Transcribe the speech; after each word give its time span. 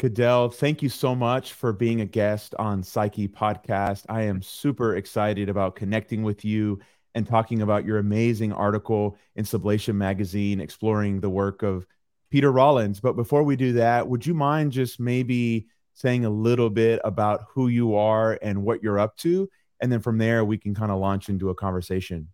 Cadell, 0.00 0.48
thank 0.48 0.80
you 0.80 0.88
so 0.88 1.14
much 1.14 1.52
for 1.52 1.74
being 1.74 2.00
a 2.00 2.06
guest 2.06 2.54
on 2.58 2.82
Psyche 2.82 3.28
Podcast. 3.28 4.06
I 4.08 4.22
am 4.22 4.40
super 4.40 4.96
excited 4.96 5.50
about 5.50 5.76
connecting 5.76 6.22
with 6.22 6.42
you 6.42 6.80
and 7.14 7.26
talking 7.26 7.60
about 7.60 7.84
your 7.84 7.98
amazing 7.98 8.50
article 8.50 9.18
in 9.36 9.44
Sublation 9.44 9.96
Magazine 9.96 10.58
exploring 10.58 11.20
the 11.20 11.28
work 11.28 11.62
of 11.62 11.86
Peter 12.30 12.50
Rollins. 12.50 12.98
But 12.98 13.14
before 13.14 13.42
we 13.42 13.56
do 13.56 13.74
that, 13.74 14.08
would 14.08 14.24
you 14.24 14.32
mind 14.32 14.72
just 14.72 15.00
maybe 15.00 15.66
saying 15.92 16.24
a 16.24 16.30
little 16.30 16.70
bit 16.70 17.02
about 17.04 17.42
who 17.50 17.68
you 17.68 17.94
are 17.94 18.38
and 18.40 18.62
what 18.62 18.82
you're 18.82 18.98
up 18.98 19.18
to? 19.18 19.50
And 19.82 19.92
then 19.92 20.00
from 20.00 20.16
there, 20.16 20.46
we 20.46 20.56
can 20.56 20.74
kind 20.74 20.90
of 20.90 20.98
launch 20.98 21.28
into 21.28 21.50
a 21.50 21.54
conversation. 21.54 22.28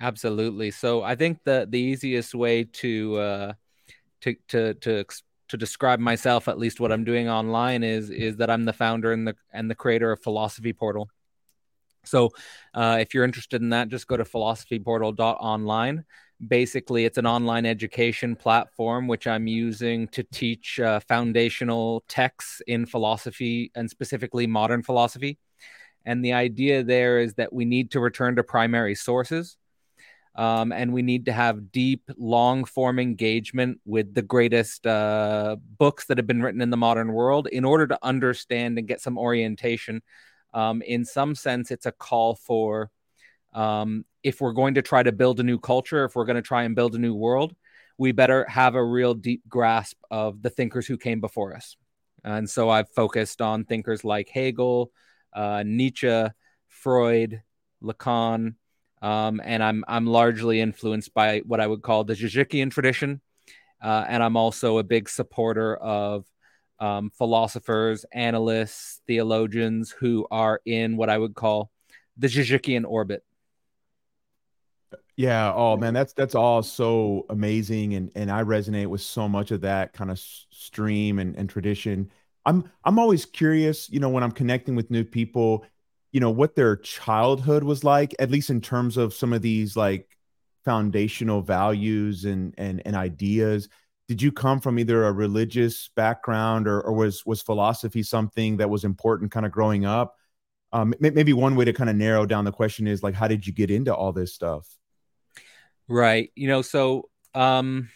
Absolutely. 0.00 0.70
So 0.70 1.02
I 1.02 1.16
think 1.16 1.40
the 1.42 1.66
the 1.68 1.80
easiest 1.80 2.36
way 2.36 2.62
to 2.62 3.16
uh, 3.16 3.52
to 4.20 4.36
to 4.46 4.74
to 4.74 5.04
to 5.54 5.58
describe 5.58 6.00
myself, 6.00 6.48
at 6.48 6.58
least 6.58 6.80
what 6.80 6.90
I'm 6.90 7.04
doing 7.04 7.28
online, 7.28 7.84
is 7.84 8.10
is 8.10 8.36
that 8.38 8.50
I'm 8.50 8.64
the 8.64 8.72
founder 8.72 9.12
and 9.12 9.26
the 9.26 9.36
and 9.52 9.70
the 9.70 9.74
creator 9.74 10.10
of 10.10 10.20
Philosophy 10.20 10.72
Portal. 10.72 11.08
So, 12.04 12.30
uh, 12.74 12.98
if 13.00 13.14
you're 13.14 13.24
interested 13.24 13.62
in 13.62 13.70
that, 13.70 13.88
just 13.88 14.08
go 14.08 14.16
to 14.16 14.24
philosophyportal.online. 14.24 16.04
Basically, 16.46 17.04
it's 17.04 17.18
an 17.18 17.26
online 17.26 17.64
education 17.64 18.34
platform 18.34 19.06
which 19.06 19.26
I'm 19.28 19.46
using 19.46 20.08
to 20.08 20.24
teach 20.24 20.80
uh, 20.80 20.98
foundational 21.00 22.04
texts 22.08 22.60
in 22.66 22.84
philosophy 22.84 23.70
and 23.76 23.88
specifically 23.88 24.46
modern 24.48 24.82
philosophy. 24.82 25.38
And 26.04 26.22
the 26.22 26.32
idea 26.32 26.82
there 26.82 27.20
is 27.20 27.34
that 27.34 27.52
we 27.52 27.64
need 27.64 27.92
to 27.92 28.00
return 28.00 28.36
to 28.36 28.42
primary 28.42 28.96
sources 28.96 29.56
um, 30.36 30.72
and 30.72 30.92
we 30.92 31.02
need 31.02 31.26
to 31.26 31.32
have 31.32 31.70
deep, 31.70 32.10
long 32.16 32.64
form 32.64 32.98
engagement 32.98 33.80
with 33.84 34.14
the 34.14 34.22
greatest 34.22 34.86
uh, 34.86 35.56
books 35.78 36.06
that 36.06 36.18
have 36.18 36.26
been 36.26 36.42
written 36.42 36.60
in 36.60 36.70
the 36.70 36.76
modern 36.76 37.12
world 37.12 37.46
in 37.46 37.64
order 37.64 37.86
to 37.86 37.98
understand 38.02 38.78
and 38.78 38.88
get 38.88 39.00
some 39.00 39.16
orientation. 39.16 40.02
Um, 40.52 40.82
in 40.82 41.04
some 41.04 41.34
sense, 41.34 41.70
it's 41.70 41.86
a 41.86 41.92
call 41.92 42.34
for 42.34 42.90
um, 43.52 44.04
if 44.24 44.40
we're 44.40 44.52
going 44.52 44.74
to 44.74 44.82
try 44.82 45.02
to 45.02 45.12
build 45.12 45.38
a 45.38 45.44
new 45.44 45.58
culture, 45.58 46.04
if 46.04 46.16
we're 46.16 46.24
going 46.24 46.36
to 46.36 46.42
try 46.42 46.64
and 46.64 46.74
build 46.74 46.94
a 46.94 46.98
new 46.98 47.14
world, 47.14 47.54
we 47.96 48.10
better 48.10 48.44
have 48.48 48.74
a 48.74 48.84
real 48.84 49.14
deep 49.14 49.42
grasp 49.48 49.96
of 50.10 50.42
the 50.42 50.50
thinkers 50.50 50.86
who 50.86 50.96
came 50.96 51.20
before 51.20 51.54
us. 51.54 51.76
And 52.24 52.48
so 52.48 52.70
I've 52.70 52.88
focused 52.88 53.40
on 53.40 53.64
thinkers 53.64 54.02
like 54.02 54.28
Hegel, 54.28 54.90
uh, 55.32 55.62
Nietzsche, 55.64 56.26
Freud, 56.68 57.42
Lacan, 57.82 58.54
um, 59.04 59.42
and 59.44 59.62
I'm 59.62 59.84
I'm 59.86 60.06
largely 60.06 60.60
influenced 60.60 61.12
by 61.12 61.40
what 61.40 61.60
I 61.60 61.66
would 61.66 61.82
call 61.82 62.04
the 62.04 62.14
Zizekian 62.14 62.70
tradition, 62.70 63.20
uh, 63.82 64.06
and 64.08 64.22
I'm 64.22 64.36
also 64.36 64.78
a 64.78 64.82
big 64.82 65.10
supporter 65.10 65.76
of 65.76 66.24
um, 66.80 67.10
philosophers, 67.10 68.06
analysts, 68.12 69.02
theologians 69.06 69.90
who 69.90 70.26
are 70.30 70.60
in 70.64 70.96
what 70.96 71.10
I 71.10 71.18
would 71.18 71.34
call 71.34 71.70
the 72.16 72.28
Zizekian 72.28 72.86
orbit. 72.86 73.22
Yeah. 75.16 75.52
Oh 75.54 75.76
man, 75.76 75.92
that's 75.92 76.14
that's 76.14 76.34
all 76.34 76.62
so 76.62 77.26
amazing, 77.28 77.94
and 77.94 78.10
and 78.14 78.30
I 78.30 78.42
resonate 78.42 78.86
with 78.86 79.02
so 79.02 79.28
much 79.28 79.50
of 79.50 79.60
that 79.60 79.92
kind 79.92 80.10
of 80.10 80.18
stream 80.18 81.18
and, 81.18 81.36
and 81.36 81.48
tradition. 81.50 82.10
I'm 82.46 82.70
I'm 82.84 82.98
always 82.98 83.26
curious, 83.26 83.90
you 83.90 84.00
know, 84.00 84.08
when 84.08 84.22
I'm 84.22 84.32
connecting 84.32 84.74
with 84.74 84.90
new 84.90 85.04
people 85.04 85.66
you 86.14 86.20
know 86.20 86.30
what 86.30 86.54
their 86.54 86.76
childhood 86.76 87.64
was 87.64 87.82
like 87.82 88.14
at 88.20 88.30
least 88.30 88.48
in 88.48 88.60
terms 88.60 88.96
of 88.96 89.12
some 89.12 89.32
of 89.32 89.42
these 89.42 89.76
like 89.76 90.08
foundational 90.64 91.42
values 91.42 92.24
and 92.24 92.54
and 92.56 92.80
and 92.86 92.94
ideas. 92.94 93.68
Did 94.06 94.22
you 94.22 94.30
come 94.30 94.60
from 94.60 94.78
either 94.78 95.04
a 95.04 95.12
religious 95.12 95.90
background 95.96 96.68
or, 96.68 96.80
or 96.82 96.92
was 96.92 97.26
was 97.26 97.42
philosophy 97.42 98.04
something 98.04 98.58
that 98.58 98.70
was 98.70 98.84
important 98.84 99.32
kind 99.32 99.44
of 99.44 99.50
growing 99.50 99.86
up? 99.86 100.16
Um, 100.72 100.94
maybe 101.00 101.32
one 101.32 101.56
way 101.56 101.64
to 101.64 101.72
kind 101.72 101.90
of 101.90 101.96
narrow 101.96 102.26
down 102.26 102.44
the 102.44 102.52
question 102.52 102.86
is 102.86 103.02
like 103.02 103.14
how 103.14 103.26
did 103.26 103.44
you 103.44 103.52
get 103.52 103.72
into 103.72 103.92
all 103.92 104.12
this 104.12 104.32
stuff? 104.32 104.68
Right 105.88 106.30
you 106.36 106.46
know 106.46 106.62
so 106.62 107.10
um 107.34 107.88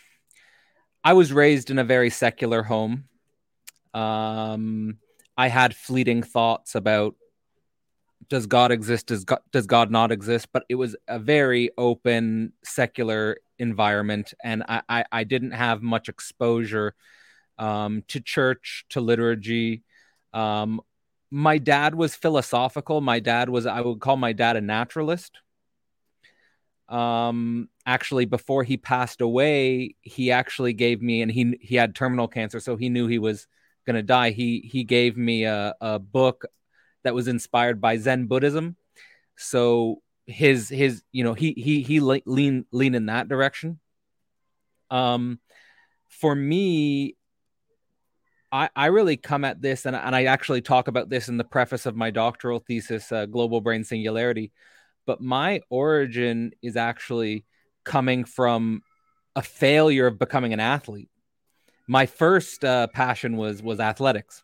i 1.05 1.13
was 1.13 1.33
raised 1.33 1.71
in 1.71 1.79
a 1.79 1.85
very 1.85 2.11
secular 2.11 2.65
home. 2.65 3.05
Um 3.95 4.99
i 5.37 5.47
had 5.47 5.77
fleeting 5.77 6.25
thoughts 6.25 6.75
about 6.75 7.15
does 8.29 8.47
God 8.47 8.73
exist? 8.73 9.07
Does 9.07 9.25
God, 9.25 9.41
does 9.53 9.67
God 9.67 9.91
not 9.91 10.13
exist? 10.13 10.49
But 10.53 10.65
it 10.69 10.75
was 10.75 10.97
a 11.07 11.19
very 11.19 11.71
open, 11.79 12.53
secular 12.63 13.39
environment, 13.59 14.35
and 14.45 14.63
I, 14.69 14.83
I, 14.89 15.05
I 15.11 15.25
didn't 15.25 15.53
have 15.53 15.83
much 15.83 16.09
exposure 16.09 16.95
um, 17.59 18.05
to 18.09 18.21
church, 18.21 18.85
to 18.91 19.01
liturgy. 19.01 19.83
Um, 20.33 20.81
my 21.31 21.59
dad 21.59 21.95
was 21.95 22.15
philosophical. 22.15 23.01
My 23.01 23.21
dad 23.21 23.49
was, 23.49 23.67
I 23.67 23.81
would 23.81 24.01
call 24.01 24.17
my 24.17 24.33
dad 24.33 24.57
a 24.57 24.61
naturalist. 24.61 25.39
Um, 26.89 27.69
actually, 27.85 28.25
before 28.25 28.65
he 28.65 28.77
passed 28.77 29.21
away, 29.21 29.97
he 30.01 30.31
actually 30.31 30.73
gave 30.73 31.03
me, 31.03 31.21
and 31.21 31.31
he 31.31 31.59
he 31.61 31.77
had 31.77 31.95
terminal 31.95 32.29
cancer, 32.29 32.61
so 32.61 32.77
he 32.77 32.89
knew 32.89 33.07
he 33.07 33.19
was 33.19 33.47
going 33.87 33.97
to 33.97 34.03
die. 34.03 34.31
He 34.31 34.61
he 34.61 34.85
gave 34.85 35.17
me 35.17 35.45
a, 35.45 35.75
a 35.83 35.99
book 35.99 36.47
that 37.05 37.15
was 37.15 37.29
inspired 37.29 37.81
by 37.81 37.97
Zen 37.97 38.27
Buddhism. 38.27 38.77
So 39.37 40.03
his 40.27 40.69
his 40.69 41.03
you 41.11 41.25
know 41.25 41.35
he 41.35 41.53
he 41.53 41.83
he 41.83 42.01
lean 42.01 42.67
lean 42.71 42.95
in 42.95 43.07
that 43.07 43.29
direction. 43.29 43.79
Um, 44.91 45.41
for 46.09 46.35
me, 46.35 47.17
I 48.53 48.69
I 48.75 48.87
really 48.87 49.17
come 49.17 49.45
at 49.45 49.63
this 49.63 49.87
and 49.87 49.97
and 49.97 50.15
I 50.15 50.25
actually 50.25 50.61
talk 50.61 50.89
about 50.89 51.09
this 51.09 51.29
in 51.29 51.37
the 51.37 51.45
preface 51.45 51.87
of 51.87 51.97
my 51.97 52.11
doctoral 52.11 52.61
thesis, 52.61 53.11
uh, 53.13 53.27
Global 53.27 53.61
Brain 53.61 53.85
Singularity. 53.85 54.53
But 55.07 55.23
my 55.23 55.63
origin 55.71 56.53
is 56.61 56.77
actually 56.77 57.47
coming 57.85 58.25
from 58.25 58.83
a 59.35 59.41
failure 59.41 60.07
of 60.07 60.19
becoming 60.19 60.53
an 60.53 60.61
athlete. 60.61 61.09
My 61.87 62.05
first 62.05 62.65
uh, 62.65 62.89
passion 62.89 63.37
was 63.37 63.63
was 63.63 63.81
athletics 63.81 64.43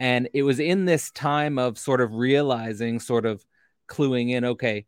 and 0.00 0.28
it 0.34 0.42
was 0.42 0.58
in 0.58 0.84
this 0.84 1.10
time 1.10 1.58
of 1.58 1.78
sort 1.78 2.00
of 2.00 2.14
realizing, 2.14 3.00
sort 3.00 3.26
of 3.26 3.44
cluing 3.88 4.30
in, 4.30 4.44
okay, 4.44 4.86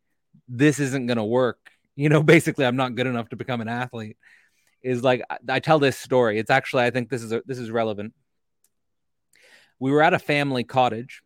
this 0.48 0.80
isn't 0.80 1.06
going 1.06 1.18
to 1.18 1.24
work. 1.24 1.58
You 1.98 2.10
know, 2.10 2.22
basically, 2.22 2.66
I'm 2.66 2.76
not 2.76 2.94
good 2.94 3.06
enough 3.06 3.30
to 3.30 3.36
become 3.36 3.62
an 3.62 3.68
athlete. 3.68 4.18
Is 4.82 5.02
like 5.02 5.22
I 5.48 5.60
tell 5.60 5.78
this 5.78 5.96
story. 5.96 6.38
It's 6.38 6.50
actually 6.50 6.84
I 6.84 6.90
think 6.90 7.08
this 7.08 7.22
is 7.22 7.32
a, 7.32 7.42
this 7.46 7.58
is 7.58 7.70
relevant. 7.70 8.12
We 9.78 9.90
were 9.90 10.02
at 10.02 10.12
a 10.12 10.18
family 10.18 10.62
cottage, 10.62 11.22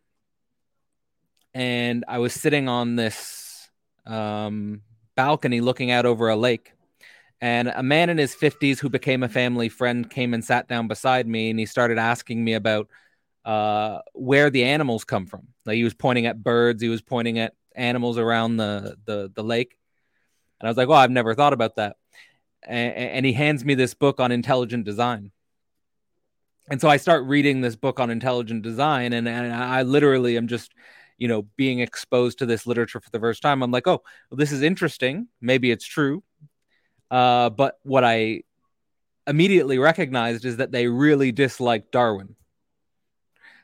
and 1.53 2.05
I 2.07 2.19
was 2.19 2.33
sitting 2.33 2.69
on 2.69 2.95
this 2.95 3.69
um, 4.05 4.81
balcony 5.15 5.59
looking 5.59 5.91
out 5.91 6.05
over 6.05 6.29
a 6.29 6.37
lake. 6.37 6.71
And 7.41 7.67
a 7.67 7.83
man 7.83 8.09
in 8.09 8.17
his 8.17 8.33
50s 8.33 8.79
who 8.79 8.87
became 8.87 9.23
a 9.23 9.29
family 9.29 9.67
friend 9.67 10.09
came 10.09 10.33
and 10.33 10.45
sat 10.45 10.69
down 10.69 10.87
beside 10.87 11.27
me, 11.27 11.49
and 11.49 11.59
he 11.59 11.65
started 11.65 11.97
asking 11.97 12.41
me 12.41 12.53
about 12.53 12.87
uh, 13.45 13.99
where 14.13 14.49
the 14.49 14.63
animals 14.63 15.03
come 15.03 15.25
from. 15.25 15.47
Like 15.65 15.75
he 15.75 15.83
was 15.83 15.93
pointing 15.93 16.25
at 16.25 16.43
birds, 16.43 16.81
he 16.81 16.89
was 16.89 17.01
pointing 17.01 17.39
at 17.39 17.53
animals 17.75 18.17
around 18.17 18.57
the 18.57 18.97
the, 19.05 19.31
the 19.33 19.43
lake, 19.43 19.77
and 20.59 20.67
I 20.67 20.69
was 20.69 20.77
like, 20.77 20.87
"Well, 20.87 20.97
I've 20.97 21.11
never 21.11 21.33
thought 21.33 21.53
about 21.53 21.75
that." 21.77 21.95
And, 22.63 22.93
and 22.93 23.25
he 23.25 23.33
hands 23.33 23.65
me 23.65 23.73
this 23.73 23.93
book 23.93 24.19
on 24.19 24.31
intelligent 24.31 24.85
design, 24.85 25.31
and 26.69 26.79
so 26.79 26.89
I 26.89 26.97
start 26.97 27.25
reading 27.25 27.61
this 27.61 27.75
book 27.75 27.99
on 27.99 28.09
intelligent 28.09 28.61
design, 28.63 29.13
and, 29.13 29.27
and 29.27 29.53
I 29.53 29.81
literally 29.83 30.37
am 30.37 30.47
just 30.47 30.73
you 31.17 31.27
know 31.27 31.43
being 31.57 31.79
exposed 31.79 32.39
to 32.39 32.45
this 32.45 32.67
literature 32.67 32.99
for 32.99 33.09
the 33.09 33.19
first 33.19 33.41
time. 33.41 33.63
I'm 33.63 33.71
like 33.71 33.87
oh 33.87 34.01
well, 34.29 34.37
this 34.37 34.51
is 34.51 34.61
interesting. 34.61 35.27
Maybe 35.41 35.71
it's 35.71 35.85
true. 35.85 36.23
Uh, 37.09 37.49
but 37.49 37.77
what 37.83 38.05
i 38.05 38.41
immediately 39.27 39.77
recognized 39.77 40.45
is 40.45 40.57
that 40.57 40.71
they 40.71 40.87
really 40.87 41.31
dislike 41.31 41.91
darwin 41.91 42.35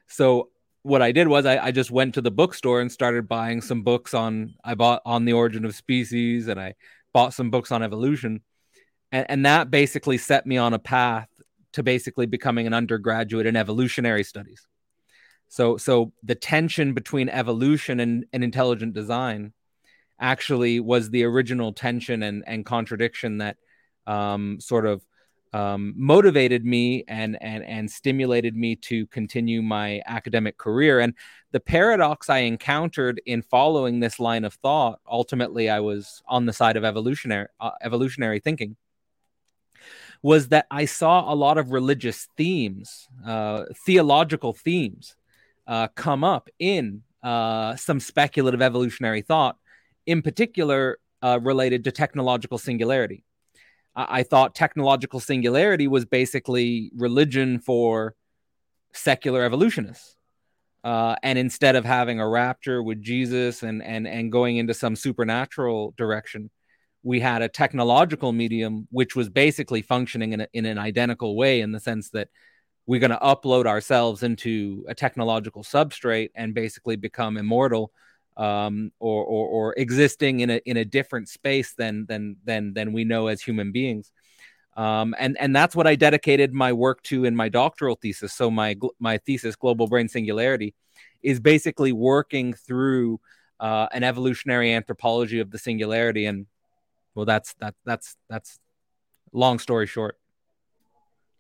so 0.08 0.50
what 0.84 1.02
I 1.02 1.12
did 1.12 1.28
was 1.28 1.46
I, 1.46 1.58
I, 1.58 1.72
just 1.72 1.92
went 1.92 2.14
to 2.14 2.22
the 2.22 2.32
bookstore 2.32 2.80
and 2.80 2.90
started 2.90 3.28
buying 3.28 3.62
some 3.62 3.84
books 3.84 4.14
on 4.14 4.56
I 4.64 4.76
bought 4.76 5.02
on 5.06 5.26
the 5.26 5.34
origin 5.34 5.66
of 5.66 5.76
species 5.76 6.48
and 6.48 6.60
I 6.60 6.76
bought 7.14 7.34
some 7.34 7.50
books 7.50 7.72
on 7.72 7.84
evolution. 7.84 8.42
And, 9.12 9.26
and 9.30 9.46
that 9.46 9.70
basically 9.70 10.18
set 10.18 10.46
me 10.46 10.58
on 10.58 10.74
a 10.74 10.80
path 10.80 11.28
to 11.74 11.84
basically 11.84 12.26
becoming 12.26 12.68
an 12.68 12.74
undergraduate 12.74 13.46
in 13.46 13.58
evolutionary 13.58 14.24
studies. 14.24 14.66
So 15.50 15.78
so 15.78 16.14
the 16.24 16.36
tension 16.36 16.94
between 16.94 17.28
evolution 17.28 18.00
and, 18.00 18.26
and 18.32 18.44
intelligent 18.44 18.94
design 18.94 19.54
actually 20.20 20.80
was 20.80 21.10
the 21.10 21.26
original 21.26 21.74
tension 21.74 22.24
and, 22.24 22.44
and 22.48 22.66
contradiction 22.66 23.40
that 23.40 23.58
um, 24.06 24.60
sort 24.60 24.86
of 24.86 25.06
um, 25.54 25.94
motivated 25.98 26.66
me 26.66 27.04
and 27.08 27.38
and 27.42 27.64
and 27.64 27.90
stimulated 27.90 28.56
me 28.56 28.76
to 28.76 29.08
continue 29.08 29.62
my 29.62 30.02
academic 30.06 30.58
career. 30.58 31.00
And 31.00 31.14
the 31.52 31.60
paradox 31.60 32.30
I 32.30 32.40
encountered 32.40 33.22
in 33.26 33.42
following 33.42 34.00
this 34.00 34.20
line 34.20 34.46
of 34.46 34.54
thought, 34.56 35.00
ultimately, 35.10 35.70
I 35.70 35.80
was 35.80 36.22
on 36.28 36.46
the 36.46 36.54
side 36.54 36.78
of 36.78 36.84
evolutionary 36.84 37.48
uh, 37.60 37.72
evolutionary 37.82 38.40
thinking. 38.40 38.76
was 40.22 40.50
that 40.50 40.66
I 40.72 40.86
saw 40.86 41.32
a 41.32 41.36
lot 41.36 41.58
of 41.58 41.72
religious 41.72 42.28
themes, 42.38 43.08
uh, 43.26 43.66
theological 43.86 44.54
themes, 44.54 45.16
uh, 45.68 45.88
come 45.90 46.24
up 46.24 46.50
in 46.60 47.04
uh, 47.24 47.76
some 47.76 48.00
speculative 48.00 48.62
evolutionary 48.62 49.22
thought, 49.22 49.58
in 50.06 50.22
particular 50.22 51.00
uh, 51.22 51.40
related 51.42 51.84
to 51.84 51.92
technological 51.92 52.58
singularity. 52.58 53.24
I-, 53.98 54.20
I 54.20 54.24
thought 54.24 54.56
technological 54.56 55.20
singularity 55.20 55.88
was 55.88 56.06
basically 56.06 56.92
religion 56.96 57.60
for 57.60 58.16
secular 58.94 59.44
evolutionists. 59.44 60.16
Uh, 60.84 61.16
and 61.24 61.38
instead 61.38 61.76
of 61.76 61.84
having 61.84 62.22
a 62.22 62.30
rapture 62.30 62.82
with 62.82 63.02
Jesus 63.02 63.64
and 63.64 63.84
and 63.84 64.08
and 64.08 64.32
going 64.32 64.56
into 64.56 64.74
some 64.74 64.96
supernatural 64.96 65.94
direction, 65.98 66.50
we 67.04 67.20
had 67.20 67.42
a 67.42 67.50
technological 67.50 68.32
medium 68.32 68.88
which 68.92 69.16
was 69.16 69.28
basically 69.28 69.82
functioning 69.82 70.34
in, 70.34 70.42
a, 70.42 70.48
in 70.54 70.66
an 70.66 70.78
identical 70.78 71.36
way 71.36 71.62
in 71.62 71.72
the 71.72 71.80
sense 71.80 72.12
that 72.12 72.30
we're 72.86 73.02
going 73.02 73.12
to 73.12 73.18
upload 73.18 73.66
ourselves 73.66 74.24
into 74.24 74.86
a 74.88 74.96
technological 74.96 75.64
substrate 75.64 76.30
and 76.36 76.54
basically 76.54 76.96
become 76.96 77.36
immortal 77.36 77.92
um, 78.38 78.92
or, 79.00 79.26
or, 79.26 79.48
or 79.48 79.74
existing 79.78 80.42
in 80.42 80.52
a 80.52 80.62
in 80.66 80.78
a 80.78 80.86
different 80.86 81.28
space 81.28 81.74
than 81.74 82.06
than 82.06 82.38
than 82.46 82.74
than 82.74 82.94
we 82.94 83.04
know 83.04 83.28
as 83.28 83.42
human 83.42 83.72
beings. 83.72 84.12
Um, 84.78 85.16
and 85.18 85.36
and 85.40 85.56
that's 85.56 85.76
what 85.76 85.88
I 85.88 85.96
dedicated 85.96 86.54
my 86.54 86.72
work 86.72 87.02
to 87.04 87.26
in 87.26 87.36
my 87.36 87.50
doctoral 87.50 87.98
thesis. 88.00 88.34
So 88.34 88.52
my 88.52 88.76
my 89.00 89.18
thesis, 89.18 89.56
Global 89.56 89.88
Brain 89.88 90.08
Singularity, 90.08 90.76
is 91.24 91.40
basically 91.40 91.92
working 91.92 92.54
through 92.54 93.20
uh, 93.60 93.88
an 93.92 94.04
evolutionary 94.04 94.72
anthropology 94.72 95.40
of 95.40 95.50
the 95.50 95.58
singularity. 95.58 96.28
And 96.28 96.46
well, 97.16 97.26
that's 97.26 97.56
that 97.56 97.74
that's 97.86 98.16
that's 98.30 98.60
long 99.34 99.58
story 99.58 99.88
short. 99.88 100.20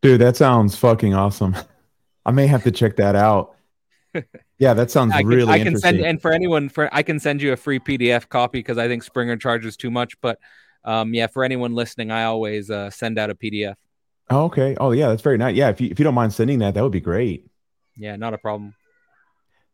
Dude, 0.01 0.21
that 0.21 0.35
sounds 0.35 0.75
fucking 0.75 1.13
awesome. 1.13 1.55
I 2.25 2.31
may 2.31 2.47
have 2.47 2.63
to 2.63 2.71
check 2.71 2.95
that 2.97 3.15
out. 3.15 3.56
Yeah, 4.59 4.73
that 4.73 4.89
sounds 4.89 5.13
I 5.13 5.19
can, 5.19 5.27
really 5.27 5.53
I 5.53 5.57
can 5.59 5.67
interesting. 5.67 5.97
send 5.97 6.05
and 6.05 6.21
for 6.21 6.31
anyone 6.31 6.69
for 6.69 6.89
I 6.91 7.03
can 7.03 7.19
send 7.19 7.41
you 7.41 7.53
a 7.53 7.55
free 7.55 7.79
PDF 7.79 8.27
copy 8.27 8.59
because 8.59 8.79
I 8.79 8.87
think 8.87 9.03
Springer 9.03 9.37
charges 9.37 9.77
too 9.77 9.91
much. 9.91 10.19
But 10.19 10.39
um, 10.83 11.13
yeah, 11.13 11.27
for 11.27 11.43
anyone 11.43 11.75
listening, 11.75 12.09
I 12.09 12.23
always 12.23 12.71
uh, 12.71 12.89
send 12.89 13.19
out 13.19 13.29
a 13.29 13.35
PDF. 13.35 13.75
Oh, 14.29 14.45
okay. 14.45 14.75
Oh, 14.79 14.91
yeah, 14.91 15.09
that's 15.09 15.21
very 15.21 15.37
nice. 15.37 15.55
Yeah, 15.55 15.69
if 15.69 15.79
you 15.79 15.89
if 15.89 15.99
you 15.99 16.03
don't 16.03 16.15
mind 16.15 16.33
sending 16.33 16.59
that, 16.59 16.73
that 16.73 16.81
would 16.81 16.91
be 16.91 17.01
great. 17.01 17.45
Yeah, 17.95 18.15
not 18.15 18.33
a 18.33 18.37
problem. 18.37 18.73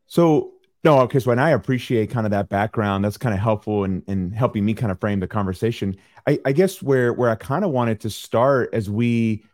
So 0.06 0.52
no, 0.84 1.00
okay. 1.00 1.18
So, 1.18 1.30
and 1.30 1.40
I 1.40 1.50
appreciate 1.50 2.10
kind 2.10 2.26
of 2.26 2.32
that 2.32 2.50
background. 2.50 3.04
That's 3.04 3.16
kind 3.16 3.34
of 3.34 3.40
helpful 3.40 3.84
in, 3.84 4.02
in 4.06 4.32
helping 4.32 4.64
me 4.64 4.74
kind 4.74 4.92
of 4.92 5.00
frame 5.00 5.18
the 5.18 5.26
conversation. 5.26 5.96
I, 6.28 6.38
I 6.44 6.52
guess 6.52 6.82
where 6.82 7.12
where 7.12 7.30
I 7.30 7.36
kind 7.36 7.64
of 7.64 7.70
wanted 7.70 8.00
to 8.00 8.10
start 8.10 8.70
as 8.74 8.90
we 8.90 9.44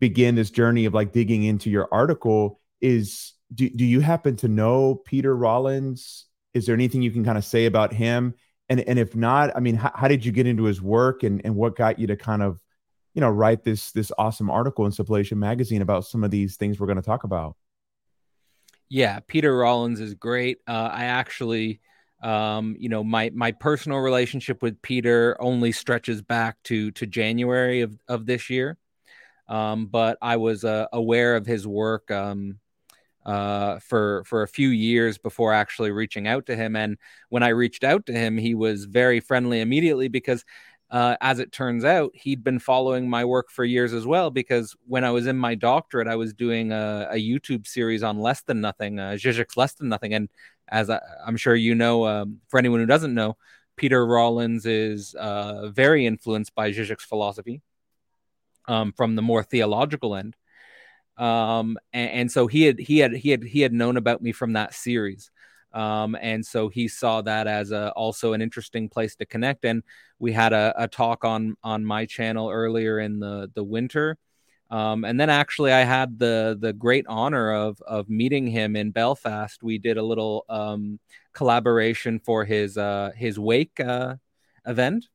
begin 0.00 0.34
this 0.34 0.50
journey 0.50 0.86
of 0.86 0.94
like 0.94 1.12
digging 1.12 1.44
into 1.44 1.70
your 1.70 1.88
article 1.92 2.60
is 2.80 3.34
do, 3.54 3.68
do 3.70 3.84
you 3.84 4.00
happen 4.00 4.36
to 4.36 4.48
know 4.48 4.94
Peter 4.94 5.34
Rollins? 5.36 6.26
Is 6.54 6.66
there 6.66 6.74
anything 6.74 7.02
you 7.02 7.10
can 7.10 7.24
kind 7.24 7.38
of 7.38 7.44
say 7.44 7.66
about 7.66 7.92
him? 7.92 8.34
And 8.68 8.80
and 8.80 8.98
if 8.98 9.14
not, 9.14 9.54
I 9.56 9.60
mean, 9.60 9.74
how, 9.74 9.92
how 9.94 10.08
did 10.08 10.24
you 10.24 10.32
get 10.32 10.46
into 10.46 10.64
his 10.64 10.80
work 10.80 11.22
and 11.22 11.40
and 11.44 11.56
what 11.56 11.76
got 11.76 11.98
you 11.98 12.06
to 12.06 12.16
kind 12.16 12.42
of, 12.42 12.60
you 13.14 13.20
know, 13.20 13.30
write 13.30 13.64
this 13.64 13.92
this 13.92 14.12
awesome 14.16 14.50
article 14.50 14.86
in 14.86 14.92
Sublimation 14.92 15.38
Magazine 15.38 15.82
about 15.82 16.06
some 16.06 16.24
of 16.24 16.30
these 16.30 16.56
things 16.56 16.78
we're 16.78 16.86
going 16.86 16.96
to 16.96 17.02
talk 17.02 17.24
about? 17.24 17.56
Yeah, 18.88 19.20
Peter 19.26 19.56
Rollins 19.56 20.00
is 20.00 20.14
great. 20.14 20.58
Uh, 20.66 20.90
I 20.92 21.04
actually, 21.04 21.80
um, 22.22 22.76
you 22.78 22.88
know, 22.88 23.02
my 23.02 23.30
my 23.34 23.52
personal 23.52 23.98
relationship 23.98 24.62
with 24.62 24.80
Peter 24.80 25.36
only 25.40 25.72
stretches 25.72 26.22
back 26.22 26.56
to 26.64 26.90
to 26.92 27.06
January 27.06 27.80
of 27.80 27.98
of 28.08 28.26
this 28.26 28.48
year. 28.48 28.78
Um, 29.48 29.86
but 29.86 30.16
I 30.22 30.36
was 30.36 30.64
uh, 30.64 30.86
aware 30.92 31.36
of 31.36 31.44
his 31.44 31.66
work 31.66 32.10
um, 32.10 32.58
uh, 33.24 33.78
for 33.78 34.24
for 34.24 34.42
a 34.42 34.48
few 34.48 34.68
years 34.68 35.18
before 35.18 35.52
actually 35.52 35.90
reaching 35.90 36.26
out 36.26 36.46
to 36.46 36.56
him. 36.56 36.76
And 36.76 36.98
when 37.28 37.42
I 37.42 37.48
reached 37.48 37.84
out 37.84 38.06
to 38.06 38.12
him, 38.12 38.36
he 38.36 38.54
was 38.54 38.84
very 38.84 39.20
friendly 39.20 39.60
immediately 39.60 40.08
because, 40.08 40.44
uh, 40.90 41.16
as 41.20 41.38
it 41.38 41.52
turns 41.52 41.84
out, 41.84 42.12
he'd 42.14 42.44
been 42.44 42.58
following 42.58 43.08
my 43.08 43.24
work 43.24 43.50
for 43.50 43.64
years 43.64 43.92
as 43.92 44.06
well. 44.06 44.30
Because 44.30 44.74
when 44.86 45.04
I 45.04 45.10
was 45.10 45.26
in 45.26 45.36
my 45.36 45.54
doctorate, 45.54 46.08
I 46.08 46.16
was 46.16 46.34
doing 46.34 46.72
a, 46.72 47.08
a 47.10 47.16
YouTube 47.16 47.66
series 47.66 48.02
on 48.02 48.18
less 48.18 48.42
than 48.42 48.60
nothing, 48.60 48.98
uh, 48.98 49.12
Zizek's 49.12 49.56
less 49.56 49.74
than 49.74 49.88
nothing, 49.88 50.14
and 50.14 50.28
as 50.68 50.88
I, 50.90 51.00
am 51.26 51.36
sure 51.36 51.54
you 51.54 51.74
know, 51.74 52.06
um, 52.06 52.40
for 52.48 52.58
anyone 52.58 52.80
who 52.80 52.86
doesn't 52.86 53.14
know, 53.14 53.36
Peter 53.76 54.04
Rollins 54.06 54.66
is 54.66 55.14
uh, 55.14 55.68
very 55.68 56.06
influenced 56.06 56.54
by 56.54 56.70
Zizek's 56.70 57.04
philosophy 57.04 57.60
um, 58.68 58.92
from 58.92 59.16
the 59.16 59.22
more 59.22 59.42
theological 59.42 60.14
end 60.14 60.36
um, 61.22 61.78
and, 61.92 62.10
and, 62.10 62.32
so 62.32 62.48
he 62.48 62.62
had 62.62 62.80
he 62.80 62.98
had 62.98 63.12
he 63.12 63.30
had 63.30 63.44
he 63.44 63.60
had 63.60 63.72
known 63.72 63.96
about 63.96 64.22
me 64.22 64.32
from 64.32 64.54
that 64.54 64.74
series. 64.74 65.30
Um, 65.72 66.16
and 66.20 66.44
so 66.44 66.68
he 66.68 66.88
saw 66.88 67.22
that 67.22 67.46
as 67.46 67.70
a, 67.70 67.92
also 67.92 68.32
an 68.32 68.42
interesting 68.42 68.88
place 68.88 69.14
to 69.16 69.24
connect. 69.24 69.64
And 69.64 69.84
we 70.18 70.32
had 70.32 70.52
a, 70.52 70.74
a 70.76 70.88
talk 70.88 71.24
on 71.24 71.56
on 71.62 71.84
my 71.84 72.06
channel 72.06 72.50
earlier 72.50 72.98
in 72.98 73.20
the 73.20 73.48
the 73.54 73.62
winter. 73.62 74.18
Um, 74.68 75.04
and 75.04 75.20
then 75.20 75.30
actually, 75.30 75.70
I 75.72 75.84
had 75.84 76.18
the 76.18 76.58
the 76.60 76.72
great 76.72 77.06
honor 77.08 77.52
of 77.52 77.80
of 77.82 78.08
meeting 78.10 78.48
him 78.48 78.74
in 78.74 78.90
Belfast. 78.90 79.62
We 79.62 79.78
did 79.78 79.98
a 79.98 80.02
little 80.02 80.44
um, 80.48 80.98
collaboration 81.32 82.18
for 82.18 82.44
his 82.44 82.76
uh, 82.76 83.12
his 83.14 83.38
wake 83.38 83.78
uh, 83.78 84.16
event, 84.66 85.06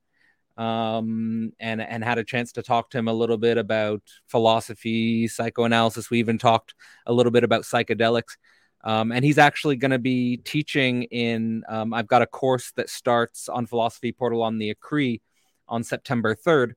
um, 0.58 1.52
and 1.60 1.82
and 1.82 2.04
had 2.04 2.18
a 2.18 2.24
chance 2.24 2.52
to 2.54 2.64
talk 2.64 2.90
to 2.90 2.98
him 2.98 3.08
a 3.08 3.14
little 3.14 3.38
bit 3.38 3.58
about 3.58 4.02
philosophy, 4.28 5.28
psychoanalysis. 5.28 6.10
We 6.10 6.20
even 6.20 6.38
talked 6.38 6.74
a 7.06 7.14
little 7.14 7.32
bit 7.32 7.44
about 7.44 7.64
psychedelics. 7.64 8.38
Um, 8.84 9.12
and 9.12 9.26
he's 9.26 9.38
actually 9.38 9.76
going 9.76 9.92
to 9.92 10.00
be 10.00 10.38
teaching 10.38 11.04
in. 11.04 11.64
Um, 11.68 11.94
I've 11.94 12.08
got 12.08 12.22
a 12.22 12.28
course 12.28 12.72
that 12.76 12.90
starts 12.90 13.50
on 13.50 13.66
Philosophy 13.66 14.12
Portal 14.12 14.44
on 14.44 14.60
the 14.60 14.74
Écrits 14.74 15.22
on 15.68 15.84
September 15.84 16.36
3rd, 16.36 16.74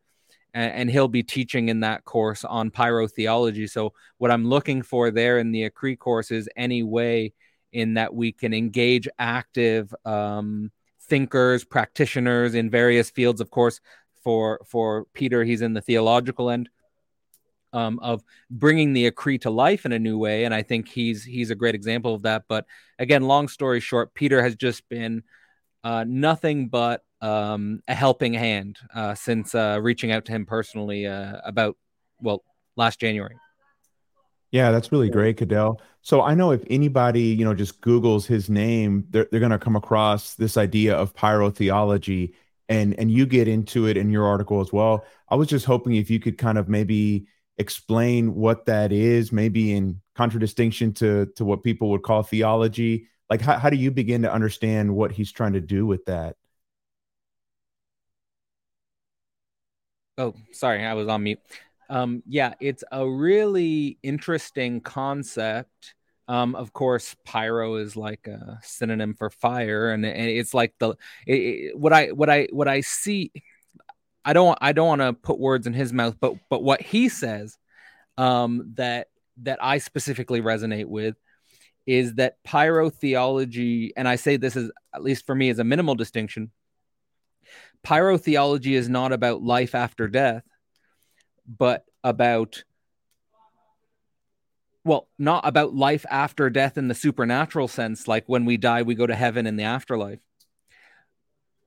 and, 0.54 0.72
and 0.72 0.90
he'll 0.90 1.08
be 1.08 1.22
teaching 1.22 1.68
in 1.68 1.80
that 1.80 2.04
course 2.04 2.44
on 2.44 2.70
pyrotheology. 2.70 3.70
So 3.70 3.92
what 4.18 4.30
I'm 4.30 4.46
looking 4.46 4.82
for 4.82 5.10
there 5.10 5.38
in 5.38 5.52
the 5.52 5.68
Écrits 5.68 5.98
course 5.98 6.30
is 6.30 6.48
any 6.56 6.82
way 6.82 7.32
in 7.72 7.94
that 7.94 8.14
we 8.14 8.32
can 8.32 8.52
engage 8.52 9.08
active 9.18 9.94
um, 10.04 10.72
thinkers, 11.10 11.64
practitioners 11.64 12.54
in 12.54 12.70
various 12.70 13.10
fields. 13.10 13.40
Of 13.40 13.50
course, 13.50 13.80
for 14.22 14.60
for 14.66 15.04
Peter, 15.12 15.44
he's 15.44 15.60
in 15.60 15.74
the 15.74 15.82
theological 15.82 16.48
end 16.48 16.70
um, 17.72 17.98
of 18.00 18.22
bringing 18.50 18.92
the 18.92 19.10
Écrits 19.10 19.42
to 19.42 19.50
life 19.50 19.84
in 19.84 19.92
a 19.92 19.98
new 19.98 20.18
way, 20.18 20.44
and 20.44 20.54
I 20.54 20.62
think 20.62 20.88
he's 20.88 21.24
he's 21.24 21.50
a 21.50 21.54
great 21.54 21.74
example 21.74 22.14
of 22.14 22.22
that. 22.22 22.44
But 22.48 22.64
again, 22.98 23.22
long 23.22 23.48
story 23.48 23.80
short, 23.80 24.14
Peter 24.14 24.42
has 24.42 24.56
just 24.56 24.88
been 24.88 25.22
uh, 25.84 26.04
nothing 26.06 26.68
but 26.68 27.02
um, 27.20 27.82
a 27.88 27.94
helping 27.94 28.34
hand 28.34 28.78
uh, 28.94 29.14
since 29.14 29.54
uh, 29.54 29.78
reaching 29.82 30.12
out 30.12 30.24
to 30.26 30.32
him 30.32 30.46
personally 30.46 31.06
uh, 31.06 31.36
about 31.44 31.76
well 32.20 32.42
last 32.76 33.00
January. 33.00 33.36
Yeah, 34.52 34.72
that's 34.72 34.90
really 34.90 35.10
great, 35.10 35.36
Cadell. 35.36 35.80
So 36.02 36.22
I 36.22 36.34
know 36.34 36.50
if 36.50 36.64
anybody, 36.68 37.22
you 37.22 37.44
know, 37.44 37.54
just 37.54 37.80
Googles 37.80 38.26
his 38.26 38.50
name, 38.50 39.04
they're, 39.10 39.28
they're 39.30 39.40
going 39.40 39.52
to 39.52 39.58
come 39.58 39.76
across 39.76 40.34
this 40.34 40.56
idea 40.56 40.96
of 40.96 41.14
pyrotheology 41.14 42.34
and 42.68 42.98
and 42.98 43.10
you 43.10 43.26
get 43.26 43.48
into 43.48 43.86
it 43.86 43.96
in 43.96 44.10
your 44.10 44.26
article 44.26 44.60
as 44.60 44.72
well. 44.72 45.04
I 45.28 45.34
was 45.34 45.48
just 45.48 45.66
hoping 45.66 45.96
if 45.96 46.08
you 46.10 46.20
could 46.20 46.38
kind 46.38 46.56
of 46.58 46.68
maybe 46.68 47.26
explain 47.58 48.34
what 48.34 48.66
that 48.66 48.92
is, 48.92 49.32
maybe 49.32 49.72
in 49.72 50.00
contradistinction 50.14 50.94
to 50.94 51.26
to 51.36 51.44
what 51.44 51.62
people 51.62 51.90
would 51.90 52.02
call 52.02 52.22
theology. 52.22 53.08
Like 53.28 53.40
how, 53.42 53.58
how 53.58 53.70
do 53.70 53.76
you 53.76 53.90
begin 53.90 54.22
to 54.22 54.32
understand 54.32 54.94
what 54.94 55.12
he's 55.12 55.32
trying 55.32 55.52
to 55.54 55.60
do 55.60 55.86
with 55.86 56.04
that? 56.06 56.36
Oh, 60.18 60.34
sorry, 60.52 60.84
I 60.84 60.94
was 60.94 61.08
on 61.08 61.22
mute. 61.24 61.40
Um, 61.90 62.22
yeah, 62.26 62.54
it's 62.60 62.84
a 62.92 63.06
really 63.06 63.98
interesting 64.02 64.80
concept. 64.80 65.94
Um, 66.28 66.54
of 66.54 66.72
course, 66.72 67.16
pyro 67.24 67.74
is 67.74 67.96
like 67.96 68.28
a 68.28 68.60
synonym 68.62 69.14
for 69.14 69.28
fire, 69.28 69.90
and, 69.90 70.06
and 70.06 70.28
it's 70.28 70.54
like 70.54 70.72
the 70.78 70.90
it, 71.26 71.34
it, 71.34 71.78
what 71.78 71.92
I 71.92 72.06
what 72.12 72.30
I 72.30 72.46
what 72.52 72.68
I 72.68 72.82
see. 72.82 73.32
I 74.24 74.32
don't 74.32 74.56
I 74.60 74.72
don't 74.72 74.86
want 74.86 75.00
to 75.00 75.12
put 75.12 75.40
words 75.40 75.66
in 75.66 75.72
his 75.72 75.92
mouth, 75.92 76.14
but 76.20 76.34
but 76.48 76.62
what 76.62 76.80
he 76.80 77.08
says 77.08 77.58
um, 78.16 78.70
that 78.76 79.08
that 79.42 79.58
I 79.60 79.78
specifically 79.78 80.40
resonate 80.40 80.86
with 80.86 81.16
is 81.86 82.14
that 82.14 82.36
pyrotheology, 82.46 83.90
and 83.96 84.06
I 84.06 84.14
say 84.14 84.36
this 84.36 84.54
is 84.54 84.70
at 84.94 85.02
least 85.02 85.26
for 85.26 85.34
me 85.34 85.48
is 85.48 85.58
a 85.58 85.64
minimal 85.64 85.96
distinction. 85.96 86.52
Pyrotheology 87.84 88.76
is 88.76 88.88
not 88.88 89.12
about 89.12 89.42
life 89.42 89.74
after 89.74 90.06
death 90.06 90.44
but 91.58 91.84
about 92.04 92.62
well, 94.82 95.08
not 95.18 95.46
about 95.46 95.74
life 95.74 96.06
after 96.08 96.48
death 96.48 96.78
in 96.78 96.88
the 96.88 96.94
supernatural 96.94 97.68
sense, 97.68 98.08
like 98.08 98.24
when 98.26 98.46
we 98.46 98.56
die, 98.56 98.80
we 98.80 98.94
go 98.94 99.06
to 99.06 99.14
heaven 99.14 99.46
in 99.46 99.56
the 99.56 99.64
afterlife, 99.64 100.20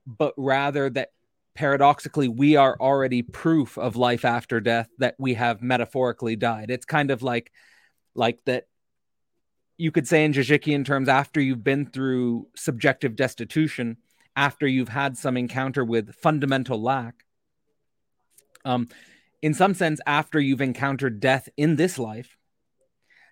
but 0.04 0.34
rather 0.36 0.90
that 0.90 1.10
paradoxically 1.54 2.26
we 2.26 2.56
are 2.56 2.76
already 2.80 3.22
proof 3.22 3.78
of 3.78 3.94
life 3.94 4.24
after 4.24 4.60
death 4.60 4.88
that 4.98 5.14
we 5.18 5.34
have 5.34 5.62
metaphorically 5.62 6.34
died. 6.34 6.70
It's 6.70 6.84
kind 6.84 7.12
of 7.12 7.22
like 7.22 7.52
like 8.16 8.44
that 8.46 8.66
you 9.76 9.92
could 9.92 10.08
say 10.08 10.24
in 10.24 10.32
Zizekian 10.32 10.84
terms 10.84 11.08
after 11.08 11.40
you've 11.40 11.62
been 11.62 11.86
through 11.86 12.48
subjective 12.56 13.14
destitution 13.14 13.98
after 14.34 14.66
you've 14.66 14.88
had 14.88 15.16
some 15.16 15.36
encounter 15.36 15.84
with 15.84 16.14
fundamental 16.16 16.82
lack 16.82 17.24
um 18.64 18.88
in 19.44 19.52
some 19.54 19.74
sense 19.74 20.00
after 20.06 20.40
you've 20.40 20.60
encountered 20.60 21.20
death 21.20 21.48
in 21.56 21.76
this 21.76 21.98
life 21.98 22.36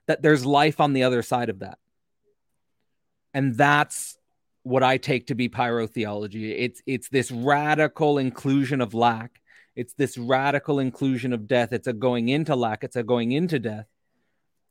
that 0.07 0.21
there's 0.21 0.45
life 0.45 0.81
on 0.81 0.93
the 0.93 1.05
other 1.05 1.23
side 1.23 1.49
of 1.49 1.61
that 1.61 1.79
and 3.35 3.57
that's 3.57 4.17
what 4.63 4.83
I 4.83 4.97
take 4.97 5.27
to 5.27 5.35
be 5.35 5.49
pyrotheology. 5.49 6.55
It's 6.57 6.83
it's 6.87 7.09
this 7.09 7.31
radical 7.31 8.19
inclusion 8.19 8.81
of 8.81 8.95
lack. 8.95 9.41
It's 9.75 9.95
this 9.95 10.17
radical 10.19 10.79
inclusion 10.79 11.33
of 11.33 11.49
death. 11.49 11.73
It's 11.73 11.87
a 11.87 11.93
going 11.93 12.29
into 12.29 12.55
lack. 12.55 12.85
It's 12.85 12.97
a 12.97 13.03
going 13.03 13.33
into 13.33 13.59
death. 13.59 13.87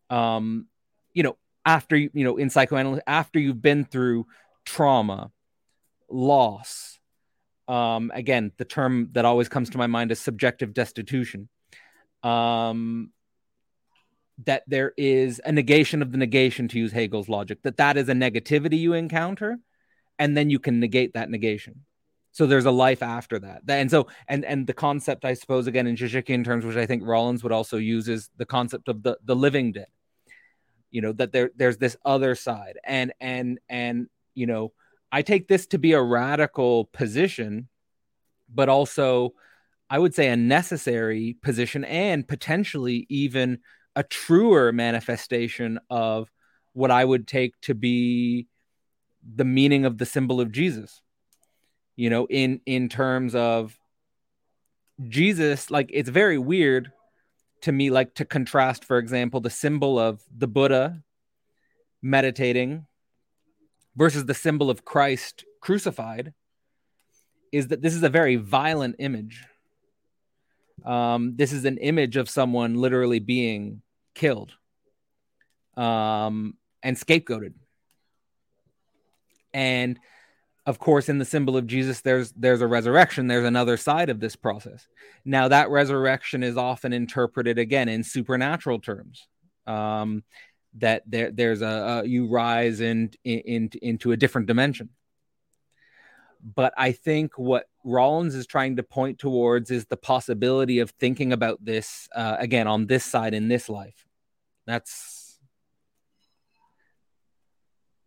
Um, 0.09 0.67
you 1.13 1.23
know, 1.23 1.37
after 1.65 1.97
you 1.97 2.09
know 2.13 2.37
in 2.37 2.49
psychoanalysis, 2.49 3.03
after 3.07 3.39
you've 3.39 3.61
been 3.61 3.85
through 3.85 4.27
trauma, 4.65 5.31
loss. 6.09 6.99
Um, 7.71 8.11
again, 8.13 8.51
the 8.57 8.65
term 8.65 9.09
that 9.13 9.23
always 9.23 9.47
comes 9.47 9.69
to 9.69 9.77
my 9.77 9.87
mind 9.87 10.11
is 10.11 10.19
subjective 10.19 10.73
destitution. 10.73 11.47
Um, 12.21 13.11
that 14.45 14.63
there 14.67 14.93
is 14.97 15.39
a 15.45 15.51
negation 15.51 16.01
of 16.01 16.11
the 16.11 16.17
negation, 16.17 16.67
to 16.67 16.79
use 16.79 16.91
Hegel's 16.91 17.29
logic, 17.29 17.61
that 17.63 17.77
that 17.77 17.95
is 17.95 18.09
a 18.09 18.13
negativity 18.13 18.77
you 18.79 18.93
encounter 18.93 19.57
and 20.19 20.35
then 20.35 20.49
you 20.49 20.59
can 20.59 20.79
negate 20.79 21.13
that 21.13 21.29
negation. 21.29 21.85
So 22.31 22.45
there's 22.45 22.65
a 22.65 22.71
life 22.71 23.01
after 23.01 23.39
that. 23.39 23.61
And 23.67 23.89
so 23.89 24.07
and 24.27 24.43
and 24.45 24.67
the 24.67 24.73
concept 24.73 25.25
i 25.25 25.33
suppose 25.33 25.67
again 25.67 25.87
in 25.87 25.95
Zizekian 25.95 26.45
terms 26.45 26.65
which 26.65 26.77
i 26.77 26.85
think 26.85 27.03
rollins 27.05 27.43
would 27.43 27.51
also 27.51 27.77
use 27.77 28.07
is 28.07 28.29
the 28.37 28.45
concept 28.45 28.87
of 28.87 29.03
the 29.03 29.17
the 29.23 29.35
living 29.35 29.71
dead. 29.71 29.87
You 30.91 31.01
know 31.01 31.13
that 31.13 31.31
there 31.31 31.51
there's 31.55 31.77
this 31.77 31.97
other 32.03 32.35
side. 32.35 32.77
And 32.85 33.13
and 33.19 33.59
and 33.69 34.07
you 34.33 34.47
know 34.47 34.73
i 35.11 35.21
take 35.21 35.47
this 35.47 35.67
to 35.67 35.77
be 35.77 35.93
a 35.93 36.01
radical 36.01 36.85
position 36.85 37.67
but 38.53 38.69
also 38.69 39.33
i 39.89 39.97
would 39.97 40.13
say 40.13 40.27
a 40.27 40.35
necessary 40.35 41.37
position 41.41 41.83
and 41.85 42.27
potentially 42.27 43.05
even 43.09 43.59
a 43.95 44.03
truer 44.03 44.71
manifestation 44.71 45.79
of 45.89 46.31
what 46.73 46.91
i 46.91 47.03
would 47.03 47.27
take 47.27 47.59
to 47.61 47.73
be 47.73 48.47
the 49.23 49.45
meaning 49.45 49.85
of 49.85 49.97
the 49.97 50.05
symbol 50.05 50.41
of 50.41 50.51
Jesus. 50.51 51.01
You 51.95 52.09
know, 52.09 52.25
in 52.29 52.61
in 52.65 52.89
terms 52.89 53.35
of 53.35 53.77
Jesus, 55.07 55.69
like 55.69 55.89
it's 55.93 56.09
very 56.09 56.37
weird 56.37 56.91
to 57.61 57.71
me, 57.71 57.89
like 57.89 58.15
to 58.15 58.25
contrast, 58.25 58.85
for 58.85 58.97
example, 58.97 59.39
the 59.39 59.49
symbol 59.49 59.99
of 59.99 60.21
the 60.35 60.47
Buddha 60.47 61.03
meditating 62.01 62.87
versus 63.95 64.25
the 64.25 64.33
symbol 64.33 64.69
of 64.69 64.85
Christ 64.85 65.45
crucified, 65.59 66.33
is 67.51 67.67
that 67.67 67.81
this 67.81 67.93
is 67.93 68.03
a 68.03 68.09
very 68.09 68.35
violent 68.37 68.95
image. 68.99 69.43
Um, 70.85 71.35
this 71.35 71.51
is 71.51 71.65
an 71.65 71.77
image 71.77 72.17
of 72.17 72.29
someone 72.29 72.75
literally 72.75 73.19
being 73.19 73.81
killed 74.15 74.53
um, 75.77 76.55
and 76.81 76.97
scapegoated. 76.97 77.53
And 79.53 79.99
of 80.67 80.77
course 80.77 81.09
in 81.09 81.17
the 81.17 81.25
symbol 81.25 81.57
of 81.57 81.65
jesus 81.65 82.01
there's 82.01 82.31
there's 82.33 82.61
a 82.61 82.67
resurrection. 82.67 83.27
There's 83.27 83.45
another 83.45 83.77
side 83.77 84.09
of 84.09 84.19
this 84.19 84.35
process. 84.35 84.87
Now 85.25 85.47
that 85.47 85.69
resurrection 85.69 86.43
is 86.43 86.57
often 86.57 86.93
interpreted 86.93 87.57
again 87.57 87.89
in 87.89 88.03
supernatural 88.03 88.79
terms. 88.79 89.27
Um, 89.67 90.23
that 90.77 91.03
there 91.05 91.31
there's 91.31 91.61
a, 91.61 92.01
a 92.03 92.05
you 92.05 92.27
rise 92.27 92.81
in, 92.81 93.11
in, 93.23 93.39
in, 93.39 93.69
into 93.81 94.11
a 94.11 94.17
different 94.17 94.47
dimension. 94.47 94.89
But 96.55 96.73
i 96.75 96.91
think 96.91 97.37
what 97.37 97.69
rollins 97.83 98.35
is 98.35 98.47
trying 98.47 98.75
to 98.75 98.83
point 98.83 99.19
towards 99.19 99.71
is 99.71 99.85
the 99.85 99.97
possibility 99.97 100.79
of 100.79 100.91
thinking 100.91 101.33
about 101.33 101.63
this 101.63 102.07
uh, 102.15 102.37
again 102.39 102.67
on 102.67 102.87
this 102.87 103.05
side 103.05 103.33
in 103.33 103.47
this 103.47 103.69
life. 103.69 104.05
That's 104.65 105.39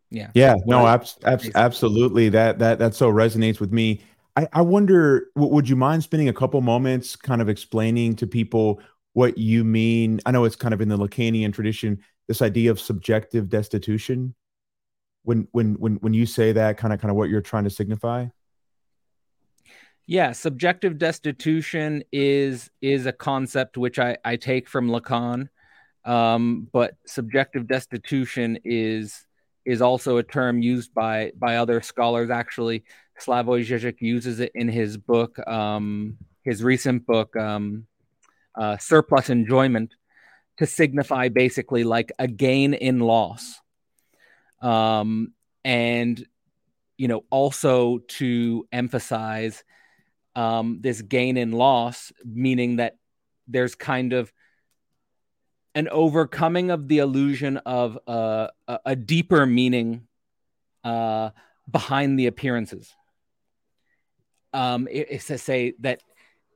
yeah. 0.09 0.31
Yeah 0.33 0.55
no 0.65 0.87
abs- 0.87 1.17
abs- 1.23 1.49
absolutely. 1.55 2.29
That 2.29 2.59
that 2.59 2.79
that 2.79 2.95
so 2.95 3.11
resonates 3.11 3.59
with 3.59 3.71
me. 3.71 4.01
I 4.35 4.47
i 4.53 4.61
wonder 4.61 5.27
w- 5.35 5.53
would 5.53 5.69
you 5.69 5.75
mind 5.75 6.03
spending 6.03 6.29
a 6.29 6.33
couple 6.33 6.59
moments 6.61 7.15
kind 7.15 7.41
of 7.41 7.49
explaining 7.49 8.15
to 8.17 8.27
people 8.27 8.81
what 9.13 9.37
you 9.37 9.63
mean? 9.63 10.19
I 10.25 10.31
know 10.31 10.45
it's 10.45 10.55
kind 10.55 10.73
of 10.73 10.81
in 10.81 10.89
the 10.89 10.97
lacanian 10.97 11.53
tradition 11.53 11.99
this 12.27 12.41
idea 12.41 12.71
of 12.71 12.79
subjective 12.79 13.49
destitution 13.49 14.35
when 15.23 15.47
when 15.51 15.73
when 15.75 15.95
when 15.95 16.13
you 16.13 16.25
say 16.25 16.51
that 16.51 16.77
kind 16.77 16.93
of 16.93 16.99
kind 16.99 17.11
of 17.11 17.17
what 17.17 17.29
you're 17.29 17.41
trying 17.41 17.63
to 17.63 17.69
signify 17.69 18.25
yeah 20.05 20.31
subjective 20.31 20.97
destitution 20.97 22.03
is 22.11 22.69
is 22.81 23.05
a 23.05 23.11
concept 23.11 23.77
which 23.77 23.99
i 23.99 24.15
i 24.23 24.35
take 24.35 24.69
from 24.69 24.89
lacan 24.89 25.49
um, 26.05 26.67
but 26.71 26.95
subjective 27.05 27.67
destitution 27.67 28.59
is 28.63 29.25
is 29.65 29.81
also 29.81 30.17
a 30.17 30.23
term 30.23 30.61
used 30.61 30.93
by 30.93 31.31
by 31.37 31.57
other 31.57 31.81
scholars. 31.81 32.29
Actually, 32.29 32.83
Slavoj 33.19 33.65
Žižek 33.65 33.99
uses 33.99 34.39
it 34.39 34.51
in 34.53 34.69
his 34.69 34.97
book, 34.97 35.39
um, 35.47 36.17
his 36.43 36.63
recent 36.63 37.05
book, 37.05 37.35
um, 37.35 37.87
uh, 38.55 38.77
"Surplus 38.77 39.29
Enjoyment," 39.29 39.95
to 40.57 40.65
signify 40.65 41.29
basically 41.29 41.83
like 41.83 42.11
a 42.19 42.27
gain 42.27 42.73
in 42.73 42.99
loss, 42.99 43.59
um, 44.61 45.33
and 45.63 46.25
you 46.97 47.07
know 47.07 47.25
also 47.29 47.99
to 48.07 48.67
emphasize 48.71 49.63
um, 50.35 50.79
this 50.81 51.01
gain 51.01 51.37
in 51.37 51.51
loss, 51.51 52.11
meaning 52.23 52.77
that 52.77 52.97
there's 53.47 53.75
kind 53.75 54.13
of 54.13 54.31
an 55.75 55.89
overcoming 55.89 56.71
of 56.71 56.87
the 56.87 56.99
illusion 56.99 57.57
of 57.57 57.97
uh, 58.07 58.47
a, 58.67 58.79
a 58.85 58.95
deeper 58.95 59.45
meaning 59.45 60.07
uh, 60.83 61.31
behind 61.69 62.17
the 62.17 62.27
appearances. 62.27 62.93
Um, 64.53 64.87
it, 64.87 65.07
it's 65.09 65.27
to 65.27 65.37
say 65.37 65.73
that 65.79 66.01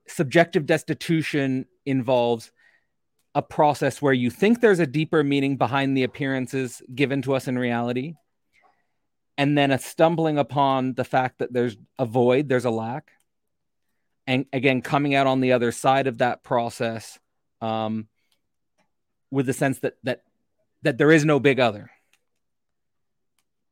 subjective 0.08 0.65
destitution 0.65 1.65
involves 1.86 2.51
a 3.39 3.41
process 3.41 4.01
where 4.01 4.12
you 4.12 4.29
think 4.29 4.60
there's 4.60 4.79
a 4.79 4.86
deeper 4.86 5.24
meaning 5.24 5.55
behind 5.55 5.96
the 5.96 6.03
appearances 6.03 6.81
given 6.93 7.22
to 7.22 7.34
us 7.34 7.48
in 7.48 7.58
reality, 7.58 8.15
and 9.38 9.58
then 9.58 9.72
a 9.72 9.79
stumbling 9.79 10.38
upon 10.38 10.93
the 10.93 11.05
fact 11.05 11.39
that 11.39 11.53
there's 11.53 11.77
a 11.98 12.05
void, 12.05 12.50
there's 12.50 12.65
a 12.65 12.69
lack, 12.69 13.12
and 14.27 14.46
again 14.51 14.81
coming 14.81 15.15
out 15.15 15.25
on 15.25 15.39
the 15.39 15.53
other 15.53 15.72
side 15.72 16.08
of 16.08 16.17
that 16.17 16.43
process. 16.43 17.17
Um, 17.62 18.10
with 19.31 19.46
the 19.46 19.53
sense 19.53 19.79
that 19.79 19.96
that 20.03 20.24
that 20.81 20.98
there 20.98 21.12
is 21.12 21.24
no 21.24 21.39
big 21.39 21.62
other. 21.62 21.89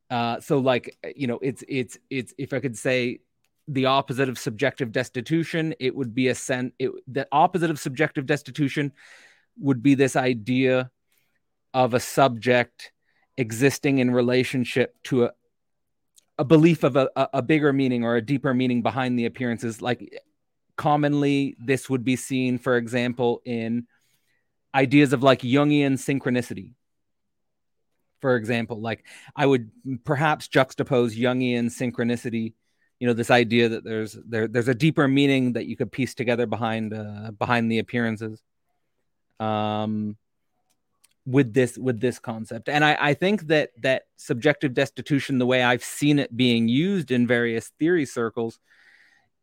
Uh, 0.10 0.40
so 0.40 0.60
like 0.60 0.98
you 1.14 1.28
know, 1.28 1.40
it's 1.42 1.64
it's 1.68 1.98
it's 2.10 2.34
if 2.38 2.54
I 2.54 2.62
could 2.62 2.78
say 2.78 3.20
the 3.68 3.88
opposite 3.88 4.30
of 4.30 4.40
subjective 4.40 4.94
destitution, 4.94 5.76
it 5.80 5.94
would 5.94 6.16
be 6.16 6.30
a 6.30 6.36
sense. 6.36 6.72
The 7.08 7.28
opposite 7.34 7.70
of 7.70 7.80
subjective 7.80 8.26
destitution 8.26 8.94
would 9.60 9.82
be 9.82 9.96
this 9.96 10.16
idea 10.16 10.92
of 11.74 11.94
a 11.94 12.00
subject 12.00 12.92
existing 13.38 14.00
in 14.00 14.12
relationship 14.12 14.96
to 15.04 15.26
a 15.26 15.32
a 16.38 16.46
belief 16.46 16.84
of 16.84 16.96
a, 16.96 17.10
a 17.16 17.42
bigger 17.42 17.74
meaning 17.74 18.04
or 18.04 18.16
a 18.16 18.22
deeper 18.22 18.54
meaning 18.54 18.82
behind 18.82 19.18
the 19.18 19.26
appearances. 19.26 19.82
Like 19.82 20.22
commonly, 20.76 21.56
this 21.60 21.90
would 21.90 22.04
be 22.04 22.16
seen, 22.16 22.60
for 22.60 22.78
example, 22.78 23.42
in 23.44 23.88
ideas 24.74 25.14
of 25.14 25.24
like 25.24 25.42
Jungian 25.42 25.94
synchronicity. 25.94 26.74
For 28.22 28.36
example, 28.36 28.80
like 28.82 29.06
I 29.36 29.46
would 29.46 29.72
perhaps 30.04 30.48
juxtapose 30.48 31.18
Jungian 31.20 31.66
synchronicity, 31.66 32.54
you 33.00 33.08
know, 33.08 33.14
this 33.14 33.32
idea 33.32 33.70
that 33.70 33.84
there's 33.84 34.18
there 34.28 34.48
there's 34.48 34.68
a 34.68 34.76
deeper 34.76 35.08
meaning 35.08 35.54
that 35.54 35.66
you 35.66 35.76
could 35.76 35.92
piece 35.92 36.16
together 36.16 36.46
behind 36.46 36.94
uh, 36.94 37.32
behind 37.38 37.72
the 37.72 37.80
appearances. 37.80 38.42
Um, 39.40 40.18
with 41.28 41.54
this 41.54 41.78
with 41.78 42.00
this 42.00 42.20
concept. 42.20 42.70
And 42.70 42.86
I, 42.86 42.98
I 43.00 43.14
think 43.14 43.48
that 43.48 43.72
that 43.82 44.04
subjective 44.16 44.74
destitution 44.74 45.38
the 45.38 45.46
way 45.46 45.62
i've 45.62 45.84
seen 45.84 46.20
it 46.20 46.36
being 46.36 46.70
used 46.70 47.12
in 47.12 47.28
various 47.28 47.70
theory 47.78 48.06
circles 48.06 48.60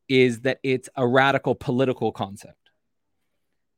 is 0.09 0.41
that 0.41 0.59
it's 0.63 0.89
a 0.97 1.07
radical 1.07 1.55
political 1.55 2.11
concept 2.11 2.57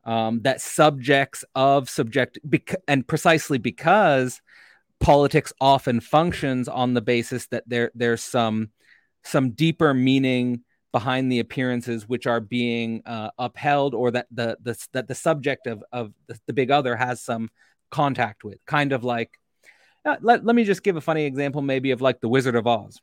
um, 0.05 0.41
that 0.43 0.61
subjects 0.61 1.45
of 1.57 1.91
subject 1.91 2.39
bec- 2.45 2.81
and 2.87 3.07
precisely 3.07 3.59
because 3.59 4.41
politics 5.01 5.53
often 5.61 6.01
functions 6.01 6.69
on 6.69 6.95
the 6.95 7.03
basis 7.03 7.49
that 7.49 7.65
there 7.67 7.91
there's 7.95 8.23
some 8.23 8.71
some 9.25 9.51
deeper 9.51 9.93
meaning 9.93 10.63
behind 10.97 11.31
the 11.31 11.41
appearances 11.41 12.09
which 12.09 12.27
are 12.27 12.41
being 12.41 13.03
uh, 13.05 13.29
upheld 13.39 13.95
or 13.95 14.11
that 14.11 14.27
the, 14.31 14.57
the 14.63 14.75
that 14.95 15.07
the 15.07 15.15
subject 15.15 15.67
of 15.67 15.85
of 15.93 16.15
the, 16.27 16.41
the 16.47 16.55
big 16.55 16.71
other 16.71 16.97
has 16.97 17.21
some 17.21 17.51
contact 17.91 18.45
with. 18.45 18.65
Kind 18.65 18.95
of 18.95 19.05
like 19.05 19.39
uh, 20.07 20.17
let, 20.23 20.43
let 20.43 20.57
me 20.57 20.65
just 20.65 20.83
give 20.83 20.97
a 20.97 21.03
funny 21.03 21.27
example 21.27 21.61
maybe 21.61 21.91
of 21.91 22.01
like 22.01 22.23
the 22.23 22.31
wizard 22.31 22.57
of 22.57 22.67
oz. 22.67 22.99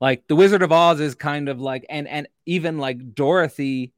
Like 0.00 0.28
the 0.28 0.36
wizard 0.36 0.62
of 0.62 0.70
oz 0.70 1.00
is 1.00 1.16
kind 1.16 1.48
of 1.48 1.60
like 1.60 1.84
and 1.90 2.06
and 2.06 2.28
even 2.44 2.78
like 2.78 3.16
dorothy 3.16 3.92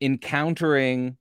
encountering 0.00 1.16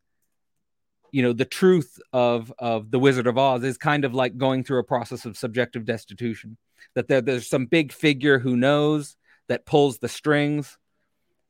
you 1.11 1.21
know 1.21 1.33
the 1.33 1.45
truth 1.45 1.99
of 2.11 2.51
of 2.57 2.89
the 2.89 2.97
wizard 2.97 3.27
of 3.27 3.37
oz 3.37 3.63
is 3.63 3.77
kind 3.77 4.05
of 4.05 4.15
like 4.15 4.39
going 4.39 4.63
through 4.63 4.79
a 4.79 4.83
process 4.83 5.25
of 5.25 5.37
subjective 5.37 5.85
destitution. 5.85 6.57
That 6.95 7.07
there, 7.07 7.21
there's 7.21 7.47
some 7.47 7.67
big 7.67 7.91
figure 7.91 8.39
who 8.39 8.57
knows 8.57 9.15
that 9.47 9.65
pulls 9.65 9.99
the 9.99 10.09
strings 10.09 10.77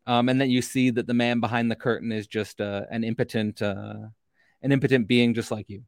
um, 0.05 0.27
and 0.27 0.39
then 0.39 0.50
you 0.50 0.62
see 0.62 0.89
that 0.89 1.07
the 1.07 1.13
man 1.13 1.39
behind 1.39 1.71
the 1.71 1.75
curtain 1.75 2.12
is 2.12 2.27
just 2.27 2.59
uh, 2.59 2.81
an 2.91 3.03
impotent 3.03 3.62
uh, 3.62 3.95
an 4.62 4.71
impotent 4.71 5.07
being 5.07 5.33
just 5.33 5.51
like 5.51 5.69
you 5.69 5.83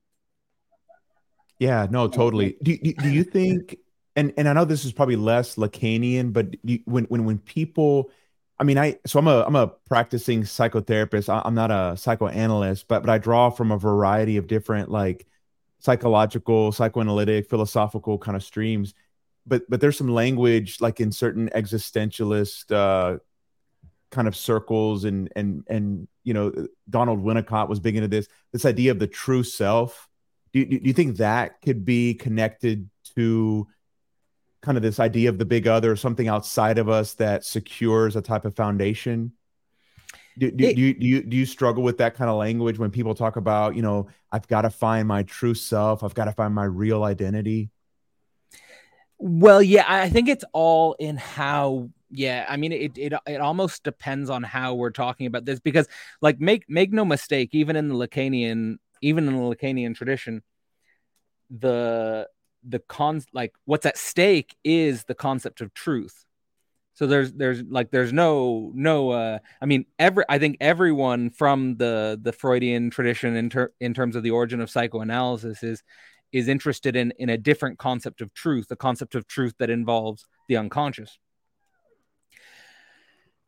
yeah 1.59 1.88
no 1.89 2.07
totally 2.07 2.57
do, 2.63 2.77
do, 2.77 2.93
do 2.93 3.09
you 3.09 3.24
think 3.24 3.77
and 4.15 4.33
and 4.38 4.47
i 4.47 4.53
know 4.53 4.65
this 4.65 4.83
is 4.83 4.91
probably 4.91 5.15
less 5.15 5.55
lacanian 5.55 6.33
but 6.33 6.47
you, 6.63 6.79
when 6.85 7.05
when 7.05 7.25
when 7.25 7.38
people 7.39 8.09
I 8.57 8.63
mean, 8.63 8.77
I 8.77 8.97
so 9.05 9.19
I'm 9.19 9.27
a 9.27 9.43
I'm 9.43 9.55
a 9.55 9.67
practicing 9.67 10.43
psychotherapist. 10.43 11.27
I, 11.27 11.45
am 11.45 11.55
not 11.55 11.71
a 11.71 11.97
psychoanalyst, 11.97 12.88
but 12.88 13.01
but 13.01 13.09
I 13.09 13.17
draw 13.17 13.50
from 13.50 13.71
a 13.71 13.77
variety 13.77 14.38
of 14.38 14.47
different 14.47 14.89
like 14.89 15.27
psychological, 15.79 16.71
psychoanalytic, 16.71 17.50
philosophical 17.50 18.17
kind 18.17 18.38
of 18.38 18.43
streams. 18.43 18.93
But 19.46 19.70
but 19.70 19.82
there's 19.82 19.98
some 19.98 20.10
language 20.10 20.82
like 20.82 21.00
in 21.00 21.12
certain 21.12 21.50
existentialist 21.50 22.72
uh, 22.72 23.20
kind 24.12 24.28
of 24.28 24.36
circles, 24.36 25.04
and 25.04 25.32
and 25.36 25.64
and 25.68 26.08
you 26.24 26.34
know 26.34 26.68
Donald 26.90 27.24
Winnicott 27.24 27.70
was 27.70 27.80
big 27.80 27.96
into 27.96 28.08
this 28.08 28.28
this 28.52 28.66
idea 28.66 28.92
of 28.92 29.00
the 29.00 29.08
true 29.08 29.44
self. 29.44 30.10
Do, 30.54 30.66
do 30.66 30.80
you 30.82 30.94
think 30.94 31.18
that 31.18 31.62
could 31.62 31.84
be 31.84 32.14
connected 32.14 32.90
to 33.16 33.68
kind 34.66 34.78
of 34.78 34.82
this 34.82 35.00
idea 35.00 35.30
of 35.30 35.38
the 35.38 35.46
big 35.46 35.68
other, 35.68 35.96
something 35.96 36.28
outside 36.28 36.80
of 36.80 36.90
us 36.90 37.14
that 37.16 37.46
secures 37.46 38.16
a 38.16 38.22
type 38.22 38.46
of 38.46 38.56
foundation? 38.56 39.34
Do, 40.38 40.52
do, 40.52 40.66
it, 40.66 40.75
do, 40.75 40.82
you, 40.82 40.94
do, 40.94 41.06
you, 41.06 41.24
do 41.24 41.38
you 41.38 41.46
struggle 41.46 41.84
with 41.84 42.00
that 42.00 42.16
kind 42.16 42.30
of 42.30 42.38
language 42.38 42.78
when 42.78 42.92
people 42.92 43.16
talk 43.16 43.38
about, 43.38 43.75
you 43.75 43.82
know, 43.82 44.08
I've 44.32 44.48
got 44.48 44.64
to 44.64 44.70
find 44.70 45.08
my 45.08 45.24
true 45.24 45.54
self, 45.54 46.04
I've 46.04 46.16
got 46.16 46.25
to 46.25 46.34
find 46.34 46.54
my 46.54 46.66
real 46.66 47.04
identity? 47.04 47.70
Well, 49.17 49.62
yeah, 49.62 49.86
I 49.88 50.10
think 50.10 50.27
it's 50.29 50.43
all 50.53 50.93
in 51.00 51.17
how 51.17 51.89
yeah, 52.12 52.45
I 52.48 52.57
mean 52.57 52.72
it, 52.72 52.98
it 52.98 53.13
it 53.25 53.41
almost 53.41 53.84
depends 53.84 54.29
on 54.29 54.43
how 54.43 54.75
we're 54.75 54.89
talking 54.91 55.25
about 55.27 55.45
this 55.45 55.60
because 55.60 55.88
like 56.22 56.39
make 56.39 56.65
make 56.69 56.91
no 56.91 57.05
mistake, 57.05 57.50
even 57.53 57.75
in 57.75 57.88
the 57.88 57.95
Lacanian 57.95 58.77
even 59.01 59.27
in 59.27 59.36
the 59.36 59.41
Lacanian 59.41 59.95
tradition, 59.95 60.41
the 61.50 62.27
the 62.67 62.79
con 62.79 63.22
like 63.34 63.53
what's 63.65 63.86
at 63.86 63.98
stake 63.98 64.55
is 64.63 65.03
the 65.05 65.15
concept 65.15 65.62
of 65.62 65.74
truth. 65.74 66.25
So 66.95 67.07
there's 67.07 67.34
there's 67.34 67.63
like 67.63 67.91
there's 67.91 68.13
no 68.13 68.72
no 68.75 69.12
uh 69.12 69.39
i 69.62 69.65
mean 69.65 69.86
every 70.00 70.25
i 70.29 70.39
think 70.39 70.57
everyone 70.62 71.29
from 71.31 71.77
the 71.77 72.19
the 72.22 72.34
freudian 72.34 72.89
tradition 72.89 73.36
in, 73.36 73.50
ter- 73.50 73.74
in 73.81 73.93
terms 73.93 74.15
of 74.15 74.24
the 74.24 74.31
origin 74.31 74.62
of 74.62 74.69
psychoanalysis 74.69 75.63
is 75.63 75.84
is 76.36 76.50
interested 76.50 76.98
in 76.98 77.13
in 77.18 77.30
a 77.30 77.38
different 77.38 77.80
concept 77.80 78.20
of 78.20 78.34
truth 78.34 78.68
a 78.70 78.75
concept 78.75 79.15
of 79.15 79.25
truth 79.25 79.54
that 79.58 79.70
involves 79.70 80.27
the 80.50 80.58
unconscious. 80.58 81.18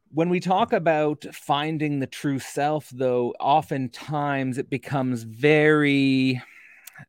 When 0.10 0.30
we 0.30 0.40
talk 0.40 0.72
about 0.72 1.26
finding 1.34 2.00
the 2.00 2.08
true 2.08 2.40
self 2.40 2.90
though 2.90 3.34
oftentimes 3.42 4.58
it 4.58 4.70
becomes 4.70 5.24
very 5.24 6.42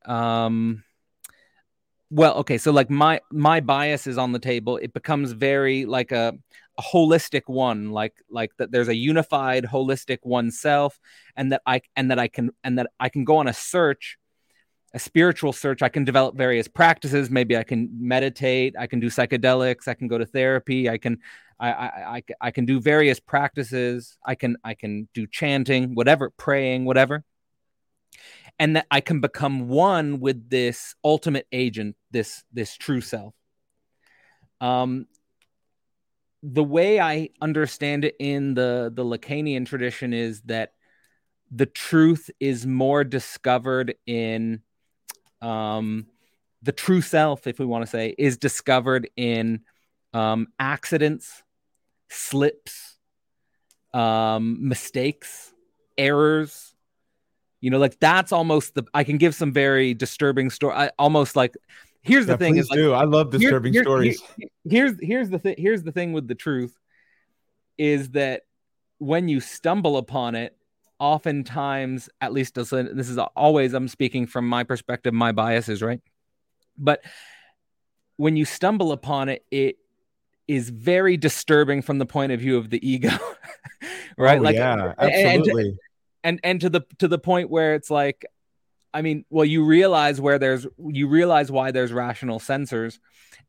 um 0.04 0.82
well 2.10 2.34
okay 2.38 2.58
so 2.58 2.72
like 2.72 2.90
my 2.90 3.20
my 3.30 3.60
bias 3.60 4.08
is 4.08 4.18
on 4.18 4.32
the 4.32 4.40
table. 4.40 4.78
It 4.78 4.92
becomes 4.92 5.30
very 5.30 5.86
like 5.86 6.10
a, 6.10 6.34
a 6.76 6.82
holistic 6.82 7.42
one 7.46 7.92
like 7.92 8.14
like 8.28 8.50
that 8.56 8.72
there's 8.72 8.88
a 8.88 8.96
unified 8.96 9.62
holistic 9.64 10.18
oneself 10.24 10.98
and 11.36 11.52
that 11.52 11.62
i 11.66 11.82
and 11.94 12.10
that 12.10 12.18
i 12.18 12.26
can 12.26 12.50
and 12.64 12.78
that 12.78 12.88
i 12.98 13.08
can 13.08 13.24
go 13.24 13.36
on 13.36 13.46
a 13.46 13.52
search 13.52 14.18
a 14.94 14.98
spiritual 14.98 15.52
search. 15.52 15.82
I 15.82 15.88
can 15.88 16.04
develop 16.04 16.34
various 16.36 16.66
practices. 16.66 17.30
Maybe 17.30 17.56
i 17.56 17.62
can 17.62 17.90
meditate. 17.98 18.74
I 18.78 18.86
can 18.86 19.00
do 19.00 19.08
psychedelics. 19.08 19.86
I 19.86 19.94
can 19.94 20.08
go 20.08 20.18
to 20.18 20.26
therapy. 20.26 20.88
I 20.88 20.98
can 20.98 21.18
I, 21.60 21.72
I, 21.72 21.86
I, 21.86 22.22
I 22.40 22.50
can 22.50 22.64
do 22.64 22.80
various 22.80 23.20
practices. 23.20 24.16
I 24.24 24.34
can 24.34 24.56
i 24.64 24.74
can 24.74 25.08
do 25.12 25.26
chanting 25.26 25.94
whatever 25.94 26.30
praying 26.30 26.84
whatever. 26.84 27.24
And 28.58 28.76
that 28.76 28.86
I 28.90 29.00
can 29.00 29.20
become 29.20 29.68
one 29.68 30.20
with 30.20 30.50
this 30.50 30.94
ultimate 31.04 31.46
agent, 31.52 31.96
this 32.10 32.42
this 32.52 32.74
true 32.76 33.00
self. 33.00 33.34
Um, 34.60 35.06
the 36.42 36.64
way 36.64 36.98
I 36.98 37.30
understand 37.40 38.04
it 38.04 38.16
in 38.18 38.54
the 38.54 38.90
the 38.92 39.04
Lacanian 39.04 39.66
tradition 39.66 40.12
is 40.12 40.40
that 40.42 40.72
the 41.50 41.66
truth 41.66 42.30
is 42.40 42.66
more 42.66 43.04
discovered 43.04 43.94
in 44.06 44.62
um, 45.40 46.06
the 46.62 46.72
true 46.72 47.00
self, 47.00 47.46
if 47.46 47.58
we 47.58 47.66
want 47.66 47.84
to 47.84 47.90
say, 47.90 48.14
is 48.18 48.36
discovered 48.36 49.10
in 49.16 49.60
um, 50.12 50.48
accidents, 50.58 51.42
slips, 52.08 52.96
um, 53.94 54.68
mistakes, 54.68 55.52
errors, 55.96 56.74
you 57.60 57.70
know, 57.70 57.78
like 57.78 57.98
that's 57.98 58.32
almost 58.32 58.74
the. 58.74 58.84
I 58.94 59.04
can 59.04 59.18
give 59.18 59.34
some 59.34 59.52
very 59.52 59.94
disturbing 59.94 60.50
story. 60.50 60.74
I, 60.74 60.90
almost 60.98 61.34
like 61.34 61.56
here's 62.02 62.26
the 62.26 62.32
yeah, 62.32 62.36
thing 62.36 62.56
is 62.56 62.70
like, 62.70 62.76
do. 62.76 62.92
I 62.92 63.04
love 63.04 63.30
disturbing 63.30 63.72
here, 63.72 63.82
stories. 63.82 64.22
Here, 64.36 64.48
here's 64.64 64.94
here's 65.00 65.30
the 65.30 65.38
thing. 65.38 65.56
Here's 65.58 65.82
the 65.82 65.92
thing 65.92 66.12
with 66.12 66.28
the 66.28 66.36
truth 66.36 66.76
is 67.76 68.10
that 68.10 68.42
when 68.98 69.28
you 69.28 69.40
stumble 69.40 69.96
upon 69.96 70.34
it, 70.34 70.56
oftentimes, 70.98 72.08
at 72.20 72.32
least 72.32 72.54
this 72.54 72.72
is 72.72 73.18
always 73.18 73.74
I'm 73.74 73.88
speaking 73.88 74.26
from 74.26 74.48
my 74.48 74.64
perspective, 74.64 75.14
my 75.14 75.32
biases, 75.32 75.82
right? 75.82 76.00
But 76.76 77.02
when 78.16 78.36
you 78.36 78.44
stumble 78.44 78.92
upon 78.92 79.28
it, 79.28 79.44
it 79.50 79.76
is 80.46 80.70
very 80.70 81.16
disturbing 81.16 81.82
from 81.82 81.98
the 81.98 82.06
point 82.06 82.32
of 82.32 82.40
view 82.40 82.56
of 82.56 82.70
the 82.70 82.88
ego, 82.88 83.10
right? 84.16 84.38
Oh, 84.38 84.42
like, 84.42 84.56
yeah, 84.56 84.94
absolutely. 84.98 85.68
And, 85.68 85.78
and 86.24 86.40
and 86.42 86.60
to 86.60 86.70
the 86.70 86.82
to 86.98 87.08
the 87.08 87.18
point 87.18 87.50
where 87.50 87.74
it's 87.74 87.90
like 87.90 88.26
i 88.92 89.02
mean 89.02 89.24
well 89.30 89.44
you 89.44 89.64
realize 89.64 90.20
where 90.20 90.38
there's 90.38 90.66
you 90.78 91.08
realize 91.08 91.50
why 91.50 91.70
there's 91.70 91.92
rational 91.92 92.38
censors 92.38 93.00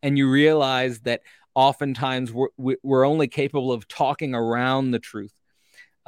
and 0.04 0.18
you 0.18 0.30
realize 0.30 1.00
that 1.02 1.22
oftentimes 1.56 2.32
we're 2.32 2.76
we're 2.84 3.06
only 3.06 3.28
capable 3.28 3.72
of 3.72 3.88
talking 3.88 4.36
around 4.36 4.92
the 4.92 5.00
truth 5.00 5.34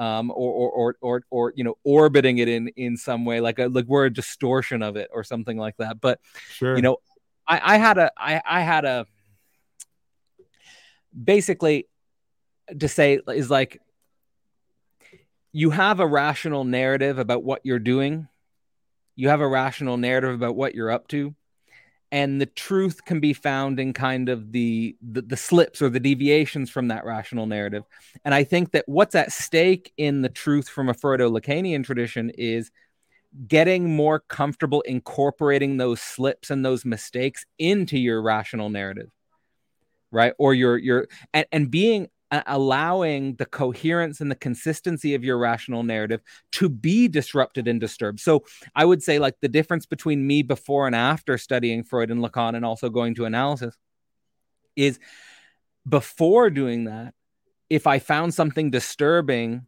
um, 0.02 0.32
or, 0.32 0.36
or, 0.36 0.72
or, 0.72 0.96
or, 1.02 1.24
or, 1.30 1.54
you 1.56 1.64
know, 1.64 1.78
orbiting 1.84 2.40
it 2.40 2.48
in, 2.48 2.70
in 2.70 2.98
some 2.98 3.24
way, 3.24 3.40
like 3.40 3.60
a, 3.60 3.68
like 3.68 3.86
we're 3.86 4.06
a 4.06 4.14
distortion 4.14 4.82
of 4.82 4.96
it 4.96 5.12
or 5.14 5.24
something 5.24 5.58
like 5.58 5.78
that. 5.78 6.02
But, 6.02 6.20
sure. 6.50 6.76
you 6.76 6.82
know, 6.82 6.98
I, 7.48 7.76
I 7.76 7.78
had 7.78 8.00
a, 8.00 8.12
I, 8.18 8.42
I 8.44 8.62
had 8.62 8.84
a, 8.84 9.06
basically 11.14 11.88
to 12.80 12.88
say 12.88 13.20
is 13.28 13.52
like, 13.52 13.80
you 15.52 15.70
have 15.70 16.00
a 16.00 16.08
rational 16.08 16.64
narrative 16.64 17.20
about 17.20 17.44
what 17.44 17.62
you're 17.64 17.78
doing. 17.78 18.28
You 19.16 19.30
have 19.30 19.42
a 19.42 19.48
rational 19.48 19.98
narrative 19.98 20.34
about 20.34 20.56
what 20.56 20.74
you're 20.74 20.90
up 20.90 21.10
to. 21.10 21.36
And 22.12 22.41
the 22.41 22.45
truth 22.45 23.06
can 23.06 23.19
be 23.21 23.34
found 23.34 23.80
in 23.80 23.93
kind 23.93 24.28
of 24.28 24.52
the, 24.52 24.97
the, 25.02 25.21
the 25.21 25.38
slips 25.38 25.82
or 25.82 25.89
the 25.89 26.00
deviations 26.00 26.69
from 26.69 26.89
that 26.89 27.06
rational 27.06 27.45
narrative. 27.45 27.84
And 28.26 28.34
I 28.34 28.43
think 28.43 28.71
that 28.71 28.84
what's 28.88 29.15
at 29.15 29.32
stake 29.32 29.93
in 29.95 30.21
the 30.21 30.30
truth 30.30 30.67
from 30.67 30.89
a 30.89 30.93
Freudo-Lacanian 30.93 31.86
tradition 31.86 32.30
is 32.32 32.69
getting 33.47 33.95
more 33.95 34.19
comfortable 34.19 34.82
incorporating 34.82 35.78
those 35.78 36.02
slips 36.02 36.50
and 36.50 36.65
those 36.65 36.84
mistakes 36.84 37.45
into 37.58 37.97
your 37.97 38.21
rational 38.21 38.69
narrative 38.69 39.10
right 40.12 40.34
or 40.38 40.54
your 40.54 40.78
your 40.78 41.08
and, 41.34 41.45
and 41.52 41.71
being 41.71 42.08
allowing 42.32 43.36
the 43.36 43.46
coherence 43.46 44.22
and 44.22 44.32
the 44.32 44.36
consistency 44.36 45.15
of 45.15 45.24
your 45.24 45.38
rational 45.38 45.84
narrative 45.84 46.22
to 46.54 46.70
be 46.70 47.08
disrupted 47.08 47.67
and 47.67 47.80
disturbed. 47.80 48.20
So 48.20 48.46
I 48.74 48.86
would 48.86 49.04
say 49.04 49.20
like 49.20 49.36
the 49.41 49.50
difference 49.50 49.86
between 49.86 50.26
me 50.26 50.41
before 50.41 50.88
and 50.88 50.96
after 50.96 51.38
studying 51.38 51.84
Freud 51.84 52.10
and 52.10 52.24
Lacan 52.24 52.56
and 52.56 52.65
also 52.65 52.89
going 52.89 53.15
to 53.15 53.26
analysis 53.26 53.76
is 54.76 55.00
before 55.88 56.50
doing 56.50 56.86
that, 56.86 57.13
if 57.70 57.88
I 57.88 58.00
found 58.00 58.34
something 58.34 58.72
disturbing 58.72 59.65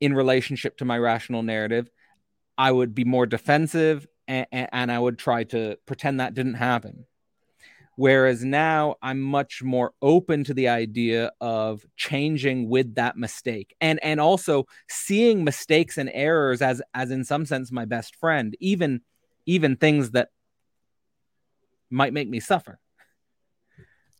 in 0.00 0.14
relationship 0.14 0.78
to 0.78 0.84
my 0.84 0.98
rational 0.98 1.42
narrative, 1.42 1.90
I 2.56 2.70
would 2.70 2.94
be 2.94 3.04
more 3.04 3.26
defensive 3.26 4.06
and, 4.28 4.46
and 4.52 4.92
I 4.92 4.98
would 4.98 5.18
try 5.18 5.44
to 5.44 5.76
pretend 5.86 6.20
that 6.20 6.34
didn't 6.34 6.54
happen 6.54 7.06
Whereas 7.96 8.42
now 8.42 8.96
I'm 9.02 9.20
much 9.20 9.62
more 9.62 9.92
open 10.00 10.44
to 10.44 10.54
the 10.54 10.68
idea 10.68 11.32
of 11.40 11.84
changing 11.96 12.68
with 12.68 12.94
that 12.94 13.16
mistake 13.16 13.74
and 13.80 14.02
and 14.02 14.20
also 14.20 14.66
seeing 14.88 15.44
mistakes 15.44 15.98
and 15.98 16.10
errors 16.12 16.62
as 16.62 16.80
as 16.94 17.10
in 17.10 17.24
some 17.24 17.44
sense 17.44 17.70
my 17.70 17.84
best 17.84 18.16
friend, 18.16 18.56
even 18.60 19.02
even 19.46 19.76
things 19.76 20.12
that 20.12 20.28
might 21.90 22.12
make 22.12 22.28
me 22.28 22.40
suffer. 22.40 22.78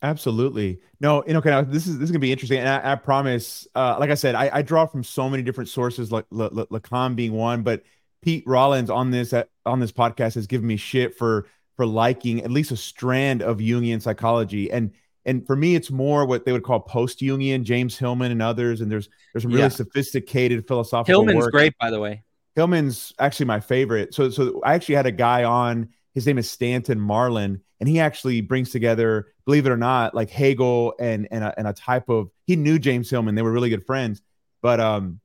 Absolutely. 0.02 0.80
No, 1.00 1.22
you 1.26 1.32
know, 1.32 1.38
okay, 1.38 1.62
this 1.70 1.87
is 1.87 1.98
this 1.98 2.06
is 2.06 2.11
gonna 2.11 2.18
be 2.18 2.32
interesting, 2.32 2.58
and 2.58 2.68
I, 2.68 2.92
I 2.92 2.94
promise. 2.96 3.66
Uh, 3.74 3.96
like 3.98 4.11
I 4.11 4.14
said, 4.14 4.35
I, 4.35 4.50
I, 4.52 4.62
draw 4.62 4.85
from 4.85 5.04
so 5.04 5.30
many 5.30 5.44
different 5.44 5.70
sources, 5.70 6.11
like 6.11 6.28
Lacan 6.30 7.14
being 7.14 7.32
one, 7.32 7.62
but 7.62 7.85
Pete 8.20 8.42
Rollins 8.46 8.90
on 8.90 9.12
this 9.12 9.32
uh, 9.32 9.44
on 9.64 9.78
this 9.78 9.92
podcast 9.92 10.35
has 10.35 10.48
given 10.48 10.66
me 10.66 10.76
shit 10.76 11.16
for 11.16 11.46
for 11.76 11.87
liking 11.87 12.42
at 12.42 12.50
least 12.50 12.70
a 12.70 12.76
strand 12.76 13.42
of 13.42 13.58
Jungian 13.58 14.00
psychology, 14.00 14.70
and 14.70 14.92
and 15.24 15.46
for 15.46 15.54
me, 15.54 15.74
it's 15.74 15.90
more 15.90 16.26
what 16.26 16.44
they 16.44 16.52
would 16.52 16.64
call 16.64 16.80
post 16.80 17.20
Jungian, 17.20 17.62
James 17.62 17.96
Hillman 17.96 18.32
and 18.32 18.42
others, 18.42 18.80
and 18.80 18.90
there's 18.90 19.08
there's 19.32 19.42
some 19.42 19.52
really 19.52 19.62
yeah. 19.62 19.68
sophisticated 19.68 20.66
philosophical. 20.66 21.20
Hillman's 21.20 21.44
work. 21.44 21.52
great, 21.52 21.74
by 21.78 21.90
the 21.90 22.00
way. 22.00 22.22
Hillman's 22.56 23.12
actually 23.18 23.46
my 23.46 23.61
favorite. 23.61 24.14
So 24.14 24.30
so 24.30 24.61
I 24.64 24.74
actually 24.74 24.96
had 24.96 25.06
a 25.06 25.12
guy 25.12 25.44
on. 25.44 25.88
His 26.14 26.26
name 26.26 26.37
is 26.37 26.50
Stanton 26.50 26.98
Marlan 26.98 27.61
and 27.82 27.88
he 27.88 27.98
actually 27.98 28.42
brings 28.42 28.70
together, 28.70 29.26
believe 29.44 29.66
it 29.66 29.70
or 29.70 29.76
not, 29.76 30.14
like 30.14 30.30
Hegel 30.30 30.94
and 31.00 31.26
and 31.32 31.42
a, 31.42 31.52
and 31.58 31.66
a 31.66 31.72
type 31.72 32.08
of. 32.08 32.30
He 32.46 32.54
knew 32.54 32.78
James 32.78 33.11
Hillman; 33.11 33.35
they 33.35 33.42
were 33.42 33.50
really 33.50 33.70
good 33.70 33.85
friends. 33.85 34.22
But 34.61 34.78
um, 34.78 35.18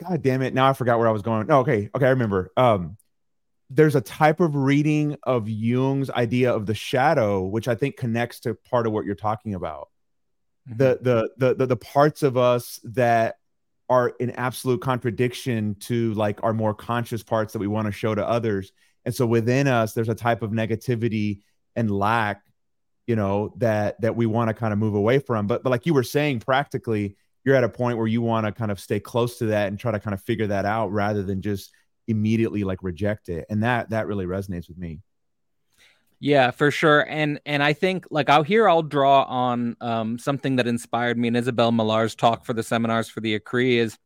God 0.00 0.22
damn 0.22 0.40
it! 0.42 0.54
Now 0.54 0.70
I 0.70 0.72
forgot 0.72 1.00
where 1.00 1.08
I 1.08 1.10
was 1.10 1.22
going. 1.22 1.48
No, 1.48 1.58
okay, 1.62 1.90
okay, 1.92 2.06
I 2.06 2.10
remember. 2.10 2.52
Um, 2.56 2.96
there's 3.70 3.94
a 3.94 4.00
type 4.00 4.40
of 4.40 4.54
reading 4.54 5.16
of 5.24 5.48
Jung's 5.48 6.10
idea 6.10 6.52
of 6.52 6.66
the 6.66 6.74
shadow, 6.74 7.44
which 7.44 7.68
I 7.68 7.74
think 7.74 7.96
connects 7.96 8.40
to 8.40 8.54
part 8.54 8.86
of 8.86 8.92
what 8.92 9.04
you're 9.04 9.14
talking 9.14 9.54
about. 9.54 9.88
Mm-hmm. 10.68 10.78
The, 10.78 10.98
the 11.02 11.30
the 11.36 11.54
the 11.54 11.66
the 11.66 11.76
parts 11.76 12.22
of 12.22 12.36
us 12.36 12.80
that 12.84 13.36
are 13.88 14.10
in 14.20 14.30
absolute 14.32 14.80
contradiction 14.80 15.74
to 15.80 16.12
like 16.14 16.42
our 16.42 16.52
more 16.52 16.74
conscious 16.74 17.22
parts 17.22 17.52
that 17.54 17.58
we 17.58 17.66
want 17.66 17.86
to 17.86 17.92
show 17.92 18.14
to 18.14 18.26
others. 18.26 18.72
And 19.04 19.14
so 19.14 19.26
within 19.26 19.66
us, 19.66 19.94
there's 19.94 20.10
a 20.10 20.14
type 20.14 20.42
of 20.42 20.50
negativity 20.50 21.40
and 21.74 21.90
lack 21.90 22.42
you 23.06 23.16
know 23.16 23.54
that 23.56 24.00
that 24.02 24.14
we 24.14 24.26
want 24.26 24.48
to 24.48 24.54
kind 24.54 24.72
of 24.72 24.78
move 24.78 24.94
away 24.94 25.18
from 25.18 25.48
but 25.48 25.64
but 25.64 25.70
like 25.70 25.86
you 25.86 25.94
were 25.94 26.02
saying 26.04 26.38
practically 26.38 27.16
you're 27.44 27.56
at 27.56 27.64
a 27.64 27.68
point 27.68 27.96
where 27.96 28.06
you 28.06 28.20
want 28.20 28.44
to 28.44 28.52
kind 28.52 28.70
of 28.70 28.78
stay 28.78 29.00
close 29.00 29.38
to 29.38 29.46
that 29.46 29.68
and 29.68 29.78
try 29.78 29.90
to 29.90 29.98
kind 29.98 30.12
of 30.12 30.22
figure 30.22 30.46
that 30.46 30.66
out 30.66 30.92
rather 30.92 31.22
than 31.22 31.40
just 31.40 31.72
immediately 32.08 32.64
like 32.64 32.82
reject 32.82 33.28
it. 33.28 33.46
And 33.48 33.62
that 33.62 33.90
that 33.90 34.06
really 34.06 34.26
resonates 34.26 34.68
with 34.68 34.78
me. 34.78 35.00
Yeah 36.20 36.50
for 36.50 36.70
sure. 36.70 37.00
And 37.08 37.40
and 37.46 37.62
i 37.62 37.72
think 37.72 38.06
like 38.10 38.28
out 38.28 38.46
here 38.46 38.68
i'll 38.68 38.82
draw 38.82 39.22
on 39.22 39.76
um 39.80 40.18
something 40.18 40.56
that 40.56 40.66
inspired 40.66 41.16
me. 41.16 41.28
In 41.28 41.36
isabel 41.36 41.70
millar's 41.70 42.14
talk 42.14 42.44
for 42.44 42.52
the 42.52 42.62
seminars 42.62 43.08
for 43.08 43.20
the 43.20 43.38
Écrits 43.38 43.78
is 43.78 43.98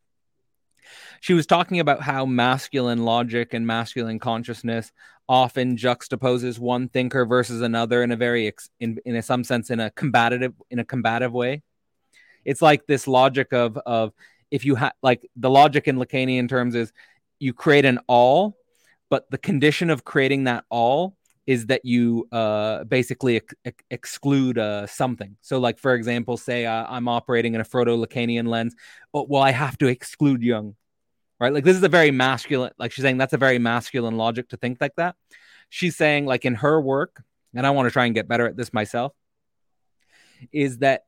she 1.20 1.34
was 1.34 1.46
talking 1.46 1.80
about 1.80 2.02
how 2.02 2.26
masculine 2.26 3.04
logic 3.04 3.54
and 3.54 3.66
masculine 3.66 4.18
consciousness 4.18 4.92
often 5.28 5.76
juxtaposes 5.76 6.58
one 6.58 6.88
thinker 6.88 7.24
versus 7.24 7.62
another 7.62 8.02
in 8.02 8.10
a 8.10 8.16
very 8.16 8.48
ex- 8.48 8.70
in 8.80 8.98
in 9.04 9.16
a, 9.16 9.22
some 9.22 9.44
sense 9.44 9.70
in 9.70 9.80
a 9.80 9.90
combative 9.90 10.52
in 10.70 10.78
a 10.78 10.84
combative 10.84 11.32
way. 11.32 11.62
It's 12.44 12.62
like 12.62 12.86
this 12.86 13.06
logic 13.06 13.52
of 13.52 13.76
of 13.78 14.12
if 14.50 14.64
you 14.64 14.74
have 14.74 14.92
like 15.02 15.28
the 15.36 15.50
logic 15.50 15.88
in 15.88 15.96
lacanian 15.96 16.48
terms 16.48 16.74
is 16.74 16.92
you 17.42 17.52
create 17.52 17.84
an 17.84 17.98
all 18.06 18.56
but 19.10 19.30
the 19.30 19.38
condition 19.38 19.90
of 19.90 20.04
creating 20.04 20.44
that 20.44 20.64
all 20.70 21.16
is 21.46 21.66
that 21.66 21.84
you 21.84 22.26
uh, 22.32 22.84
basically 22.84 23.42
ex- 23.64 23.74
exclude 23.90 24.56
uh, 24.56 24.86
something. 24.86 25.36
So, 25.42 25.58
like 25.58 25.78
for 25.78 25.94
example, 25.94 26.38
say 26.38 26.64
uh, 26.64 26.86
I'm 26.88 27.08
operating 27.08 27.54
in 27.54 27.60
a 27.60 27.64
Freudo-Lacanian 27.64 28.46
lens. 28.46 28.74
Oh, 29.12 29.26
well, 29.28 29.42
I 29.42 29.50
have 29.50 29.76
to 29.78 29.86
exclude 29.88 30.42
Jung 30.42 30.76
right? 31.42 31.52
Like 31.52 31.64
this 31.64 31.76
is 31.76 31.82
a 31.82 31.88
very 31.88 32.12
masculine, 32.12 32.70
like 32.78 32.92
she's 32.92 33.02
saying 33.02 33.18
that's 33.18 33.32
a 33.32 33.36
very 33.36 33.58
masculine 33.58 34.16
logic 34.16 34.50
to 34.50 34.56
think 34.56 34.78
like 34.80 34.94
that. 34.94 35.16
She's 35.70 35.96
saying, 35.96 36.24
like 36.24 36.44
in 36.44 36.54
her 36.54 36.80
work, 36.80 37.20
and 37.52 37.66
I 37.66 37.70
want 37.70 37.86
to 37.88 37.90
try 37.90 38.06
and 38.06 38.14
get 38.14 38.28
better 38.28 38.46
at 38.46 38.56
this 38.56 38.72
myself, 38.72 39.12
is 40.52 40.78
that 40.78 41.02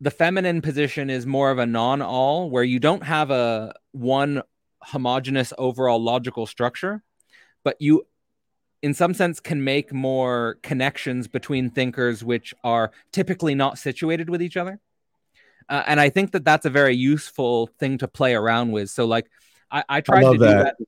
the 0.00 0.12
feminine 0.12 0.62
position 0.62 1.10
is 1.10 1.26
more 1.26 1.50
of 1.50 1.58
a 1.58 1.66
non-all 1.66 2.50
where 2.50 2.62
you 2.62 2.78
don't 2.78 3.02
have 3.02 3.32
a 3.32 3.74
one 3.90 4.42
homogenous 4.86 5.52
overall 5.58 6.02
logical 6.02 6.46
structure, 6.46 7.02
but 7.64 7.76
you 7.80 8.06
in 8.82 8.92
some 8.92 9.14
sense 9.14 9.40
can 9.40 9.64
make 9.64 9.92
more 9.94 10.58
connections 10.62 11.26
between 11.26 11.70
thinkers 11.70 12.22
which 12.22 12.52
are 12.62 12.92
typically 13.12 13.54
not 13.54 13.78
situated 13.78 14.28
with 14.28 14.42
each 14.42 14.58
other. 14.58 14.78
Uh, 15.70 15.82
and 15.86 15.98
I 15.98 16.10
think 16.10 16.32
that 16.32 16.44
that's 16.44 16.66
a 16.66 16.70
very 16.70 16.94
useful 16.94 17.70
thing 17.78 17.96
to 17.98 18.08
play 18.08 18.34
around 18.34 18.72
with. 18.72 18.90
So 18.90 19.06
like 19.06 19.30
I, 19.70 19.84
I 19.88 20.00
tried 20.02 20.24
I 20.24 20.32
to 20.32 20.32
do 20.32 20.38
that. 20.44 20.76
that. 20.78 20.86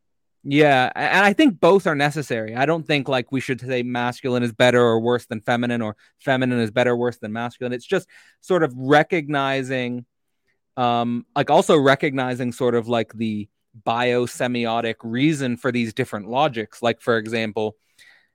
Yeah, 0.49 0.93
and 0.95 1.25
I 1.25 1.33
think 1.33 1.59
both 1.59 1.89
are 1.89 1.97
necessary. 1.97 2.55
I 2.55 2.67
don't 2.67 2.87
think 2.87 3.09
like 3.09 3.33
we 3.33 3.41
should 3.41 3.61
say 3.61 3.83
masculine 3.83 4.45
is 4.45 4.53
better 4.53 4.81
or 4.81 5.01
worse 5.01 5.27
than 5.27 5.41
feminine, 5.41 5.83
or 5.83 5.97
feminine 6.21 6.61
is 6.61 6.71
better 6.71 6.93
or 6.93 6.97
worse 6.97 7.19
than 7.19 7.33
masculine. 7.33 7.73
It's 7.73 7.85
just 7.85 8.07
sort 8.43 8.63
of 8.63 8.73
recognizing, 8.77 10.05
um, 10.77 11.27
like 11.35 11.51
also 11.51 11.77
recognizing 11.77 12.53
sort 12.53 12.77
of 12.77 12.87
like 12.87 13.13
the 13.15 13.49
biosemiotic 13.85 14.97
reason 15.03 15.57
for 15.57 15.73
these 15.73 15.93
different 15.93 16.29
logics. 16.29 16.83
Like 16.83 17.01
for 17.01 17.19
example, 17.19 17.77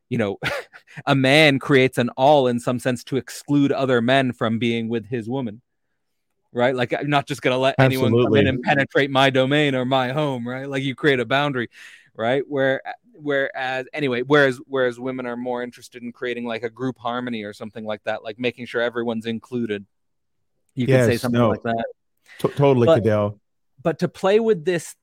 you 0.10 0.17
know, 0.17 0.39
a 1.06 1.15
man 1.15 1.60
creates 1.60 1.97
an 1.97 2.10
all 2.17 2.47
in 2.47 2.60
some 2.60 2.80
sense 2.80 3.04
to 3.06 3.17
exclude 3.17 3.71
other 3.71 4.01
men 4.01 4.34
from 4.34 4.60
being 4.60 4.89
with 4.89 5.08
his 5.08 5.30
woman 5.30 5.62
right? 6.54 6.75
Like 6.75 6.93
I'm 6.93 7.10
not 7.10 7.27
just 7.27 7.41
gonna 7.41 7.58
let 7.58 7.75
Absolutely. 7.77 8.08
anyone 8.08 8.25
come 8.25 8.36
in 8.36 8.47
and 8.47 8.62
penetrate 8.62 9.10
my 9.10 9.30
domain 9.30 9.75
or 9.75 9.86
my 9.86 10.12
home, 10.12 10.47
right? 10.47 10.67
Like 10.67 10.84
you 10.84 10.95
create 10.95 11.19
a 11.19 11.25
boundary, 11.25 11.69
right? 12.15 12.43
Where 12.47 12.82
whereas 13.13 13.88
anyway, 13.93 14.21
whereas 14.21 14.60
whereas 14.67 14.99
women 14.99 15.25
are 15.25 15.38
more 15.38 15.63
interested 15.63 16.04
in 16.04 16.12
creating 16.12 16.45
like 16.45 16.63
a 16.63 16.69
group 16.69 16.97
harmony 16.97 17.43
or 17.43 17.54
something 17.54 17.86
like 17.86 18.04
that, 18.04 18.23
like 18.23 18.39
making 18.39 18.65
sure 18.65 18.82
everyone's 18.82 19.25
included. 19.25 19.86
You 20.75 20.88
yes, 20.88 21.06
could 21.06 21.12
say 21.13 21.17
something 21.17 21.39
no. 21.39 21.49
like 21.49 21.63
that. 21.63 21.86
T- 22.39 22.49
totally, 22.49 22.86
but, 22.86 22.95
Cadell. 22.95 23.39
But 23.84 23.99
to 23.99 24.08
play 24.08 24.39
with 24.39 24.63
this 24.63 24.95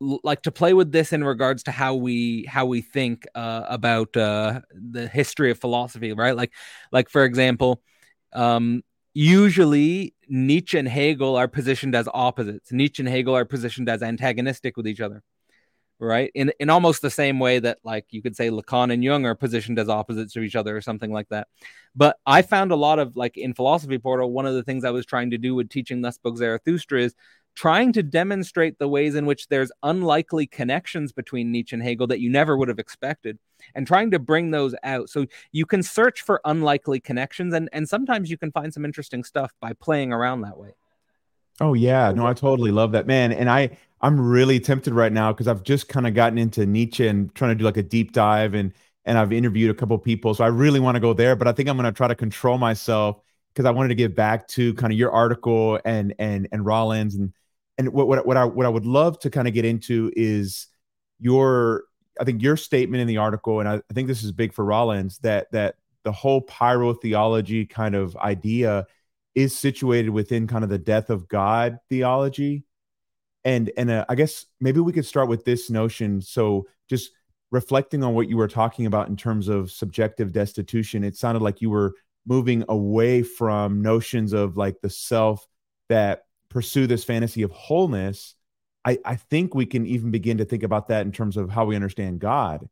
like 0.00 0.42
to 0.42 0.52
play 0.52 0.74
with 0.74 0.92
this 0.92 1.12
in 1.12 1.24
regards 1.24 1.64
to 1.64 1.70
how 1.72 1.94
we 1.94 2.44
how 2.44 2.66
we 2.66 2.80
think 2.80 3.26
uh, 3.34 3.64
about 3.68 4.16
uh, 4.16 4.60
the 4.72 5.08
history 5.08 5.50
of 5.50 5.58
philosophy 5.58 6.12
right 6.12 6.36
like 6.36 6.52
like 6.92 7.08
for 7.08 7.24
example 7.24 7.82
um 8.32 8.82
usually 9.18 10.14
Nietzsche 10.28 10.78
and 10.78 10.86
Hegel 10.86 11.34
are 11.34 11.48
positioned 11.48 11.96
as 11.96 12.08
opposites. 12.14 12.70
Nietzsche 12.70 13.02
and 13.02 13.08
Hegel 13.08 13.36
are 13.36 13.44
positioned 13.44 13.88
as 13.88 14.00
antagonistic 14.00 14.76
with 14.76 14.86
each 14.86 15.00
other, 15.00 15.24
right? 15.98 16.30
In 16.36 16.52
in 16.60 16.70
almost 16.70 17.02
the 17.02 17.10
same 17.10 17.40
way 17.40 17.58
that 17.58 17.78
like 17.82 18.06
you 18.10 18.22
could 18.22 18.36
say 18.36 18.50
Lacan 18.50 18.92
and 18.92 19.02
Jung 19.02 19.26
are 19.26 19.34
positioned 19.34 19.78
as 19.78 19.88
opposites 19.88 20.36
of 20.36 20.44
each 20.44 20.54
other 20.54 20.76
or 20.76 20.80
something 20.80 21.12
like 21.12 21.28
that. 21.30 21.48
But 21.96 22.18
I 22.26 22.42
found 22.42 22.70
a 22.70 22.76
lot 22.76 23.00
of 23.00 23.16
like 23.16 23.36
in 23.36 23.54
philosophy 23.54 23.98
portal, 23.98 24.30
one 24.30 24.46
of 24.46 24.54
the 24.54 24.62
things 24.62 24.84
I 24.84 24.90
was 24.90 25.04
trying 25.06 25.30
to 25.30 25.38
do 25.38 25.54
with 25.54 25.68
teaching 25.68 26.00
Thus 26.00 26.14
Spoke 26.14 26.36
Zarathustra 26.36 27.02
is 27.02 27.14
trying 27.58 27.92
to 27.92 28.04
demonstrate 28.04 28.78
the 28.78 28.86
ways 28.86 29.16
in 29.16 29.26
which 29.26 29.48
there's 29.48 29.72
unlikely 29.82 30.46
connections 30.46 31.10
between 31.10 31.50
Nietzsche 31.50 31.74
and 31.74 31.82
Hegel 31.82 32.06
that 32.06 32.20
you 32.20 32.30
never 32.30 32.56
would 32.56 32.68
have 32.68 32.78
expected 32.78 33.36
and 33.74 33.84
trying 33.84 34.12
to 34.12 34.20
bring 34.20 34.52
those 34.52 34.76
out. 34.84 35.10
So 35.10 35.26
you 35.50 35.66
can 35.66 35.82
search 35.82 36.22
for 36.22 36.40
unlikely 36.44 37.00
connections 37.00 37.52
and, 37.52 37.68
and 37.72 37.88
sometimes 37.88 38.30
you 38.30 38.38
can 38.38 38.52
find 38.52 38.72
some 38.72 38.84
interesting 38.84 39.24
stuff 39.24 39.50
by 39.60 39.72
playing 39.72 40.12
around 40.12 40.42
that 40.42 40.56
way. 40.56 40.76
Oh 41.60 41.74
yeah, 41.74 42.12
no, 42.12 42.28
I 42.28 42.32
totally 42.32 42.70
love 42.70 42.92
that, 42.92 43.08
man. 43.08 43.32
And 43.32 43.50
I 43.50 43.76
I'm 44.00 44.20
really 44.20 44.60
tempted 44.60 44.94
right 44.94 45.12
now 45.12 45.32
because 45.32 45.48
I've 45.48 45.64
just 45.64 45.88
kind 45.88 46.06
of 46.06 46.14
gotten 46.14 46.38
into 46.38 46.64
Nietzsche 46.64 47.08
and 47.08 47.34
trying 47.34 47.50
to 47.50 47.54
do 47.56 47.64
like 47.64 47.76
a 47.76 47.82
deep 47.82 48.12
dive 48.12 48.54
and 48.54 48.72
and 49.04 49.18
I've 49.18 49.32
interviewed 49.32 49.72
a 49.72 49.74
couple 49.74 49.98
people, 49.98 50.32
so 50.32 50.44
I 50.44 50.48
really 50.48 50.78
want 50.78 50.94
to 50.94 51.00
go 51.00 51.12
there. 51.12 51.34
But 51.34 51.48
I 51.48 51.52
think 51.52 51.68
I'm 51.68 51.76
going 51.76 51.92
to 51.92 51.96
try 51.96 52.06
to 52.06 52.14
control 52.14 52.56
myself 52.56 53.20
because 53.48 53.64
I 53.64 53.72
wanted 53.72 53.88
to 53.88 53.94
get 53.96 54.14
back 54.14 54.46
to 54.48 54.74
kind 54.74 54.92
of 54.92 54.98
your 54.98 55.10
article 55.10 55.80
and 55.84 56.14
and 56.20 56.46
and 56.52 56.64
Rollins 56.64 57.16
and 57.16 57.32
and 57.78 57.92
what, 57.92 58.08
what, 58.08 58.26
what 58.26 58.36
I 58.36 58.44
what 58.44 58.66
I 58.66 58.68
would 58.68 58.86
love 58.86 59.18
to 59.20 59.30
kind 59.30 59.48
of 59.48 59.54
get 59.54 59.64
into 59.64 60.12
is 60.16 60.66
your 61.20 61.84
I 62.20 62.24
think 62.24 62.42
your 62.42 62.56
statement 62.56 63.00
in 63.00 63.06
the 63.06 63.18
article, 63.18 63.60
and 63.60 63.68
I, 63.68 63.76
I 63.76 63.94
think 63.94 64.08
this 64.08 64.24
is 64.24 64.32
big 64.32 64.52
for 64.52 64.64
Rollins 64.64 65.18
that 65.18 65.50
that 65.52 65.76
the 66.02 66.12
whole 66.12 66.44
pyrotheology 66.44 67.68
kind 67.68 67.94
of 67.94 68.16
idea 68.16 68.86
is 69.34 69.56
situated 69.56 70.10
within 70.10 70.46
kind 70.46 70.64
of 70.64 70.70
the 70.70 70.78
death 70.78 71.10
of 71.10 71.28
God 71.28 71.78
theology, 71.88 72.64
and 73.44 73.70
and 73.76 73.90
uh, 73.90 74.04
I 74.08 74.16
guess 74.16 74.46
maybe 74.60 74.80
we 74.80 74.92
could 74.92 75.06
start 75.06 75.28
with 75.28 75.44
this 75.44 75.70
notion. 75.70 76.20
So 76.20 76.66
just 76.88 77.12
reflecting 77.50 78.02
on 78.02 78.14
what 78.14 78.28
you 78.28 78.36
were 78.36 78.48
talking 78.48 78.86
about 78.86 79.08
in 79.08 79.16
terms 79.16 79.48
of 79.48 79.70
subjective 79.70 80.32
destitution, 80.32 81.04
it 81.04 81.16
sounded 81.16 81.42
like 81.42 81.62
you 81.62 81.70
were 81.70 81.94
moving 82.26 82.64
away 82.68 83.22
from 83.22 83.80
notions 83.80 84.32
of 84.32 84.56
like 84.56 84.80
the 84.82 84.90
self 84.90 85.46
that 85.88 86.24
pursue 86.50 86.86
this 86.86 87.04
fantasy 87.04 87.42
of 87.42 87.50
wholeness, 87.50 88.34
I, 88.84 88.98
I 89.04 89.16
think 89.16 89.54
we 89.54 89.66
can 89.66 89.86
even 89.86 90.10
begin 90.10 90.38
to 90.38 90.44
think 90.44 90.62
about 90.62 90.88
that 90.88 91.06
in 91.06 91.12
terms 91.12 91.36
of 91.36 91.50
how 91.50 91.64
we 91.66 91.76
understand 91.76 92.20
God. 92.20 92.68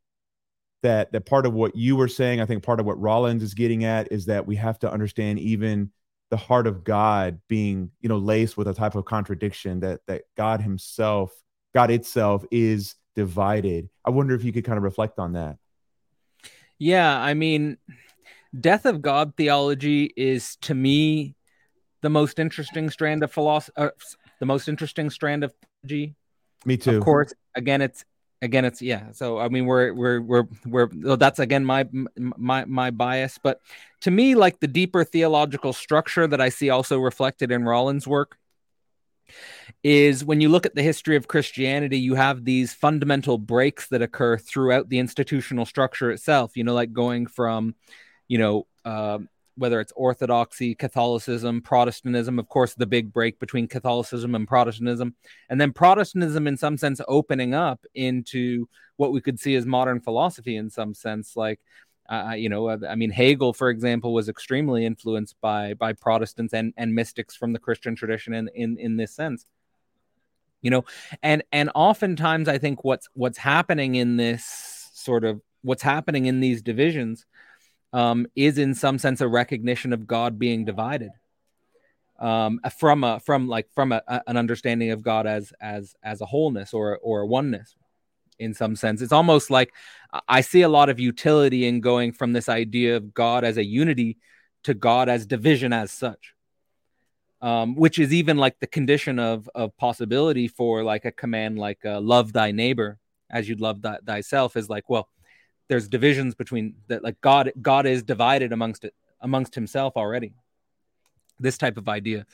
that 0.82 1.12
that 1.12 1.26
part 1.26 1.46
of 1.46 1.52
what 1.52 1.74
you 1.74 1.96
were 1.96 2.08
saying, 2.08 2.40
I 2.40 2.46
think 2.46 2.62
part 2.62 2.80
of 2.80 2.86
what 2.86 3.00
Rollins 3.00 3.42
is 3.42 3.54
getting 3.54 3.84
at 3.84 4.12
is 4.12 4.26
that 4.26 4.46
we 4.46 4.56
have 4.56 4.78
to 4.80 4.90
understand 4.92 5.38
even 5.38 5.90
the 6.30 6.36
heart 6.36 6.66
of 6.66 6.84
God 6.84 7.40
being, 7.48 7.90
you 8.00 8.08
know, 8.08 8.18
laced 8.18 8.56
with 8.56 8.68
a 8.68 8.74
type 8.74 8.94
of 8.94 9.04
contradiction 9.04 9.80
that 9.80 10.00
that 10.06 10.22
God 10.36 10.60
Himself, 10.60 11.32
God 11.74 11.90
itself, 11.90 12.44
is 12.50 12.96
divided. 13.14 13.88
I 14.04 14.10
wonder 14.10 14.34
if 14.34 14.44
you 14.44 14.52
could 14.52 14.64
kind 14.64 14.76
of 14.76 14.84
reflect 14.84 15.18
on 15.18 15.34
that. 15.34 15.56
Yeah, 16.78 17.18
I 17.18 17.34
mean, 17.34 17.78
death 18.58 18.86
of 18.86 19.02
God 19.02 19.34
theology 19.36 20.12
is 20.16 20.56
to 20.62 20.74
me 20.74 21.35
the 22.06 22.10
most 22.10 22.38
interesting 22.38 22.88
strand 22.88 23.24
of 23.24 23.32
philosophy, 23.32 23.72
uh, 23.76 23.88
the 24.38 24.46
most 24.46 24.68
interesting 24.68 25.10
strand 25.10 25.42
of 25.42 25.52
theology. 25.82 26.14
Me 26.64 26.76
too. 26.76 26.98
Of 26.98 27.02
course, 27.02 27.34
again, 27.56 27.82
it's 27.82 28.04
again 28.42 28.66
it's 28.66 28.82
yeah 28.82 29.10
so 29.12 29.38
i 29.38 29.48
mean 29.48 29.64
we're 29.64 29.94
we're 29.94 30.20
we're 30.20 30.44
we're 30.66 30.90
well, 31.02 31.16
that's 31.16 31.38
again 31.38 31.64
my 31.64 31.88
my 32.16 32.66
my 32.66 32.90
bias 32.90 33.38
but 33.42 33.60
to 34.02 34.10
me 34.10 34.34
like 34.34 34.60
the 34.60 34.66
deeper 34.66 35.04
theological 35.04 35.72
structure 35.72 36.26
that 36.26 36.38
i 36.38 36.50
see 36.50 36.68
also 36.68 36.98
reflected 36.98 37.50
in 37.50 37.64
rollins 37.64 38.06
work 38.06 38.36
is 39.82 40.22
when 40.22 40.42
you 40.42 40.50
look 40.50 40.66
at 40.66 40.74
the 40.74 40.82
history 40.82 41.16
of 41.16 41.28
christianity 41.28 41.98
you 41.98 42.14
have 42.14 42.44
these 42.44 42.74
fundamental 42.74 43.38
breaks 43.38 43.88
that 43.88 44.02
occur 44.02 44.36
throughout 44.36 44.90
the 44.90 44.98
institutional 44.98 45.64
structure 45.64 46.10
itself 46.10 46.58
you 46.58 46.62
know 46.62 46.74
like 46.74 46.92
going 46.92 47.26
from 47.26 47.74
you 48.28 48.36
know 48.36 48.66
uh, 48.84 49.18
whether 49.56 49.80
it's 49.80 49.92
Orthodoxy, 49.96 50.74
Catholicism, 50.74 51.62
Protestantism, 51.62 52.38
of 52.38 52.48
course, 52.48 52.74
the 52.74 52.86
big 52.86 53.12
break 53.12 53.38
between 53.38 53.66
Catholicism 53.66 54.34
and 54.34 54.46
Protestantism, 54.46 55.14
and 55.48 55.60
then 55.60 55.72
Protestantism, 55.72 56.46
in 56.46 56.56
some 56.56 56.76
sense, 56.76 57.00
opening 57.08 57.54
up 57.54 57.84
into 57.94 58.68
what 58.96 59.12
we 59.12 59.20
could 59.20 59.40
see 59.40 59.54
as 59.54 59.66
modern 59.66 60.00
philosophy, 60.00 60.56
in 60.56 60.70
some 60.70 60.94
sense, 60.94 61.36
like. 61.36 61.60
Uh, 62.08 62.34
you 62.36 62.48
know, 62.48 62.68
uh, 62.68 62.78
I 62.88 62.94
mean, 62.94 63.10
Hegel, 63.10 63.52
for 63.52 63.68
example, 63.68 64.14
was 64.14 64.28
extremely 64.28 64.86
influenced 64.86 65.34
by 65.40 65.74
by 65.74 65.92
Protestants 65.92 66.54
and 66.54 66.72
and 66.76 66.94
mystics 66.94 67.34
from 67.34 67.52
the 67.52 67.58
Christian 67.58 67.96
tradition 67.96 68.32
in 68.32 68.48
in 68.54 68.78
in 68.78 68.96
this 68.96 69.12
sense. 69.12 69.44
You 70.62 70.70
know, 70.70 70.84
and 71.20 71.42
and 71.50 71.68
oftentimes 71.74 72.48
I 72.48 72.58
think 72.58 72.84
what's 72.84 73.08
what's 73.14 73.38
happening 73.38 73.96
in 73.96 74.18
this 74.18 74.88
sort 74.94 75.24
of 75.24 75.40
what's 75.62 75.82
happening 75.82 76.26
in 76.26 76.38
these 76.38 76.62
divisions 76.62 77.26
um, 77.96 78.26
is 78.36 78.58
in 78.58 78.74
some 78.74 78.98
sense 78.98 79.22
a 79.22 79.26
recognition 79.26 79.94
of 79.94 80.06
God 80.06 80.38
being 80.38 80.66
divided 80.66 81.12
um, 82.18 82.60
from 82.78 83.02
a 83.02 83.18
from 83.20 83.48
like 83.48 83.72
from 83.74 83.90
a, 83.90 84.02
a, 84.06 84.20
an 84.26 84.36
understanding 84.36 84.90
of 84.90 85.02
God 85.02 85.26
as 85.26 85.54
as 85.62 85.94
as 86.02 86.20
a 86.20 86.26
wholeness 86.26 86.74
or 86.74 86.98
or 86.98 87.22
a 87.22 87.26
oneness 87.26 87.74
in 88.38 88.52
some 88.52 88.76
sense. 88.76 89.00
It's 89.00 89.14
almost 89.14 89.50
like 89.50 89.72
I 90.28 90.42
see 90.42 90.60
a 90.60 90.68
lot 90.68 90.90
of 90.90 91.00
utility 91.00 91.66
in 91.66 91.80
going 91.80 92.12
from 92.12 92.34
this 92.34 92.50
idea 92.50 92.96
of 92.96 93.14
God 93.14 93.44
as 93.44 93.56
a 93.56 93.64
unity 93.64 94.18
to 94.64 94.74
God 94.74 95.08
as 95.08 95.24
division 95.24 95.72
as 95.72 95.90
such. 95.90 96.34
Um, 97.40 97.76
which 97.76 97.98
is 97.98 98.12
even 98.12 98.36
like 98.36 98.60
the 98.60 98.66
condition 98.66 99.18
of 99.18 99.48
of 99.54 99.74
possibility 99.78 100.48
for 100.48 100.84
like 100.84 101.06
a 101.06 101.12
command 101.12 101.58
like 101.58 101.78
uh, 101.84 102.00
love 102.00 102.34
thy 102.34 102.50
neighbor 102.50 102.98
as 103.30 103.48
you'd 103.48 103.60
love 103.60 103.82
th- 103.82 104.00
thyself 104.06 104.54
is 104.56 104.68
like 104.68 104.88
well 104.88 105.08
there's 105.68 105.88
divisions 105.88 106.34
between 106.34 106.74
that 106.88 107.02
like 107.02 107.20
god 107.20 107.52
god 107.60 107.86
is 107.86 108.02
divided 108.02 108.52
amongst 108.52 108.84
it 108.84 108.94
amongst 109.20 109.54
himself 109.54 109.96
already. 109.96 110.32
This 111.38 111.58
type 111.58 111.76
of 111.76 111.88
idea. 111.88 112.26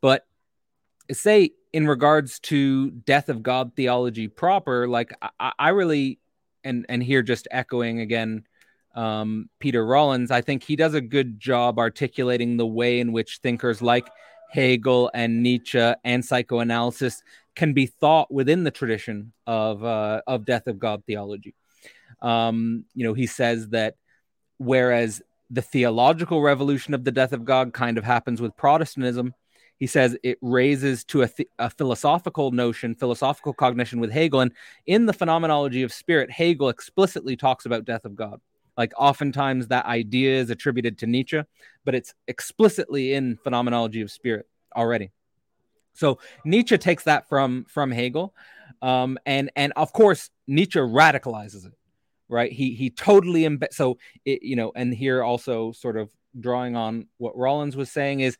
But 0.00 0.26
say 1.12 1.50
in 1.72 1.86
regards 1.86 2.38
to 2.40 2.90
death 2.90 3.28
of 3.28 3.42
god 3.42 3.72
theology 3.76 4.28
proper 4.28 4.88
like 4.88 5.12
i, 5.38 5.52
I 5.58 5.68
really 5.68 6.18
and 6.64 6.86
and 6.88 7.02
here 7.02 7.22
just 7.22 7.46
echoing 7.50 8.00
again 8.00 8.44
um, 8.94 9.50
peter 9.60 9.84
rollins 9.84 10.30
i 10.30 10.40
think 10.40 10.62
he 10.62 10.74
does 10.74 10.94
a 10.94 11.00
good 11.00 11.38
job 11.38 11.78
articulating 11.78 12.56
the 12.56 12.66
way 12.66 12.98
in 12.98 13.12
which 13.12 13.38
thinkers 13.42 13.82
like 13.82 14.08
hegel 14.50 15.10
and 15.14 15.42
nietzsche 15.42 15.92
and 16.02 16.24
psychoanalysis 16.24 17.22
can 17.54 17.72
be 17.72 17.86
thought 17.86 18.32
within 18.32 18.64
the 18.64 18.70
tradition 18.70 19.32
of 19.46 19.84
uh, 19.84 20.22
of 20.26 20.44
death 20.44 20.66
of 20.66 20.78
god 20.78 21.04
theology 21.06 21.54
um, 22.22 22.84
you 22.94 23.04
know, 23.04 23.14
he 23.14 23.26
says 23.26 23.68
that 23.68 23.96
whereas 24.58 25.22
the 25.50 25.62
theological 25.62 26.42
revolution 26.42 26.94
of 26.94 27.04
the 27.04 27.12
death 27.12 27.32
of 27.32 27.44
God 27.44 27.72
kind 27.72 27.98
of 27.98 28.04
happens 28.04 28.40
with 28.40 28.56
Protestantism, 28.56 29.34
he 29.78 29.86
says 29.86 30.16
it 30.22 30.38
raises 30.40 31.04
to 31.04 31.22
a, 31.22 31.28
th- 31.28 31.48
a, 31.58 31.68
philosophical 31.68 32.50
notion, 32.50 32.94
philosophical 32.94 33.52
cognition 33.52 34.00
with 34.00 34.10
Hegel. 34.10 34.40
And 34.40 34.52
in 34.86 35.06
the 35.06 35.12
phenomenology 35.12 35.82
of 35.82 35.92
spirit, 35.92 36.30
Hegel 36.30 36.70
explicitly 36.70 37.36
talks 37.36 37.66
about 37.66 37.84
death 37.84 38.04
of 38.04 38.16
God. 38.16 38.40
Like 38.76 38.92
oftentimes 38.96 39.68
that 39.68 39.86
idea 39.86 40.40
is 40.40 40.50
attributed 40.50 40.98
to 40.98 41.06
Nietzsche, 41.06 41.42
but 41.84 41.94
it's 41.94 42.14
explicitly 42.26 43.14
in 43.14 43.38
phenomenology 43.38 44.00
of 44.00 44.10
spirit 44.10 44.46
already. 44.74 45.10
So 45.94 46.18
Nietzsche 46.44 46.76
takes 46.76 47.04
that 47.04 47.26
from 47.28 47.64
from 47.68 47.90
Hegel, 47.90 48.34
um, 48.82 49.18
and 49.24 49.50
and 49.56 49.72
of 49.76 49.94
course 49.94 50.30
Nietzsche 50.46 50.78
radicalizes 50.78 51.64
it 51.64 51.72
right? 52.28 52.52
He 52.52 52.74
he 52.74 52.90
totally 52.90 53.42
embed. 53.42 53.72
So 53.72 53.98
it, 54.24 54.42
you 54.42 54.56
know, 54.56 54.72
and 54.74 54.92
here 54.92 55.22
also 55.22 55.72
sort 55.72 55.96
of 55.96 56.10
drawing 56.38 56.76
on 56.76 57.06
what 57.18 57.36
Rollins 57.36 57.76
was 57.76 57.90
saying 57.90 58.20
is 58.20 58.36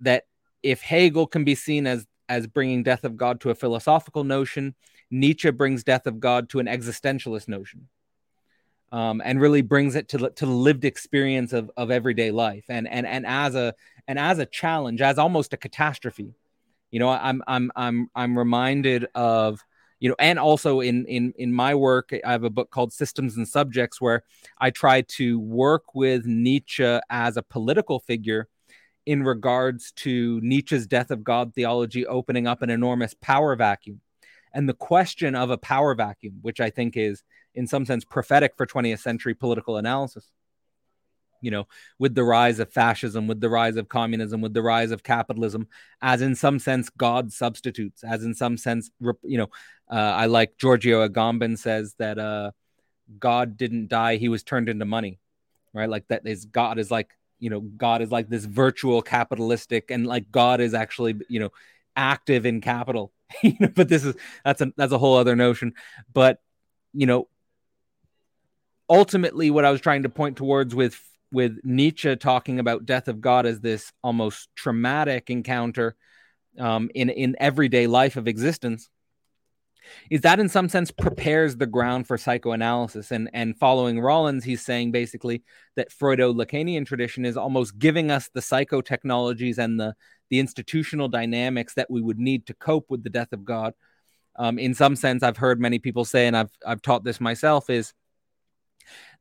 that 0.00 0.24
if 0.62 0.80
Hegel 0.80 1.26
can 1.26 1.44
be 1.44 1.54
seen 1.54 1.86
as 1.86 2.06
as 2.28 2.46
bringing 2.46 2.82
death 2.82 3.04
of 3.04 3.16
God 3.16 3.40
to 3.40 3.50
a 3.50 3.54
philosophical 3.54 4.24
notion, 4.24 4.74
Nietzsche 5.10 5.50
brings 5.50 5.82
death 5.82 6.06
of 6.06 6.20
God 6.20 6.48
to 6.50 6.60
an 6.60 6.66
existentialist 6.66 7.48
notion. 7.48 7.88
Um, 8.92 9.22
and 9.24 9.40
really 9.40 9.62
brings 9.62 9.94
it 9.94 10.08
to, 10.08 10.18
to 10.18 10.46
the 10.46 10.50
lived 10.50 10.84
experience 10.84 11.52
of, 11.52 11.70
of 11.76 11.92
everyday 11.92 12.32
life 12.32 12.64
and, 12.68 12.88
and 12.88 13.06
and 13.06 13.24
as 13.24 13.54
a 13.54 13.72
and 14.08 14.18
as 14.18 14.40
a 14.40 14.46
challenge 14.46 15.00
as 15.00 15.16
almost 15.16 15.52
a 15.52 15.56
catastrophe 15.56 16.34
you 16.90 16.98
know 16.98 17.08
i'm 17.08 17.40
i'm 17.46 17.70
i'm 17.76 18.10
i'm 18.16 18.36
reminded 18.36 19.06
of 19.14 19.64
you 20.00 20.08
know 20.08 20.16
and 20.18 20.38
also 20.38 20.80
in 20.80 21.04
in 21.06 21.32
in 21.36 21.52
my 21.52 21.74
work 21.74 22.10
i 22.24 22.32
have 22.32 22.42
a 22.42 22.50
book 22.50 22.70
called 22.70 22.92
systems 22.92 23.36
and 23.36 23.46
subjects 23.46 24.00
where 24.00 24.24
i 24.58 24.70
try 24.70 25.02
to 25.02 25.38
work 25.38 25.94
with 25.94 26.26
nietzsche 26.26 26.98
as 27.08 27.36
a 27.36 27.42
political 27.42 28.00
figure 28.00 28.48
in 29.06 29.22
regards 29.22 29.92
to 29.92 30.40
nietzsche's 30.42 30.86
death 30.86 31.10
of 31.10 31.22
god 31.22 31.54
theology 31.54 32.06
opening 32.06 32.46
up 32.46 32.62
an 32.62 32.70
enormous 32.70 33.14
power 33.20 33.54
vacuum. 33.54 34.00
And 34.52 34.68
the 34.68 34.74
question 34.74 35.36
of 35.36 35.50
a 35.50 35.58
power 35.58 35.94
vacuum 35.94 36.38
which 36.42 36.60
i 36.60 36.70
think 36.70 36.96
is 36.96 37.22
in 37.54 37.66
some 37.66 37.84
sense 37.84 38.04
prophetic 38.04 38.54
for 38.56 38.66
20th 38.66 39.00
century 39.00 39.34
political 39.34 39.76
analysis 39.76 40.26
you 41.40 41.50
know, 41.50 41.66
with 41.98 42.14
the 42.14 42.24
rise 42.24 42.58
of 42.58 42.72
fascism, 42.72 43.26
with 43.26 43.40
the 43.40 43.48
rise 43.48 43.76
of 43.76 43.88
communism, 43.88 44.40
with 44.40 44.54
the 44.54 44.62
rise 44.62 44.90
of 44.90 45.02
capitalism, 45.02 45.68
as 46.02 46.22
in 46.22 46.34
some 46.34 46.58
sense, 46.58 46.90
God 46.90 47.32
substitutes, 47.32 48.04
as 48.04 48.24
in 48.24 48.34
some 48.34 48.56
sense, 48.56 48.90
you 49.22 49.38
know, 49.38 49.48
uh, 49.90 49.94
I 49.94 50.26
like 50.26 50.56
Giorgio 50.56 51.06
Agamben 51.06 51.58
says 51.58 51.94
that 51.98 52.18
uh, 52.18 52.52
God 53.18 53.56
didn't 53.56 53.88
die, 53.88 54.16
he 54.16 54.28
was 54.28 54.42
turned 54.42 54.68
into 54.68 54.84
money, 54.84 55.18
right? 55.72 55.88
Like 55.88 56.06
that 56.08 56.26
is 56.26 56.44
God 56.44 56.78
is 56.78 56.90
like, 56.90 57.10
you 57.38 57.50
know, 57.50 57.60
God 57.60 58.02
is 58.02 58.12
like 58.12 58.28
this 58.28 58.44
virtual 58.44 59.02
capitalistic, 59.02 59.90
and 59.90 60.06
like 60.06 60.30
God 60.30 60.60
is 60.60 60.74
actually, 60.74 61.16
you 61.28 61.40
know, 61.40 61.50
active 61.96 62.46
in 62.46 62.60
capital. 62.60 63.12
you 63.42 63.54
know, 63.58 63.68
but 63.68 63.88
this 63.88 64.04
is 64.04 64.14
that's 64.44 64.60
a 64.60 64.72
that's 64.76 64.92
a 64.92 64.98
whole 64.98 65.16
other 65.16 65.36
notion. 65.36 65.74
But 66.12 66.40
you 66.92 67.06
know, 67.06 67.28
ultimately, 68.88 69.50
what 69.50 69.64
I 69.64 69.70
was 69.70 69.80
trying 69.80 70.02
to 70.02 70.08
point 70.08 70.36
towards 70.36 70.74
with 70.74 71.00
with 71.32 71.58
Nietzsche 71.62 72.16
talking 72.16 72.58
about 72.58 72.86
death 72.86 73.08
of 73.08 73.20
God 73.20 73.46
as 73.46 73.60
this 73.60 73.92
almost 74.02 74.48
traumatic 74.54 75.30
encounter 75.30 75.96
um, 76.58 76.90
in 76.94 77.10
in 77.10 77.36
everyday 77.38 77.86
life 77.86 78.16
of 78.16 78.26
existence, 78.26 78.88
is 80.10 80.22
that 80.22 80.40
in 80.40 80.48
some 80.48 80.68
sense 80.68 80.90
prepares 80.90 81.56
the 81.56 81.66
ground 81.66 82.06
for 82.06 82.18
psychoanalysis. 82.18 83.12
And 83.12 83.30
and 83.32 83.56
following 83.56 84.00
Rollins, 84.00 84.44
he's 84.44 84.64
saying 84.64 84.92
basically 84.92 85.42
that 85.76 85.90
Freudo-Lacanian 85.90 86.86
tradition 86.86 87.24
is 87.24 87.36
almost 87.36 87.78
giving 87.78 88.10
us 88.10 88.28
the 88.28 88.40
psychotechnologies 88.40 89.58
and 89.58 89.78
the 89.78 89.94
the 90.28 90.38
institutional 90.38 91.08
dynamics 91.08 91.74
that 91.74 91.90
we 91.90 92.00
would 92.00 92.18
need 92.18 92.46
to 92.46 92.54
cope 92.54 92.86
with 92.88 93.02
the 93.02 93.10
death 93.10 93.32
of 93.32 93.44
God. 93.44 93.74
Um, 94.36 94.58
in 94.58 94.74
some 94.74 94.96
sense, 94.96 95.22
I've 95.22 95.36
heard 95.36 95.60
many 95.60 95.78
people 95.78 96.04
say, 96.04 96.26
and 96.26 96.36
I've 96.36 96.50
I've 96.66 96.82
taught 96.82 97.04
this 97.04 97.20
myself, 97.20 97.70
is 97.70 97.92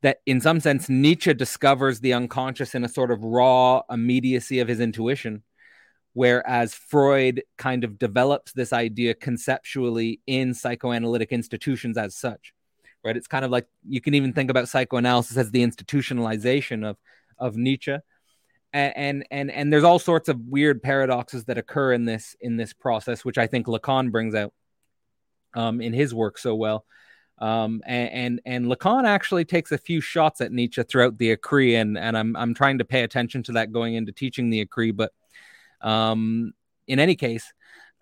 that 0.02 0.20
in 0.26 0.40
some 0.42 0.60
sense 0.60 0.90
Nietzsche 0.90 1.34
discovers 1.34 2.00
the 2.00 2.14
unconscious 2.14 2.76
in 2.76 2.84
a 2.84 2.90
sort 2.90 3.12
of 3.12 3.24
raw 3.24 3.82
immediacy 3.90 4.60
of 4.60 4.68
his 4.68 4.80
intuition, 4.80 5.44
whereas 6.14 6.74
Freud 6.74 7.44
kind 7.58 7.84
of 7.84 8.00
develops 8.00 8.54
this 8.54 8.72
idea 8.72 9.14
conceptually 9.14 10.22
in 10.26 10.54
psychoanalytic 10.54 11.32
institutions 11.32 11.98
as 11.98 12.16
such. 12.16 12.54
Right? 13.04 13.16
It's 13.16 13.28
kind 13.28 13.46
of 13.46 13.52
like 13.52 13.68
you 13.88 14.02
can 14.02 14.14
even 14.14 14.34
think 14.34 14.50
about 14.50 14.70
psychoanalysis 14.70 15.38
as 15.38 15.52
the 15.52 15.66
institutionalization 15.66 16.86
of 16.86 16.98
of 17.38 17.56
Nietzsche. 17.56 17.98
And, 18.72 19.26
and 19.32 19.50
and 19.50 19.74
there's 19.74 19.84
all 19.84 19.98
sorts 19.98 20.30
of 20.30 20.40
weird 20.42 20.84
paradoxes 20.84 21.46
that 21.46 21.58
occur 21.58 21.92
in 21.92 22.06
this 22.06 22.36
in 22.40 22.56
this 22.56 22.72
process, 22.72 23.26
which 23.26 23.40
I 23.40 23.48
think 23.48 23.66
Lacan 23.66 24.12
brings 24.12 24.36
out 24.36 24.54
um, 25.56 25.82
in 25.82 25.92
his 25.92 26.14
work 26.14 26.38
so 26.38 26.54
well 26.54 26.86
Um, 27.40 27.82
and, 27.86 28.10
and 28.12 28.42
and 28.46 28.66
Lacan 28.66 29.06
actually 29.06 29.46
takes 29.46 29.72
a 29.72 29.78
few 29.78 30.02
shots 30.02 30.42
at 30.42 30.52
Nietzsche 30.52 30.84
throughout 30.84 31.18
the 31.18 31.36
Écrits, 31.36 31.80
and 31.80 31.98
and 31.98 32.18
I'm 32.18 32.36
I'm 32.36 32.54
trying 32.54 32.80
to 32.80 32.86
pay 32.86 33.04
attention 33.04 33.44
to 33.44 33.54
that 33.54 33.72
going 33.72 33.96
into 33.96 34.12
teaching 34.12 34.50
the 34.50 34.66
Écrits. 34.66 34.98
But 34.98 35.14
um, 35.82 36.54
in 36.88 37.00
any 37.00 37.16
case, 37.16 37.54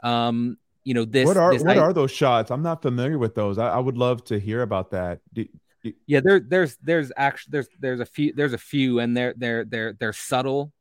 um, 0.01 0.57
you 0.83 0.95
know 0.95 1.05
this. 1.05 1.27
What 1.27 1.37
are 1.37 1.53
this 1.53 1.63
what 1.63 1.77
I, 1.77 1.81
are 1.81 1.93
those 1.93 2.11
shots? 2.11 2.49
I'm 2.49 2.63
not 2.63 2.81
familiar 2.81 3.19
with 3.19 3.35
those. 3.35 3.59
I, 3.59 3.69
I 3.69 3.79
would 3.79 3.97
love 3.97 4.23
to 4.25 4.39
hear 4.39 4.63
about 4.63 4.91
that. 4.91 5.19
Do, 5.33 5.45
do, 5.83 5.93
yeah, 6.07 6.21
there 6.21 6.39
there's 6.39 6.75
there's 6.77 7.11
actually 7.15 7.51
there's 7.51 7.67
there's 7.79 7.99
a 7.99 8.05
few 8.05 8.33
there's 8.33 8.53
a 8.53 8.57
few, 8.57 8.99
and 8.99 9.15
they're 9.15 9.35
they're 9.37 9.65
they're 9.65 9.93
they're 9.93 10.13
subtle, 10.13 10.73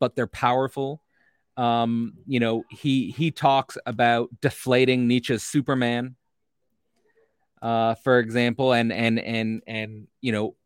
but 0.00 0.16
they're 0.16 0.26
powerful. 0.26 1.00
Um, 1.56 2.14
you 2.26 2.40
know, 2.40 2.64
he 2.70 3.12
he 3.12 3.30
talks 3.30 3.78
about 3.86 4.30
deflating 4.40 5.06
Nietzsche's 5.06 5.44
Superman 5.44 6.16
uh, 7.62 7.94
for 7.96 8.18
example, 8.18 8.72
and 8.72 8.92
and 8.92 9.18
and 9.18 9.62
and 9.66 10.06
you 10.20 10.32
know, 10.32 10.56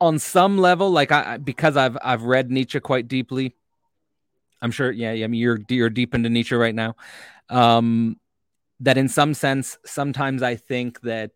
on 0.00 0.18
some 0.18 0.58
level, 0.58 0.90
like 0.90 1.12
I 1.12 1.36
because 1.36 1.76
I've 1.76 1.98
I've 2.02 2.22
read 2.22 2.50
Nietzsche 2.50 2.80
quite 2.80 3.08
deeply. 3.08 3.54
I'm 4.62 4.70
sure, 4.70 4.90
yeah, 4.90 5.10
I 5.10 5.26
mean 5.26 5.40
you're 5.40 5.60
you're 5.68 5.90
deep 5.90 6.14
into 6.14 6.30
Nietzsche 6.30 6.54
right 6.54 6.74
now. 6.74 6.96
Um, 7.48 8.18
that 8.80 8.96
in 8.96 9.08
some 9.08 9.34
sense, 9.34 9.78
sometimes 9.84 10.42
I 10.42 10.56
think 10.56 11.00
that 11.02 11.32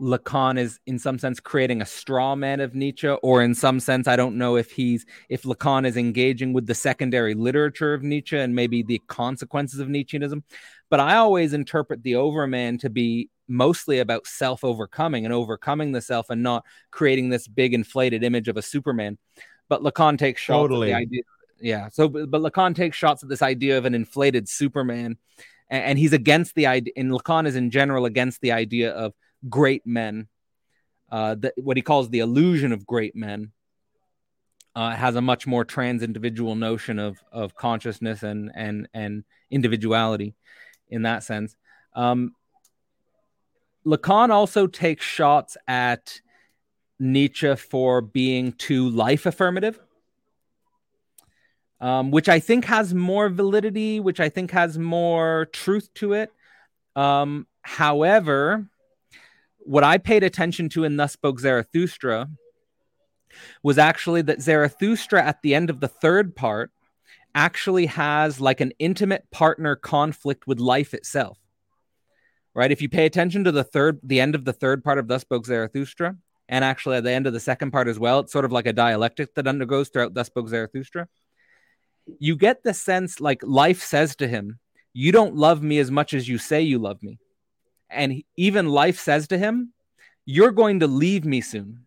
Lacan 0.00 0.58
is 0.58 0.80
in 0.86 0.98
some 0.98 1.18
sense 1.18 1.40
creating 1.40 1.82
a 1.82 1.86
straw 1.86 2.34
man 2.34 2.60
of 2.60 2.74
Nietzsche, 2.74 3.08
or 3.08 3.42
in 3.42 3.54
some 3.54 3.80
sense, 3.80 4.08
I 4.08 4.16
don't 4.16 4.38
know 4.38 4.56
if 4.56 4.70
he's 4.70 5.04
if 5.28 5.42
Lacan 5.42 5.86
is 5.86 5.96
engaging 5.96 6.52
with 6.52 6.66
the 6.66 6.74
secondary 6.74 7.34
literature 7.34 7.92
of 7.92 8.02
Nietzsche 8.02 8.38
and 8.38 8.54
maybe 8.54 8.82
the 8.82 9.00
consequences 9.08 9.78
of 9.78 9.88
Nietzscheanism. 9.88 10.42
But 10.88 11.00
I 11.00 11.16
always 11.16 11.52
interpret 11.52 12.02
the 12.02 12.16
Overman 12.16 12.78
to 12.78 12.90
be 12.90 13.28
mostly 13.46 13.98
about 13.98 14.26
self 14.26 14.64
overcoming 14.64 15.24
and 15.24 15.34
overcoming 15.34 15.92
the 15.92 16.00
self 16.00 16.30
and 16.30 16.42
not 16.42 16.64
creating 16.90 17.28
this 17.28 17.46
big 17.46 17.74
inflated 17.74 18.24
image 18.24 18.48
of 18.48 18.56
a 18.56 18.62
Superman. 18.62 19.18
But 19.68 19.82
Lacan 19.82 20.18
takes 20.18 20.40
shots 20.40 20.62
totally. 20.62 20.92
at 20.92 20.96
the 20.96 21.02
idea. 21.02 21.22
Yeah. 21.60 21.88
So, 21.90 22.08
but 22.08 22.40
Lacan 22.40 22.74
takes 22.74 22.96
shots 22.96 23.22
at 23.22 23.28
this 23.28 23.42
idea 23.42 23.76
of 23.76 23.84
an 23.84 23.94
inflated 23.94 24.48
Superman, 24.48 25.18
and, 25.68 25.84
and 25.84 25.98
he's 25.98 26.14
against 26.14 26.54
the 26.54 26.66
idea. 26.66 26.94
And 26.96 27.10
Lacan 27.10 27.46
is 27.46 27.54
in 27.54 27.70
general 27.70 28.06
against 28.06 28.40
the 28.40 28.52
idea 28.52 28.92
of 28.92 29.12
great 29.48 29.86
men, 29.86 30.28
uh, 31.10 31.34
the, 31.34 31.52
what 31.56 31.76
he 31.76 31.82
calls 31.82 32.08
the 32.10 32.20
illusion 32.20 32.72
of 32.72 32.86
great 32.86 33.16
men, 33.16 33.52
uh, 34.76 34.90
has 34.90 35.16
a 35.16 35.20
much 35.20 35.46
more 35.46 35.64
trans 35.64 36.02
individual 36.02 36.54
notion 36.54 36.98
of 36.98 37.18
of 37.32 37.54
consciousness 37.54 38.22
and 38.22 38.52
and 38.54 38.88
and 38.94 39.24
individuality 39.50 40.34
in 40.88 41.02
that 41.02 41.22
sense. 41.22 41.56
Um, 41.94 42.34
Lacan 43.84 44.30
also 44.30 44.66
takes 44.66 45.04
shots 45.04 45.56
at 45.66 46.20
Nietzsche 46.98 47.56
for 47.56 48.00
being 48.00 48.52
too 48.52 48.90
life 48.90 49.26
affirmative, 49.26 49.80
um, 51.80 52.10
which 52.10 52.28
I 52.28 52.40
think 52.40 52.66
has 52.66 52.92
more 52.92 53.28
validity, 53.28 53.98
which 53.98 54.20
I 54.20 54.28
think 54.28 54.50
has 54.50 54.78
more 54.78 55.48
truth 55.52 55.92
to 55.94 56.12
it. 56.12 56.30
Um, 56.94 57.46
however, 57.62 58.66
what 59.60 59.84
I 59.84 59.98
paid 59.98 60.22
attention 60.22 60.68
to 60.70 60.84
in 60.84 60.96
Thus 60.96 61.12
Spoke 61.12 61.40
Zarathustra 61.40 62.28
was 63.62 63.78
actually 63.78 64.22
that 64.22 64.42
Zarathustra 64.42 65.22
at 65.22 65.42
the 65.42 65.54
end 65.54 65.70
of 65.70 65.80
the 65.80 65.88
third 65.88 66.34
part 66.34 66.70
actually 67.34 67.86
has 67.86 68.40
like 68.40 68.60
an 68.60 68.72
intimate 68.78 69.30
partner 69.30 69.76
conflict 69.76 70.46
with 70.46 70.58
life 70.58 70.94
itself. 70.94 71.38
Right? 72.54 72.72
If 72.72 72.82
you 72.82 72.88
pay 72.88 73.06
attention 73.06 73.44
to 73.44 73.52
the 73.52 73.62
third 73.62 74.00
the 74.02 74.20
end 74.20 74.34
of 74.34 74.44
the 74.44 74.52
third 74.52 74.82
part 74.82 74.98
of 74.98 75.06
Thus 75.06 75.22
Spoke 75.22 75.46
Zarathustra, 75.46 76.16
and 76.48 76.64
actually 76.64 76.96
at 76.96 77.04
the 77.04 77.12
end 77.12 77.28
of 77.28 77.32
the 77.32 77.40
second 77.40 77.70
part 77.70 77.86
as 77.86 77.98
well, 77.98 78.20
it's 78.20 78.32
sort 78.32 78.44
of 78.44 78.52
like 78.52 78.66
a 78.66 78.72
dialectic 78.72 79.34
that 79.34 79.46
undergoes 79.46 79.88
throughout 79.88 80.14
Thus 80.14 80.26
Spoke 80.26 80.48
Zarathustra. 80.48 81.06
You 82.18 82.36
get 82.36 82.64
the 82.64 82.74
sense 82.74 83.20
like 83.20 83.40
life 83.44 83.82
says 83.82 84.16
to 84.16 84.26
him, 84.26 84.58
You 84.92 85.12
don't 85.12 85.36
love 85.36 85.62
me 85.62 85.78
as 85.78 85.92
much 85.92 86.12
as 86.12 86.28
you 86.28 86.38
say 86.38 86.62
you 86.62 86.80
love 86.80 87.00
me. 87.04 87.20
And 87.90 88.22
even 88.36 88.68
life 88.68 88.98
says 88.98 89.28
to 89.28 89.38
him, 89.38 89.72
You're 90.24 90.52
going 90.52 90.80
to 90.80 90.86
leave 90.86 91.24
me 91.24 91.40
soon. 91.40 91.86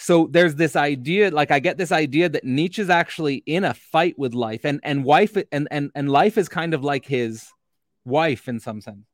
So 0.00 0.28
there's 0.30 0.54
this 0.54 0.76
idea, 0.76 1.30
like 1.30 1.50
I 1.50 1.58
get 1.58 1.76
this 1.76 1.90
idea 1.90 2.28
that 2.28 2.44
Nietzsche's 2.44 2.88
actually 2.88 3.42
in 3.46 3.64
a 3.64 3.74
fight 3.74 4.16
with 4.16 4.32
life, 4.32 4.64
and 4.64 4.80
and 4.84 5.04
wife 5.04 5.36
and 5.50 5.66
and 5.70 5.90
and 5.94 6.08
life 6.08 6.38
is 6.38 6.48
kind 6.48 6.72
of 6.72 6.84
like 6.84 7.04
his 7.04 7.48
wife 8.04 8.48
in 8.48 8.60
some 8.60 8.80
sense. 8.80 9.06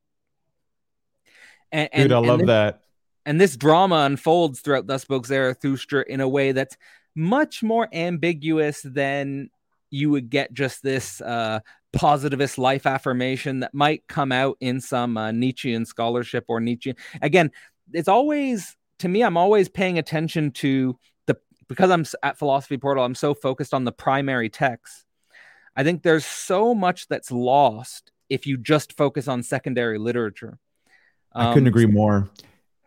And, 1.73 1.91
Dude, 1.93 2.13
I 2.13 2.19
love 2.19 2.39
this, 2.39 2.47
that. 2.47 2.81
And 3.27 3.41
this 3.41 3.57
drama 3.57 3.97
unfolds 4.05 4.61
throughout 4.61 4.87
Thus 4.87 5.03
Spoke 5.03 5.27
Zarathustra 5.27 6.05
in 6.07 6.21
a 6.21 6.29
way 6.29 6.53
that's 6.53 6.77
much 7.17 7.65
more 7.65 7.89
ambiguous 7.93 8.81
than 8.83 9.51
you 9.91 10.11
would 10.11 10.31
get 10.31 10.53
just 10.53 10.83
this 10.83 11.21
uh, 11.21 11.61
positivist 11.95 12.59
life 12.59 12.87
affirmation 12.87 13.61
that 13.61 13.75
might 13.75 14.07
come 14.09 14.33
out 14.33 14.57
in 14.61 14.81
some 14.81 15.17
uh, 15.17 15.31
Nietzschean 15.31 15.87
scholarship 15.87 16.45
or 16.49 16.61
Nietzsche. 16.61 16.95
Again, 17.23 17.51
it's 17.93 18.09
always 18.09 18.77
to 19.01 19.09
me. 19.09 19.23
I'm 19.23 19.37
always 19.37 19.69
paying 19.69 19.99
attention 19.99 20.51
to 20.53 20.99
the 21.27 21.37
because 21.69 21.91
I'm 21.91 22.05
at 22.23 22.39
Philosophy 22.39 22.79
Portal. 22.79 23.05
I'm 23.05 23.15
so 23.15 23.35
focused 23.35 23.75
on 23.75 23.85
the 23.85 23.93
primary 23.93 24.49
text. 24.49 25.05
I 25.77 25.83
think 25.83 26.03
there's 26.03 26.25
so 26.25 26.75
much 26.75 27.09
that's 27.09 27.31
lost 27.31 28.13
if 28.29 28.47
you 28.47 28.57
just 28.57 28.97
focus 28.97 29.29
on 29.29 29.43
secondary 29.43 29.99
literature. 29.99 30.59
Um, 31.33 31.49
I 31.49 31.53
couldn't 31.53 31.69
agree 31.69 31.87
more. 31.87 32.31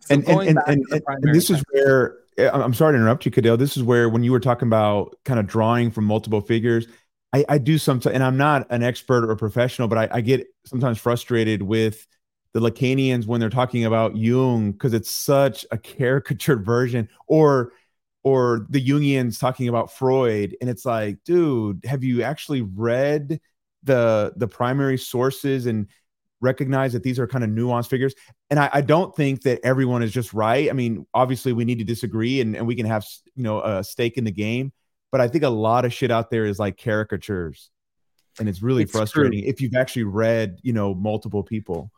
So 0.02 0.16
and, 0.16 0.28
and, 0.28 0.42
and, 0.42 0.58
and, 0.68 1.04
and 1.08 1.36
this 1.36 1.48
text. 1.48 1.62
is 1.62 1.64
where 1.72 2.18
I'm 2.38 2.74
sorry 2.74 2.94
to 2.94 2.98
interrupt 2.98 3.26
you, 3.26 3.32
Cadell. 3.32 3.58
This 3.58 3.78
is 3.78 3.84
where 3.84 4.10
when 4.10 4.24
you 4.24 4.32
were 4.32 4.40
talking 4.40 4.68
about 4.68 5.18
kind 5.26 5.40
of 5.40 5.48
drawing 5.48 5.92
from 5.92 6.06
multiple 6.06 6.42
figures, 6.42 6.88
I, 7.34 7.46
I 7.50 7.58
do 7.58 7.78
sometimes, 7.78 8.14
and 8.14 8.24
I'm 8.24 8.38
not 8.38 8.68
an 8.70 8.84
expert 8.84 9.30
or 9.30 9.36
professional, 9.36 9.88
but 9.88 9.98
I, 9.98 10.18
I 10.18 10.22
get 10.22 10.48
sometimes 10.66 10.98
frustrated 10.98 11.62
with 11.62 12.08
the 12.54 12.60
Lacanians 12.60 13.28
when 13.28 13.40
they're 13.40 13.50
talking 13.50 13.86
about 13.86 14.16
Jung 14.16 14.72
because 14.72 14.94
it's 14.94 15.12
such 15.12 15.66
a 15.72 15.78
caricatured 15.78 16.66
version, 16.66 17.10
or 17.28 17.74
or 18.24 18.66
the 18.70 18.86
Jungians 18.86 19.40
talking 19.40 19.68
about 19.68 19.94
Freud, 19.94 20.56
and 20.60 20.70
it's 20.70 20.86
like, 20.86 21.18
dude, 21.26 21.84
have 21.86 22.04
you 22.04 22.24
actually 22.24 22.62
read 22.62 23.40
the 23.84 24.34
the 24.38 24.48
primary 24.48 24.98
sources 24.98 25.66
and 25.66 25.88
recognize 26.40 26.94
that 26.94 27.04
these 27.04 27.20
are 27.20 27.28
kind 27.28 27.44
of 27.44 27.50
nuanced 27.50 27.90
figures? 27.90 28.16
And 28.50 28.60
I, 28.60 28.70
I 28.74 28.82
don't 28.82 29.16
think 29.16 29.42
that 29.44 29.60
everyone 29.64 30.02
is 30.02 30.12
just 30.12 30.34
right. 30.34 30.70
I 30.70 30.74
mean, 30.74 31.06
obviously, 31.14 31.52
we 31.52 31.66
need 31.66 31.80
to 31.80 31.86
disagree, 31.86 32.40
and, 32.40 32.56
and 32.56 32.66
we 32.66 32.76
can 32.76 32.86
have 32.86 33.06
you 33.36 33.44
know 33.44 33.62
a 33.62 33.84
stake 33.84 34.18
in 34.18 34.24
the 34.24 34.32
game 34.32 34.72
but 35.12 35.22
I 35.22 35.28
think 35.28 35.44
a 35.44 35.50
lot 35.50 35.86
of 35.86 35.94
shit 35.94 36.12
out 36.12 36.30
there 36.30 36.46
is 36.46 36.60
like 36.60 36.78
caricatures, 36.78 37.70
and 38.40 38.50
it's 38.50 38.62
really 38.62 38.84
it's 38.84 38.92
frustrating 38.92 39.42
true. 39.42 39.50
if 39.50 39.62
you've 39.62 39.76
actually 39.76 40.04
read, 40.04 40.60
you 40.62 40.74
know, 40.74 40.94
multiple 40.94 41.44
people. 41.44 41.92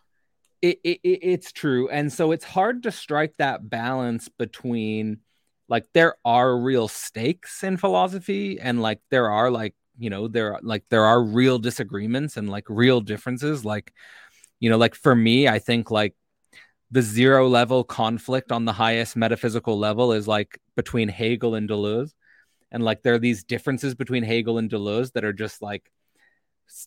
It, 0.61 0.79
it, 0.83 0.99
it's 1.03 1.51
true, 1.51 1.89
and 1.89 2.11
so 2.11 2.31
it's 2.31 2.45
hard 2.45 2.83
to 2.83 2.91
strike 2.91 3.33
that 3.37 3.69
balance 3.69 4.29
between 4.29 5.19
like 5.69 5.85
there 5.93 6.15
are 6.25 6.57
real 6.57 6.87
stakes 6.87 7.63
in 7.63 7.77
philosophy, 7.77 8.59
and 8.59 8.81
like 8.81 8.99
there 9.09 9.29
are 9.29 9.49
like 9.49 9.75
you 9.97 10.09
know 10.09 10.27
there 10.27 10.55
are 10.55 10.59
like 10.61 10.83
there 10.89 11.05
are 11.05 11.23
real 11.23 11.59
disagreements 11.59 12.37
and 12.37 12.49
like 12.49 12.65
real 12.69 13.01
differences. 13.01 13.63
Like 13.63 13.93
you 14.59 14.69
know, 14.69 14.77
like 14.77 14.95
for 14.95 15.15
me, 15.15 15.47
I 15.47 15.59
think 15.59 15.91
like 15.91 16.15
the 16.91 17.01
zero 17.01 17.47
level 17.47 17.83
conflict 17.83 18.51
on 18.51 18.65
the 18.65 18.73
highest 18.73 19.15
metaphysical 19.15 19.77
level 19.77 20.11
is 20.11 20.27
like 20.27 20.59
between 20.75 21.07
Hegel 21.07 21.55
and 21.55 21.69
Deleuze 21.69 22.13
and 22.71 22.83
like 22.83 23.01
there 23.01 23.15
are 23.15 23.19
these 23.19 23.43
differences 23.43 23.95
between 23.95 24.23
Hegel 24.23 24.57
and 24.57 24.69
Deleuze 24.69 25.13
that 25.13 25.25
are 25.25 25.33
just 25.33 25.61
like 25.61 25.89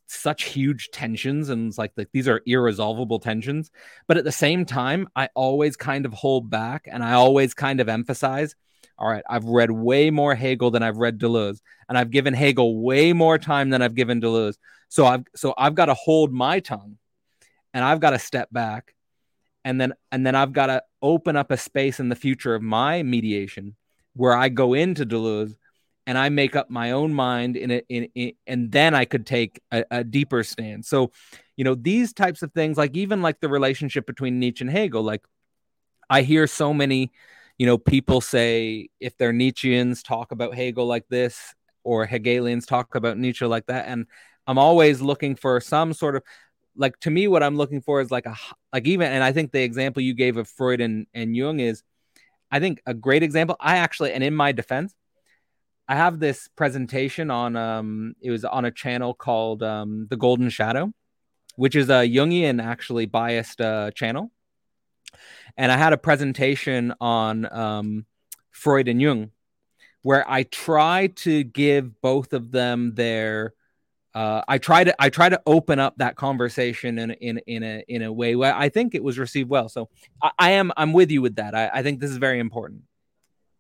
such 0.07 0.45
huge 0.45 0.91
tensions 0.91 1.49
and 1.49 1.69
it's 1.69 1.79
like, 1.79 1.93
like 1.97 2.09
these 2.13 2.29
are 2.29 2.43
irresolvable 2.47 3.19
tensions. 3.19 3.71
But 4.07 4.17
at 4.17 4.25
the 4.25 4.33
same 4.33 4.65
time 4.65 5.09
i 5.17 5.29
always 5.35 5.77
kind 5.77 6.07
of 6.07 6.13
hold 6.13 6.51
back 6.51 6.89
and 6.91 7.03
i 7.03 7.13
always 7.13 7.55
kind 7.55 7.81
of 7.81 7.89
emphasize 7.89 8.55
all 8.99 9.09
right 9.09 9.25
i've 9.29 9.45
read 9.45 9.71
way 9.71 10.11
more 10.11 10.35
hegel 10.35 10.71
than 10.71 10.83
i've 10.83 10.99
read 10.99 11.19
deleuze 11.19 11.61
and 11.89 11.97
i've 11.99 12.11
given 12.11 12.35
hegel 12.35 12.81
way 12.81 13.13
more 13.13 13.39
time 13.39 13.71
than 13.71 13.83
i've 13.83 13.95
given 13.95 14.21
deleuze. 14.21 14.57
So 14.89 15.07
i've 15.07 15.25
so 15.35 15.55
i've 15.57 15.75
got 15.75 15.87
to 15.87 15.95
hold 15.95 16.33
my 16.33 16.61
tongue 16.61 16.99
and 17.75 17.85
i've 17.85 18.01
got 18.01 18.11
to 18.11 18.19
step 18.19 18.49
back 18.53 18.95
and 19.65 19.81
then 19.81 19.95
and 20.11 20.27
then 20.27 20.35
i've 20.35 20.53
got 20.53 20.67
to 20.67 20.83
open 21.01 21.37
up 21.37 21.51
a 21.51 21.57
space 21.57 22.01
in 22.01 22.09
the 22.09 22.17
future 22.17 22.55
of 22.55 22.63
my 22.63 23.03
mediation 23.03 23.77
where 24.15 24.35
i 24.35 24.49
go 24.49 24.75
into 24.75 25.07
deleuze 25.07 25.57
and 26.07 26.19
I 26.19 26.29
make 26.29 26.57
up 26.57 26.71
my 26.71 26.93
own 26.93 27.15
mind 27.15 27.57
in 27.57 27.71
it, 27.71 27.87
in, 27.89 28.09
in, 28.15 28.33
and 28.47 28.73
then 28.73 28.95
I 28.95 29.05
could 29.05 29.27
take 29.27 29.61
a, 29.71 29.85
a, 29.91 30.05
deeper 30.05 30.43
stand. 30.43 30.85
So, 30.85 31.13
you 31.57 31.65
know, 31.65 31.75
these 31.75 32.13
types 32.13 32.43
of 32.43 32.53
things, 32.53 32.77
like 32.77 32.97
even 32.97 33.23
like 33.23 33.41
the 33.41 33.49
relationship 33.49 34.07
between 34.07 34.41
Nietzsche 34.41 34.65
and 34.65 34.71
Hegel, 34.71 35.03
like 35.03 35.23
I 36.11 36.23
hear 36.23 36.47
so 36.47 36.75
many, 36.75 37.13
you 37.57 37.67
know, 37.67 37.79
people 37.79 38.21
say 38.21 38.89
if 38.99 39.17
they're 39.17 39.33
Nietzscheans 39.33 40.03
talk 40.03 40.33
about 40.33 40.55
Hegel 40.55 40.87
like 40.87 41.07
this, 41.09 41.55
or 41.85 42.07
Hegelians 42.07 42.67
talk 42.67 42.95
about 42.95 43.19
Nietzsche 43.19 43.45
like 43.45 43.67
that, 43.67 43.87
and 43.89 44.07
I'm 44.47 44.59
always 44.59 45.01
looking 45.01 45.37
for 45.37 45.61
some 45.61 45.93
sort 45.93 46.17
of 46.17 46.23
like 46.77 46.99
to 47.01 47.11
me 47.11 47.29
what 47.29 47.43
i'm 47.43 47.57
looking 47.57 47.81
for 47.81 48.01
is 48.01 48.11
like 48.11 48.27
a 48.27 48.35
like 48.73 48.87
even 48.87 49.13
and 49.13 49.23
i 49.23 49.33
think 49.33 49.53
the 49.53 49.63
example 49.63 50.03
you 50.03 50.15
gave 50.15 50.37
of 50.37 50.49
freud 50.49 50.81
and 50.81 51.07
and 51.13 51.37
jung 51.37 51.61
is 51.61 51.83
i 52.51 52.59
think 52.59 52.81
a 52.87 52.95
great 52.95 53.23
example 53.23 53.57
i 53.61 53.77
actually 53.77 54.13
and 54.13 54.25
in 54.25 54.35
my 54.35 54.53
defense 54.53 54.95
i 55.89 55.95
have 55.95 56.19
this 56.19 56.49
presentation 56.57 57.31
on 57.31 57.57
um 57.57 58.15
it 58.21 58.31
was 58.31 58.45
on 58.45 58.65
a 58.65 58.71
channel 58.71 59.15
called 59.15 59.63
um 59.63 60.07
the 60.11 60.17
golden 60.17 60.49
shadow 60.49 60.93
which 61.57 61.77
is 61.77 61.89
a 61.89 62.09
jungian 62.09 62.63
actually 62.63 63.07
biased 63.07 63.61
uh 63.61 63.91
channel 63.93 64.31
and 65.57 65.71
i 65.73 65.77
had 65.77 65.93
a 65.93 65.99
presentation 65.99 66.95
on 67.01 67.53
um 67.53 68.07
freud 68.51 68.89
and 68.89 69.01
jung 69.01 69.31
where 70.03 70.29
i 70.31 70.43
try 70.43 71.07
to 71.09 71.45
give 71.45 72.01
both 72.01 72.33
of 72.33 72.51
them 72.51 72.95
their 72.95 73.55
uh, 74.15 74.43
I 74.47 74.59
try 74.59 74.85
to 74.85 74.95
I 75.03 75.09
try 75.09 75.29
to 75.29 75.41
open 75.47 75.79
up 75.79 75.97
that 75.97 76.17
conversation 76.17 76.99
in 76.99 77.13
in 77.13 77.39
in 77.47 77.63
a 77.63 77.85
in 77.89 78.03
a 78.03 78.13
way 78.13 78.37
where 78.37 78.55
I 78.55 78.69
think 78.69 78.95
it 78.95 79.03
was 79.03 79.19
received 79.19 79.49
well. 79.49 79.69
So 79.69 79.89
I, 80.23 80.31
I 80.39 80.51
am 80.53 80.71
I'm 80.77 80.93
with 80.93 81.11
you 81.11 81.23
with 81.23 81.37
that. 81.37 81.55
I, 81.55 81.71
I 81.73 81.83
think 81.83 82.01
this 82.01 82.11
is 82.11 82.19
very 82.19 82.39
important. 82.39 82.83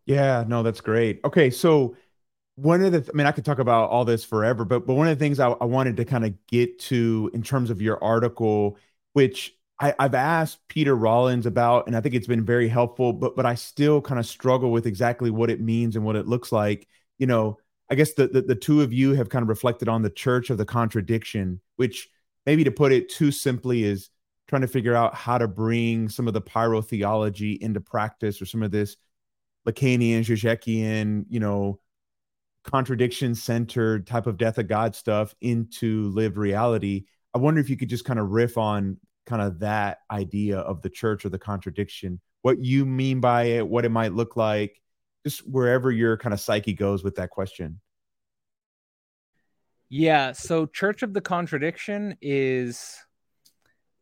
Yeah, 0.04 0.44
no, 0.46 0.62
that's 0.62 0.80
great. 0.80 1.20
Okay, 1.24 1.48
so 1.50 1.96
one 2.56 2.82
of 2.82 2.92
the 2.92 3.10
I 3.12 3.16
mean 3.16 3.26
I 3.26 3.32
could 3.32 3.44
talk 3.44 3.58
about 3.58 3.90
all 3.90 4.04
this 4.04 4.24
forever, 4.24 4.64
but 4.64 4.86
but 4.86 4.94
one 4.94 5.08
of 5.08 5.18
the 5.18 5.24
things 5.24 5.40
I, 5.40 5.48
I 5.50 5.64
wanted 5.64 5.96
to 5.98 6.04
kind 6.04 6.24
of 6.24 6.34
get 6.46 6.78
to 6.80 7.30
in 7.34 7.42
terms 7.42 7.70
of 7.70 7.80
your 7.80 8.02
article, 8.02 8.78
which 9.14 9.54
I, 9.80 9.94
I've 9.98 10.14
asked 10.14 10.66
Peter 10.68 10.94
Rollins 10.94 11.46
about, 11.46 11.86
and 11.86 11.96
I 11.96 12.00
think 12.00 12.14
it's 12.14 12.26
been 12.26 12.44
very 12.44 12.68
helpful, 12.68 13.12
but 13.12 13.36
but 13.36 13.46
I 13.46 13.54
still 13.54 14.00
kind 14.00 14.20
of 14.20 14.26
struggle 14.26 14.70
with 14.70 14.86
exactly 14.86 15.30
what 15.30 15.50
it 15.50 15.60
means 15.60 15.96
and 15.96 16.04
what 16.04 16.16
it 16.16 16.26
looks 16.28 16.52
like. 16.52 16.86
You 17.18 17.26
know, 17.26 17.58
I 17.90 17.94
guess 17.94 18.12
the, 18.14 18.28
the, 18.28 18.42
the 18.42 18.54
two 18.54 18.82
of 18.82 18.92
you 18.92 19.14
have 19.14 19.28
kind 19.28 19.42
of 19.42 19.48
reflected 19.48 19.88
on 19.88 20.02
the 20.02 20.10
church 20.10 20.50
of 20.50 20.58
the 20.58 20.64
contradiction, 20.64 21.60
which 21.76 22.08
maybe 22.46 22.64
to 22.64 22.70
put 22.70 22.92
it 22.92 23.08
too 23.08 23.30
simply 23.30 23.84
is 23.84 24.10
trying 24.48 24.62
to 24.62 24.68
figure 24.68 24.94
out 24.94 25.14
how 25.14 25.38
to 25.38 25.48
bring 25.48 26.08
some 26.08 26.28
of 26.28 26.34
the 26.34 26.42
pyrotheology 26.42 27.58
into 27.58 27.80
practice 27.80 28.42
or 28.42 28.46
some 28.46 28.62
of 28.62 28.70
this 28.70 28.96
Lacanian, 29.66 30.20
Zizekian, 30.20 31.24
you 31.28 31.40
know, 31.40 31.80
contradiction 32.64 33.34
centered 33.34 34.06
type 34.06 34.26
of 34.26 34.36
death 34.36 34.58
of 34.58 34.68
God 34.68 34.94
stuff 34.94 35.34
into 35.40 36.08
lived 36.10 36.36
reality. 36.36 37.04
I 37.34 37.38
wonder 37.38 37.60
if 37.60 37.70
you 37.70 37.76
could 37.76 37.88
just 37.88 38.04
kind 38.04 38.18
of 38.18 38.30
riff 38.30 38.58
on 38.58 38.98
kind 39.26 39.42
of 39.42 39.60
that 39.60 39.98
idea 40.10 40.58
of 40.58 40.82
the 40.82 40.90
church 40.90 41.24
or 41.24 41.28
the 41.28 41.38
contradiction, 41.38 42.20
what 42.42 42.58
you 42.58 42.84
mean 42.84 43.20
by 43.20 43.44
it, 43.44 43.66
what 43.66 43.84
it 43.84 43.90
might 43.90 44.12
look 44.12 44.36
like, 44.36 44.80
just 45.24 45.46
wherever 45.48 45.90
your 45.90 46.16
kind 46.16 46.32
of 46.32 46.40
psyche 46.40 46.72
goes 46.72 47.04
with 47.04 47.16
that 47.16 47.30
question. 47.30 47.80
Yeah. 49.88 50.32
So, 50.32 50.66
Church 50.66 51.02
of 51.02 51.12
the 51.12 51.20
Contradiction 51.20 52.16
is, 52.22 52.96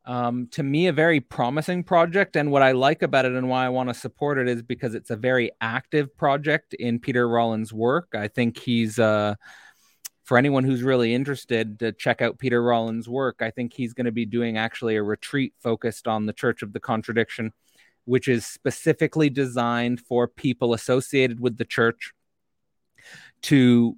um, 0.05 0.49
to 0.53 0.63
me, 0.63 0.87
a 0.87 0.93
very 0.93 1.21
promising 1.21 1.85
project. 1.85 2.37
And 2.37 2.51
what 2.51 2.63
I 2.63 2.73
like 2.73 3.03
about 3.03 3.25
it 3.25 3.33
and 3.33 3.49
why 3.49 3.65
I 3.67 3.69
want 3.69 3.89
to 3.89 3.95
support 3.95 4.39
it 4.39 4.49
is 4.49 4.63
because 4.63 4.95
it's 4.95 5.11
a 5.11 5.17
very 5.17 5.51
active 5.61 6.17
project 6.17 6.75
in 6.75 6.99
Peter 6.99 7.29
Rollins' 7.29 7.73
work. 7.73 8.09
I 8.15 8.29
think 8.29 8.59
he's, 8.59 8.99
uh, 8.99 9.35
for 10.25 10.39
anyone 10.39 10.65
who's 10.65 10.83
really 10.83 11.15
interested 11.15 11.79
to 11.81 11.93
check 11.93 12.23
out 12.23 12.39
Peter 12.39 12.63
Rollins' 12.63 13.09
work, 13.09 13.37
I 13.41 13.51
think 13.51 13.73
he's 13.73 13.95
going 13.95 14.07
to 14.07 14.13
be 14.13 14.27
doing 14.27 14.57
actually 14.57 14.97
a 14.97 15.03
retreat 15.03 15.55
focused 15.59 16.07
on 16.09 16.27
the 16.27 16.33
Church 16.33 16.63
of 16.63 16.73
the 16.73 16.81
Contradiction 16.81 17.53
which 18.05 18.27
is 18.29 18.47
specifically 18.47 19.31
designed 19.31 20.01
for 20.01 20.27
people 20.27 20.75
associated 20.75 21.41
with 21.41 21.59
the 21.59 21.65
church 21.65 22.13
to 23.43 23.97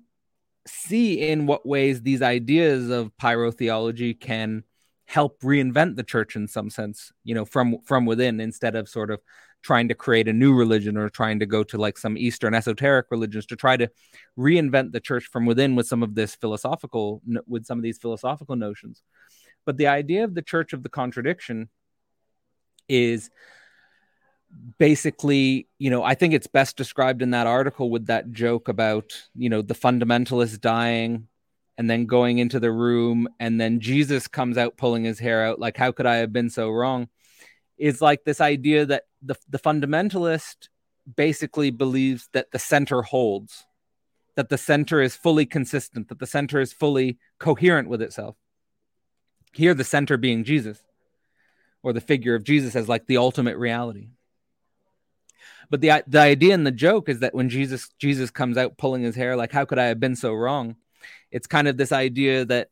see 0.66 1.20
in 1.20 1.46
what 1.46 1.66
ways 1.66 2.02
these 2.02 2.22
ideas 2.22 2.90
of 2.90 3.10
pyrotheology 3.16 4.18
can 4.18 4.64
help 5.12 5.40
reinvent 5.42 5.94
the 5.96 6.02
church 6.02 6.36
in 6.36 6.48
some 6.48 6.70
sense 6.70 7.12
you 7.22 7.34
know 7.34 7.44
from 7.44 7.76
from 7.84 8.06
within 8.06 8.40
instead 8.40 8.74
of 8.74 8.88
sort 8.88 9.10
of 9.10 9.20
trying 9.62 9.88
to 9.88 9.94
create 9.94 10.28
a 10.28 10.32
new 10.32 10.52
religion 10.52 10.96
or 10.96 11.08
trying 11.08 11.38
to 11.38 11.46
go 11.46 11.62
to 11.62 11.78
like 11.78 11.96
some 11.96 12.18
eastern 12.18 12.54
esoteric 12.54 13.06
religions 13.10 13.46
to 13.46 13.56
try 13.56 13.76
to 13.76 13.88
reinvent 14.38 14.92
the 14.92 15.00
church 15.00 15.24
from 15.24 15.46
within 15.46 15.76
with 15.76 15.86
some 15.86 16.02
of 16.02 16.14
this 16.14 16.34
philosophical 16.34 17.22
with 17.46 17.64
some 17.64 17.78
of 17.78 17.82
these 17.82 17.98
philosophical 17.98 18.56
notions. 18.56 19.02
But 19.64 19.76
the 19.76 19.86
idea 19.86 20.24
of 20.24 20.34
the 20.34 20.42
church 20.42 20.72
of 20.72 20.82
the 20.82 20.88
contradiction 20.88 21.68
is 22.88 23.30
basically, 24.78 25.68
you 25.78 25.88
know, 25.88 26.02
I 26.02 26.14
think 26.14 26.34
it's 26.34 26.48
best 26.48 26.76
described 26.76 27.22
in 27.22 27.30
that 27.30 27.46
article 27.46 27.88
with 27.88 28.06
that 28.06 28.32
joke 28.32 28.68
about, 28.68 29.12
you 29.36 29.48
know, 29.48 29.62
the 29.62 29.74
fundamentalist 29.74 30.60
dying 30.60 31.28
and 31.82 31.90
then 31.90 32.06
going 32.06 32.38
into 32.38 32.60
the 32.60 32.70
room 32.70 33.26
and 33.40 33.60
then 33.60 33.80
Jesus 33.80 34.28
comes 34.28 34.56
out 34.56 34.76
pulling 34.76 35.02
his 35.02 35.18
hair 35.18 35.44
out 35.44 35.58
like 35.58 35.76
how 35.76 35.90
could 35.90 36.06
I 36.06 36.18
have 36.18 36.32
been 36.32 36.48
so 36.48 36.70
wrong? 36.70 37.08
Is 37.76 38.00
like 38.00 38.22
this 38.22 38.40
idea 38.40 38.86
that 38.86 39.06
the 39.20 39.34
the 39.48 39.58
fundamentalist 39.58 40.68
basically 41.16 41.72
believes 41.72 42.28
that 42.34 42.52
the 42.52 42.60
center 42.60 43.02
holds, 43.02 43.64
that 44.36 44.48
the 44.48 44.58
center 44.58 45.02
is 45.02 45.16
fully 45.16 45.44
consistent, 45.44 46.06
that 46.06 46.20
the 46.20 46.26
center 46.26 46.60
is 46.60 46.72
fully 46.72 47.18
coherent 47.40 47.88
with 47.88 48.00
itself. 48.00 48.36
Here 49.52 49.74
the 49.74 49.82
center 49.82 50.16
being 50.16 50.44
Jesus 50.44 50.80
or 51.82 51.92
the 51.92 52.00
figure 52.00 52.36
of 52.36 52.44
Jesus 52.44 52.76
as 52.76 52.88
like 52.88 53.08
the 53.08 53.16
ultimate 53.16 53.56
reality. 53.56 54.10
But 55.68 55.80
the 55.80 56.04
the 56.06 56.20
idea 56.20 56.54
and 56.54 56.64
the 56.64 56.70
joke 56.70 57.08
is 57.08 57.18
that 57.18 57.34
when 57.34 57.48
Jesus 57.48 57.88
Jesus 57.98 58.30
comes 58.30 58.56
out 58.56 58.78
pulling 58.78 59.02
his 59.02 59.16
hair, 59.16 59.34
like 59.34 59.50
how 59.50 59.64
could 59.64 59.80
I 59.80 59.86
have 59.86 59.98
been 59.98 60.14
so 60.14 60.32
wrong? 60.32 60.76
It's 61.32 61.46
kind 61.46 61.66
of 61.66 61.76
this 61.76 61.90
idea 61.90 62.44
that 62.44 62.68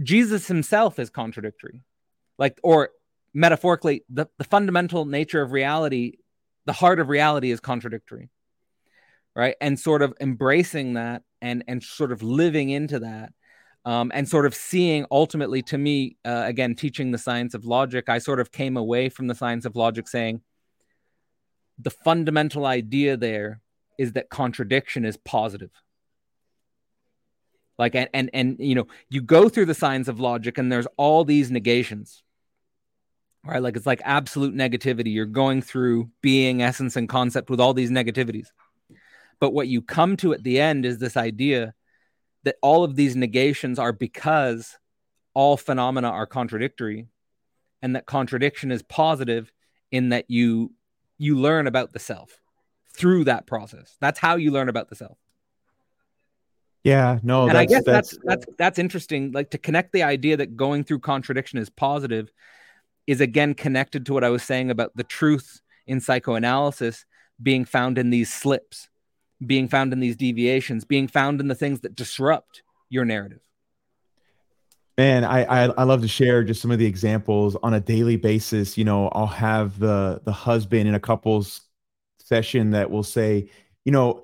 Jesus 0.00 0.46
himself 0.46 0.98
is 0.98 1.10
contradictory, 1.10 1.82
like 2.38 2.60
or 2.62 2.90
metaphorically, 3.34 4.04
the, 4.08 4.26
the 4.38 4.44
fundamental 4.44 5.04
nature 5.06 5.42
of 5.42 5.52
reality, 5.52 6.18
the 6.66 6.72
heart 6.72 7.00
of 7.00 7.08
reality 7.08 7.50
is 7.50 7.58
contradictory, 7.58 8.28
right? 9.34 9.56
And 9.60 9.80
sort 9.80 10.02
of 10.02 10.14
embracing 10.20 10.94
that 10.94 11.22
and 11.40 11.64
and 11.66 11.82
sort 11.82 12.12
of 12.12 12.22
living 12.22 12.70
into 12.70 13.00
that. 13.00 13.32
Um, 13.84 14.12
and 14.14 14.28
sort 14.28 14.46
of 14.46 14.54
seeing 14.54 15.06
ultimately 15.10 15.60
to 15.62 15.76
me 15.76 16.16
uh, 16.24 16.44
again 16.46 16.76
teaching 16.76 17.10
the 17.10 17.18
science 17.18 17.52
of 17.52 17.64
logic 17.64 18.08
i 18.08 18.18
sort 18.18 18.38
of 18.38 18.52
came 18.52 18.76
away 18.76 19.08
from 19.08 19.26
the 19.26 19.34
science 19.34 19.64
of 19.64 19.74
logic 19.74 20.06
saying 20.06 20.40
the 21.80 21.90
fundamental 21.90 22.64
idea 22.64 23.16
there 23.16 23.60
is 23.98 24.12
that 24.12 24.30
contradiction 24.30 25.04
is 25.04 25.16
positive 25.16 25.70
like 27.78 27.94
and 27.94 28.08
and, 28.12 28.30
and 28.32 28.56
you 28.58 28.74
know 28.74 28.86
you 29.08 29.22
go 29.22 29.48
through 29.48 29.66
the 29.66 29.74
science 29.74 30.08
of 30.08 30.20
logic 30.20 30.58
and 30.58 30.70
there's 30.70 30.86
all 30.96 31.24
these 31.24 31.50
negations 31.50 32.22
right 33.44 33.62
like 33.62 33.76
it's 33.76 33.86
like 33.86 34.00
absolute 34.04 34.54
negativity 34.54 35.12
you're 35.12 35.26
going 35.26 35.62
through 35.62 36.10
being 36.20 36.62
essence 36.62 36.96
and 36.96 37.08
concept 37.08 37.50
with 37.50 37.60
all 37.60 37.74
these 37.74 37.90
negativities 37.90 38.48
but 39.40 39.52
what 39.52 39.68
you 39.68 39.82
come 39.82 40.16
to 40.16 40.32
at 40.32 40.42
the 40.42 40.60
end 40.60 40.84
is 40.84 40.98
this 40.98 41.16
idea 41.16 41.74
that 42.44 42.56
all 42.62 42.84
of 42.84 42.96
these 42.96 43.16
negations 43.16 43.78
are 43.78 43.92
because 43.92 44.78
all 45.34 45.56
phenomena 45.56 46.08
are 46.08 46.26
contradictory 46.26 47.06
and 47.80 47.96
that 47.96 48.06
contradiction 48.06 48.70
is 48.70 48.82
positive 48.82 49.52
in 49.90 50.10
that 50.10 50.26
you 50.28 50.72
you 51.18 51.38
learn 51.38 51.66
about 51.66 51.92
the 51.92 51.98
self 51.98 52.40
through 52.94 53.24
that 53.24 53.46
process. 53.46 53.96
That's 54.00 54.18
how 54.18 54.36
you 54.36 54.50
learn 54.50 54.68
about 54.68 54.88
the 54.88 54.96
self. 54.96 55.16
Yeah, 56.84 57.20
no, 57.22 57.48
and 57.48 57.56
I 57.56 57.64
guess 57.64 57.84
that's, 57.84 58.10
that's 58.10 58.18
that's 58.24 58.46
that's 58.58 58.78
interesting. 58.78 59.30
Like 59.30 59.50
to 59.50 59.58
connect 59.58 59.92
the 59.92 60.02
idea 60.02 60.36
that 60.36 60.56
going 60.56 60.82
through 60.82 60.98
contradiction 60.98 61.58
is 61.58 61.70
positive 61.70 62.32
is 63.06 63.20
again 63.20 63.54
connected 63.54 64.06
to 64.06 64.12
what 64.12 64.24
I 64.24 64.30
was 64.30 64.42
saying 64.42 64.70
about 64.70 64.96
the 64.96 65.04
truth 65.04 65.60
in 65.86 66.00
psychoanalysis 66.00 67.04
being 67.40 67.64
found 67.64 67.98
in 67.98 68.10
these 68.10 68.32
slips, 68.32 68.88
being 69.44 69.68
found 69.68 69.92
in 69.92 70.00
these 70.00 70.16
deviations, 70.16 70.84
being 70.84 71.08
found 71.08 71.40
in 71.40 71.48
the 71.48 71.54
things 71.54 71.80
that 71.80 71.94
disrupt 71.94 72.62
your 72.88 73.04
narrative. 73.04 73.40
Man, 74.98 75.24
I, 75.24 75.44
I, 75.44 75.64
I 75.68 75.82
love 75.84 76.02
to 76.02 76.08
share 76.08 76.44
just 76.44 76.60
some 76.60 76.70
of 76.70 76.78
the 76.78 76.86
examples 76.86 77.56
on 77.62 77.74
a 77.74 77.80
daily 77.80 78.16
basis. 78.16 78.76
You 78.76 78.84
know, 78.84 79.08
I'll 79.08 79.26
have 79.26 79.78
the 79.78 80.20
the 80.24 80.32
husband 80.32 80.88
in 80.88 80.94
a 80.94 81.00
couples 81.00 81.62
session 82.18 82.72
that 82.72 82.90
will 82.90 83.02
say, 83.02 83.50
you 83.84 83.92
know, 83.92 84.22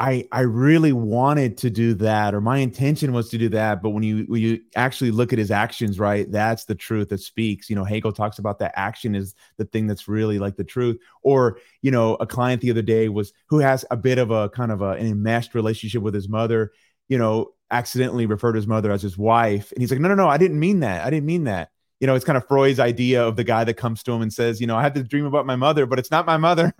I 0.00 0.28
I 0.30 0.40
really 0.42 0.92
wanted 0.92 1.58
to 1.58 1.70
do 1.70 1.94
that, 1.94 2.32
or 2.32 2.40
my 2.40 2.58
intention 2.58 3.12
was 3.12 3.28
to 3.30 3.38
do 3.38 3.48
that, 3.50 3.82
but 3.82 3.90
when 3.90 4.04
you 4.04 4.24
when 4.28 4.40
you 4.40 4.60
actually 4.76 5.10
look 5.10 5.32
at 5.32 5.40
his 5.40 5.50
actions, 5.50 5.98
right, 5.98 6.30
that's 6.30 6.66
the 6.66 6.76
truth 6.76 7.08
that 7.08 7.18
speaks. 7.18 7.68
You 7.68 7.74
know, 7.74 7.84
Hegel 7.84 8.12
talks 8.12 8.38
about 8.38 8.60
that 8.60 8.72
action 8.76 9.16
is 9.16 9.34
the 9.56 9.64
thing 9.64 9.88
that's 9.88 10.06
really 10.06 10.38
like 10.38 10.56
the 10.56 10.62
truth. 10.62 10.98
Or 11.22 11.58
you 11.82 11.90
know, 11.90 12.14
a 12.20 12.26
client 12.26 12.62
the 12.62 12.70
other 12.70 12.82
day 12.82 13.08
was 13.08 13.32
who 13.46 13.58
has 13.58 13.84
a 13.90 13.96
bit 13.96 14.18
of 14.18 14.30
a 14.30 14.48
kind 14.50 14.70
of 14.70 14.82
a, 14.82 14.90
an 14.90 15.06
enmeshed 15.06 15.54
relationship 15.54 16.02
with 16.02 16.14
his 16.14 16.28
mother. 16.28 16.70
You 17.08 17.18
know, 17.18 17.52
accidentally 17.70 18.26
referred 18.26 18.52
to 18.52 18.58
his 18.58 18.66
mother 18.66 18.92
as 18.92 19.02
his 19.02 19.18
wife. 19.18 19.72
And 19.72 19.80
he's 19.80 19.90
like, 19.90 20.00
no, 20.00 20.08
no, 20.08 20.14
no, 20.14 20.28
I 20.28 20.38
didn't 20.38 20.60
mean 20.60 20.80
that. 20.80 21.04
I 21.04 21.10
didn't 21.10 21.26
mean 21.26 21.44
that. 21.44 21.70
You 22.00 22.06
know, 22.06 22.14
it's 22.14 22.24
kind 22.24 22.36
of 22.36 22.46
Freud's 22.46 22.78
idea 22.78 23.26
of 23.26 23.36
the 23.36 23.44
guy 23.44 23.64
that 23.64 23.74
comes 23.74 24.02
to 24.04 24.12
him 24.12 24.22
and 24.22 24.32
says, 24.32 24.60
you 24.60 24.66
know, 24.66 24.76
I 24.76 24.82
had 24.82 24.94
to 24.94 25.02
dream 25.02 25.26
about 25.26 25.46
my 25.46 25.56
mother, 25.56 25.84
but 25.84 25.98
it's 25.98 26.10
not 26.10 26.26
my 26.26 26.36
mother. 26.36 26.72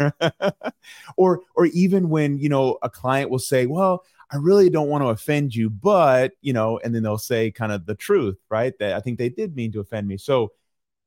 or, 1.17 1.41
or 1.57 1.67
even 1.67 2.09
when, 2.09 2.39
you 2.39 2.49
know, 2.49 2.79
a 2.83 2.89
client 2.89 3.29
will 3.29 3.41
say, 3.41 3.67
well, 3.67 4.05
I 4.31 4.37
really 4.37 4.69
don't 4.69 4.89
want 4.89 5.03
to 5.03 5.09
offend 5.09 5.55
you, 5.55 5.71
but 5.71 6.33
you 6.43 6.53
know, 6.53 6.79
and 6.85 6.95
then 6.95 7.03
they'll 7.03 7.19
say 7.19 7.51
kind 7.51 7.73
of 7.73 7.87
the 7.87 7.95
truth, 7.95 8.37
right? 8.51 8.79
That 8.79 8.95
I 8.95 9.01
think 9.01 9.19
they 9.19 9.31
did 9.31 9.57
mean 9.57 9.73
to 9.73 9.81
offend 9.81 10.07
me. 10.07 10.19
So 10.19 10.53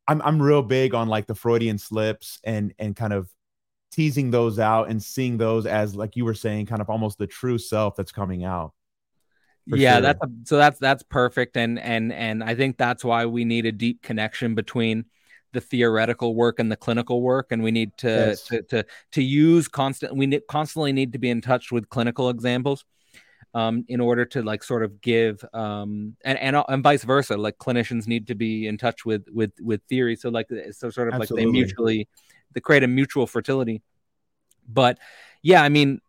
I'm 0.08 0.22
I'm 0.24 0.42
real 0.42 0.64
big 0.64 0.96
on 0.96 1.08
like 1.08 1.28
the 1.28 1.36
Freudian 1.36 1.78
slips 1.78 2.40
and 2.44 2.74
and 2.80 2.96
kind 2.96 3.14
of 3.14 3.30
teasing 3.92 4.32
those 4.32 4.58
out 4.58 4.90
and 4.90 5.04
seeing 5.04 5.38
those 5.38 5.66
as 5.66 5.96
like 5.96 6.16
you 6.16 6.26
were 6.26 6.34
saying, 6.34 6.66
kind 6.66 6.82
of 6.82 6.90
almost 6.90 7.18
the 7.18 7.28
true 7.28 7.58
self 7.58 7.96
that's 7.96 8.12
coming 8.12 8.44
out. 8.44 8.74
Yeah, 9.68 9.94
sure. 9.94 10.02
that's 10.02 10.20
a, 10.24 10.30
so 10.46 10.58
that's 10.58 10.80
that's 10.80 11.04
perfect, 11.04 11.56
and 11.56 11.80
and 11.80 12.12
and 12.12 12.44
I 12.44 12.56
think 12.56 12.78
that's 12.78 13.04
why 13.04 13.26
we 13.26 13.46
need 13.46 13.66
a 13.66 13.72
deep 13.72 14.02
connection 14.02 14.56
between 14.56 15.06
the 15.54 15.62
theoretical 15.62 16.36
work 16.36 16.60
and 16.60 16.72
the 16.72 16.78
clinical 16.78 17.22
work 17.22 17.52
and 17.52 17.62
we 17.62 17.72
need 17.72 17.96
to 17.98 18.08
yes. 18.08 18.44
to, 18.44 18.62
to 18.64 18.86
to 19.12 19.22
use 19.22 19.68
constant 19.68 20.16
we 20.16 20.26
need, 20.26 20.42
constantly 20.48 20.94
need 20.94 21.12
to 21.14 21.20
be 21.20 21.30
in 21.30 21.42
touch 21.42 21.72
with 21.72 21.90
clinical 21.90 22.30
examples 22.30 22.86
um, 23.54 23.84
in 23.90 24.00
order 24.00 24.24
to 24.24 24.42
like 24.42 24.64
sort 24.64 24.84
of 24.84 25.02
give 25.02 25.44
um, 25.54 26.16
and, 26.24 26.38
and 26.40 26.64
and 26.68 26.84
vice 26.84 27.04
versa 27.04 27.36
like 27.36 27.58
clinicians 27.58 28.08
need 28.08 28.28
to 28.28 28.36
be 28.36 28.68
in 28.68 28.78
touch 28.78 29.06
with 29.06 29.26
with 29.30 29.52
with 29.60 29.82
theory 29.90 30.16
so 30.16 30.30
like 30.30 30.48
so 30.72 30.90
sort 30.90 31.10
of 31.10 31.16
Absolutely. 31.16 31.46
like 31.46 31.48
they 31.48 31.52
mutually 31.52 32.08
they 32.54 32.62
create 32.62 32.84
a 32.84 32.88
mutual 32.88 33.28
fertility 33.28 33.82
but 34.68 35.00
yeah 35.42 35.62
i 35.62 35.70
mean 35.70 36.00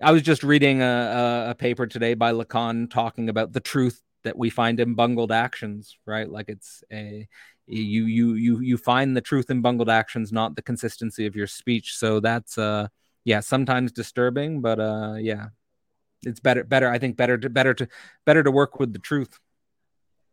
i 0.00 0.12
was 0.12 0.22
just 0.22 0.42
reading 0.42 0.82
a, 0.82 1.46
a 1.50 1.54
paper 1.54 1.86
today 1.86 2.14
by 2.14 2.32
lacan 2.32 2.90
talking 2.90 3.28
about 3.28 3.52
the 3.52 3.60
truth 3.60 4.00
that 4.24 4.36
we 4.36 4.50
find 4.50 4.80
in 4.80 4.94
bungled 4.94 5.30
actions 5.30 5.96
right? 6.06 6.28
Like 6.28 6.48
it's 6.48 6.82
a 6.92 7.28
you 7.66 8.04
you 8.04 8.34
you 8.34 8.60
you 8.60 8.76
find 8.76 9.16
the 9.16 9.20
truth 9.20 9.48
in 9.50 9.62
bungled 9.62 9.88
actions 9.88 10.32
not 10.32 10.56
the 10.56 10.62
consistency 10.62 11.26
of 11.26 11.36
your 11.36 11.46
speech. 11.46 11.96
So 11.96 12.20
that's 12.20 12.58
uh 12.58 12.88
yeah 13.24 13.40
sometimes 13.40 13.92
disturbing 13.92 14.60
but 14.60 14.80
uh 14.80 15.14
yeah 15.18 15.46
it's 16.26 16.40
better 16.40 16.64
better 16.64 16.90
i 16.90 16.98
think 16.98 17.16
better 17.16 17.38
to 17.38 17.48
better 17.48 17.72
to 17.74 17.88
better 18.26 18.42
to 18.42 18.50
work 18.50 18.80
with 18.80 18.92
the 18.92 18.98
truth. 18.98 19.38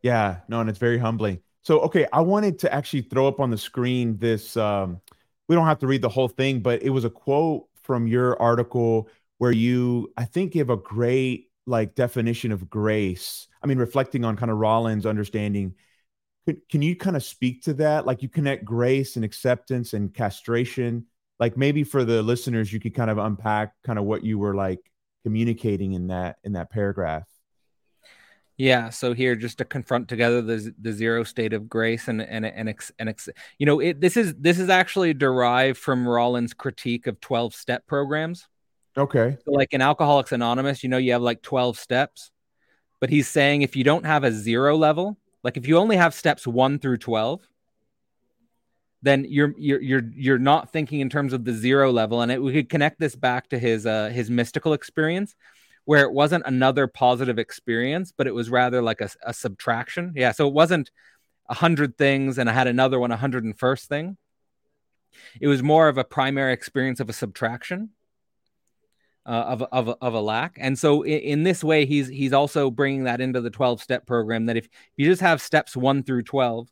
Yeah 0.02 0.38
no 0.48 0.60
and 0.62 0.70
it's 0.70 0.80
very 0.80 0.98
humbling. 0.98 1.40
So 1.62 1.82
okay 1.82 2.08
i 2.12 2.22
wanted 2.22 2.60
to 2.60 2.74
actually 2.74 3.04
throw 3.04 3.28
up 3.28 3.40
on 3.40 3.52
the 3.52 3.58
screen 3.58 4.18
this 4.18 4.58
um 4.58 5.00
we 5.48 5.56
don't 5.56 5.68
have 5.68 5.80
to 5.80 5.88
read 5.88 6.02
the 6.02 6.10
whole 6.10 6.30
thing 6.30 6.62
but 6.62 6.82
it 6.82 6.90
was 6.90 7.06
a 7.06 7.10
quote 7.10 7.68
from 7.84 8.08
your 8.08 8.42
article 8.42 9.10
where 9.42 9.52
you 9.52 10.12
i 10.18 10.24
think 10.24 10.54
give 10.54 10.70
a 10.70 10.78
great 10.78 11.50
like 11.66 11.96
definition 11.96 12.52
of 12.52 12.70
grace 12.70 13.48
i 13.64 13.68
mean 13.68 13.80
reflecting 13.80 14.24
on 14.24 14.38
kind 14.38 14.52
of 14.52 14.58
rollins 14.58 15.06
understanding 15.06 15.74
can, 16.46 16.62
can 16.70 16.82
you 16.82 16.96
kind 16.96 17.16
of 17.16 17.24
speak 17.24 17.64
to 17.64 17.74
that? 17.76 18.06
Like 18.06 18.22
you 18.22 18.30
connect 18.30 18.66
grace 18.66 19.16
and 19.16 19.26
acceptance 19.26 19.94
and 19.94 20.14
castration. 20.14 21.06
Like 21.40 21.58
maybe 21.58 21.84
for 21.84 22.04
the 22.04 22.22
listeners, 22.22 22.72
you 22.72 22.80
could 22.80 22.96
kind 22.96 23.10
of 23.10 23.18
unpack 23.18 23.74
kind 23.84 24.00
of 24.00 24.06
what 24.06 24.24
you 24.24 24.40
were 24.40 24.56
like 24.56 24.80
communicating 25.24 25.94
in 25.94 26.08
that 26.08 26.38
in 26.44 26.54
that 26.54 26.72
paragraph. 26.72 27.28
Yeah. 28.58 28.90
So 28.90 29.14
here, 29.14 29.36
just 29.36 29.58
to 29.60 29.66
confront 29.66 30.08
together 30.08 30.42
the 30.42 30.74
the 30.80 30.92
zero 30.92 31.24
state 31.24 31.54
of 31.54 31.68
grace 31.70 32.08
and 32.08 32.22
and 32.22 32.46
and, 32.46 32.70
ex, 32.70 32.92
and 33.00 33.10
ex, 33.10 33.28
you 33.58 33.66
know, 33.66 33.80
it, 33.80 34.00
this 34.02 34.18
is 34.18 34.36
this 34.36 34.60
is 34.60 34.70
actually 34.70 35.14
derived 35.14 35.80
from 35.80 36.08
Rollins' 36.08 36.54
critique 36.54 37.08
of 37.08 37.20
twelve 37.22 37.56
step 37.56 37.88
programs. 37.88 38.48
Okay. 38.98 39.38
So 39.46 39.52
like 39.52 39.74
in 39.74 39.82
Alcoholics 39.82 40.32
Anonymous, 40.32 40.84
you 40.84 40.90
know, 40.90 40.98
you 40.98 41.14
have 41.14 41.22
like 41.22 41.42
twelve 41.42 41.78
steps, 41.78 42.32
but 43.00 43.10
he's 43.10 43.28
saying 43.28 43.62
if 43.62 43.76
you 43.76 43.84
don't 43.84 44.06
have 44.06 44.24
a 44.24 44.32
zero 44.32 44.76
level, 44.76 45.18
like 45.44 45.58
if 45.58 45.68
you 45.68 45.78
only 45.78 45.98
have 45.98 46.14
steps 46.14 46.46
1 46.46 46.80
through 46.80 46.98
12, 46.98 47.42
then 49.02 49.26
you're 49.28 49.54
you're 49.58 49.82
you're 49.82 50.12
you're 50.14 50.40
not 50.40 50.72
thinking 50.72 51.00
in 51.00 51.10
terms 51.10 51.34
of 51.34 51.44
the 51.44 51.54
zero 51.54 51.92
level. 51.92 52.22
And 52.22 52.32
it, 52.32 52.42
we 52.42 52.54
could 52.54 52.70
connect 52.70 53.00
this 53.00 53.16
back 53.16 53.50
to 53.50 53.60
his 53.60 53.86
uh 53.86 54.10
his 54.10 54.30
mystical 54.30 54.74
experience 54.74 55.36
where 55.86 56.04
it 56.04 56.12
wasn't 56.12 56.44
another 56.46 56.86
positive 56.86 57.40
experience 57.40 58.14
but 58.16 58.28
it 58.28 58.36
was 58.36 58.52
rather 58.52 58.82
like 58.82 59.02
a, 59.02 59.10
a 59.26 59.34
subtraction. 59.34 60.14
Yeah 60.16 60.32
so 60.34 60.48
it 60.48 60.54
wasn't 60.54 60.92
a 61.50 61.56
hundred 61.56 61.98
things 61.98 62.38
and 62.38 62.50
i 62.50 62.54
had 62.54 62.68
another 62.68 63.00
one 63.00 63.12
a 63.12 63.18
hundred 63.18 63.44
and 63.44 63.58
first 63.58 63.90
thing. 63.90 64.18
It 65.42 65.48
was 65.48 65.64
more 65.64 65.88
of 65.88 65.98
a 65.98 66.04
primary 66.04 66.54
experience 66.54 67.00
of 67.00 67.10
a 67.10 67.14
subtraction 67.14 67.90
uh, 69.26 69.30
of, 69.30 69.64
of, 69.72 69.96
of 70.02 70.14
a 70.14 70.22
lack. 70.22 70.58
And 70.60 70.78
so 70.78 71.04
in, 71.04 71.20
in, 71.20 71.44
this 71.44 71.64
way, 71.64 71.86
he's 71.86 72.08
he's 72.08 72.34
also 72.34 72.72
bringing 72.72 73.04
that 73.04 73.22
into 73.22 73.42
the 73.42 73.50
12 73.50 73.82
step 73.82 74.06
program 74.06 74.48
that 74.48 74.58
if 74.58 74.68
you 74.98 75.06
just 75.06 75.22
have 75.22 75.42
steps 75.42 75.76
one 75.76 76.04
through 76.04 76.24
12, 76.24 76.68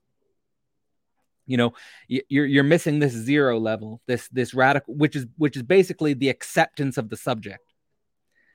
you 1.46 1.58
know, 1.58 1.74
you're 2.08 2.46
you're 2.46 2.64
missing 2.64 3.00
this 3.00 3.14
zero 3.14 3.60
level, 3.60 4.02
this 4.06 4.28
this 4.30 4.54
radical, 4.54 4.94
which 4.94 5.16
is 5.16 5.26
which 5.38 5.58
is 5.58 5.64
basically 5.64 6.14
the 6.14 6.30
acceptance 6.30 6.98
of 6.98 7.10
the 7.10 7.18
subject. 7.18 7.64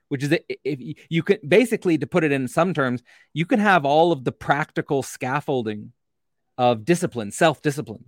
Which 0.08 0.22
is 0.22 0.38
if 0.48 0.96
you 1.08 1.22
can 1.24 1.38
basically 1.46 1.98
to 1.98 2.06
put 2.06 2.22
it 2.22 2.30
in 2.30 2.46
some 2.46 2.72
terms, 2.72 3.02
you 3.32 3.46
can 3.46 3.58
have 3.58 3.84
all 3.84 4.12
of 4.12 4.22
the 4.22 4.30
practical 4.30 5.02
scaffolding 5.02 5.92
of 6.56 6.84
discipline, 6.84 7.32
self 7.32 7.60
discipline, 7.62 8.04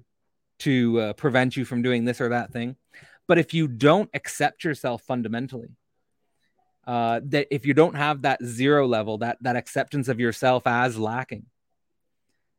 to 0.61 1.01
uh, 1.01 1.13
prevent 1.15 1.57
you 1.57 1.65
from 1.65 1.83
doing 1.83 2.05
this 2.05 2.21
or 2.21 2.29
that 2.29 2.53
thing. 2.53 2.77
But 3.27 3.39
if 3.39 3.55
you 3.55 3.69
don't 3.69 4.11
accept 4.15 4.65
yourself 4.65 5.03
fundamentally, 5.03 5.77
uh, 6.87 7.21
that 7.25 7.49
if 7.51 7.67
you 7.67 7.75
don't 7.75 7.97
have 7.97 8.23
that 8.23 8.45
zero 8.45 8.87
level, 8.87 9.19
that 9.19 9.39
that 9.41 9.57
acceptance 9.57 10.09
of 10.09 10.21
yourself 10.21 10.67
as 10.67 10.97
lacking, 10.99 11.47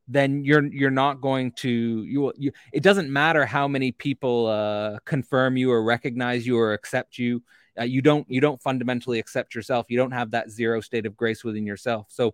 then 0.07 0.43
you're 0.43 0.65
you're 0.65 0.91
not 0.91 1.21
going 1.21 1.53
to 1.53 1.69
you, 2.03 2.33
you 2.37 2.51
it 2.73 2.83
doesn't 2.83 3.09
matter 3.09 3.45
how 3.45 3.67
many 3.67 3.91
people 3.91 4.47
uh, 4.47 4.99
confirm 5.05 5.55
you 5.55 5.71
or 5.71 5.83
recognize 5.83 6.45
you 6.45 6.57
or 6.57 6.73
accept 6.73 7.17
you 7.17 7.41
uh, 7.79 7.83
you 7.83 8.01
don't 8.01 8.29
you 8.29 8.41
don't 8.41 8.61
fundamentally 8.61 9.19
accept 9.19 9.55
yourself. 9.55 9.85
You 9.89 9.97
don't 9.97 10.11
have 10.11 10.31
that 10.31 10.49
zero 10.49 10.81
state 10.81 11.05
of 11.05 11.15
grace 11.15 11.43
within 11.43 11.65
yourself. 11.65 12.07
So 12.09 12.33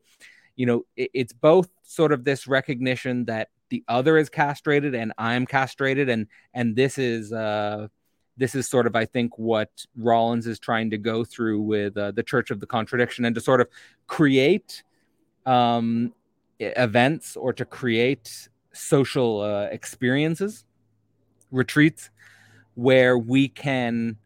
you 0.55 0.65
know 0.65 0.85
it, 0.95 1.11
it's 1.13 1.33
both 1.33 1.69
sort 1.83 2.11
of 2.11 2.23
this 2.23 2.47
recognition 2.47 3.25
that 3.25 3.49
the 3.69 3.83
other 3.87 4.17
is 4.17 4.29
castrated 4.29 4.93
and 4.93 5.13
i'm 5.17 5.45
castrated 5.45 6.09
and 6.09 6.27
and 6.53 6.75
this 6.75 6.97
is 6.97 7.33
uh 7.33 7.87
this 8.37 8.55
is 8.55 8.67
sort 8.67 8.87
of, 8.87 8.95
I 8.95 9.05
think, 9.05 9.37
what 9.37 9.85
Rollins 9.95 10.47
is 10.47 10.59
trying 10.59 10.89
to 10.91 10.97
go 10.97 11.23
through 11.23 11.61
with 11.61 11.97
uh, 11.97 12.11
the 12.11 12.23
Church 12.23 12.51
of 12.51 12.59
the 12.59 12.65
Contradiction 12.65 13.25
and 13.25 13.35
to 13.35 13.41
sort 13.41 13.61
of 13.61 13.67
create 14.07 14.83
um, 15.45 16.13
events 16.59 17.35
or 17.35 17.53
to 17.53 17.65
create 17.65 18.49
social 18.73 19.41
uh, 19.41 19.65
experiences, 19.65 20.65
retreats, 21.51 22.09
where 22.75 23.17
we 23.17 23.47
can, 23.47 24.17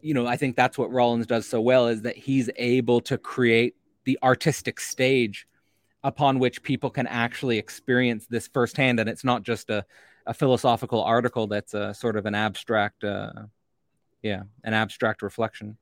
you 0.00 0.14
know, 0.14 0.26
I 0.26 0.36
think 0.36 0.56
that's 0.56 0.76
what 0.76 0.90
Rollins 0.90 1.26
does 1.26 1.46
so 1.46 1.60
well 1.60 1.86
is 1.86 2.02
that 2.02 2.16
he's 2.16 2.50
able 2.56 3.00
to 3.02 3.16
create 3.16 3.76
the 4.04 4.18
artistic 4.22 4.80
stage 4.80 5.46
upon 6.02 6.38
which 6.38 6.62
people 6.62 6.90
can 6.90 7.06
actually 7.06 7.58
experience 7.58 8.26
this 8.26 8.48
firsthand. 8.48 8.98
And 8.98 9.08
it's 9.08 9.24
not 9.24 9.42
just 9.42 9.70
a, 9.70 9.84
a 10.28 10.34
philosophical 10.34 11.02
article 11.02 11.46
that's 11.46 11.74
a 11.74 11.92
sort 11.94 12.16
of 12.16 12.26
an 12.26 12.34
abstract, 12.34 13.02
uh, 13.02 13.32
yeah, 14.22 14.42
an 14.62 14.74
abstract 14.74 15.22
reflection. 15.22 15.78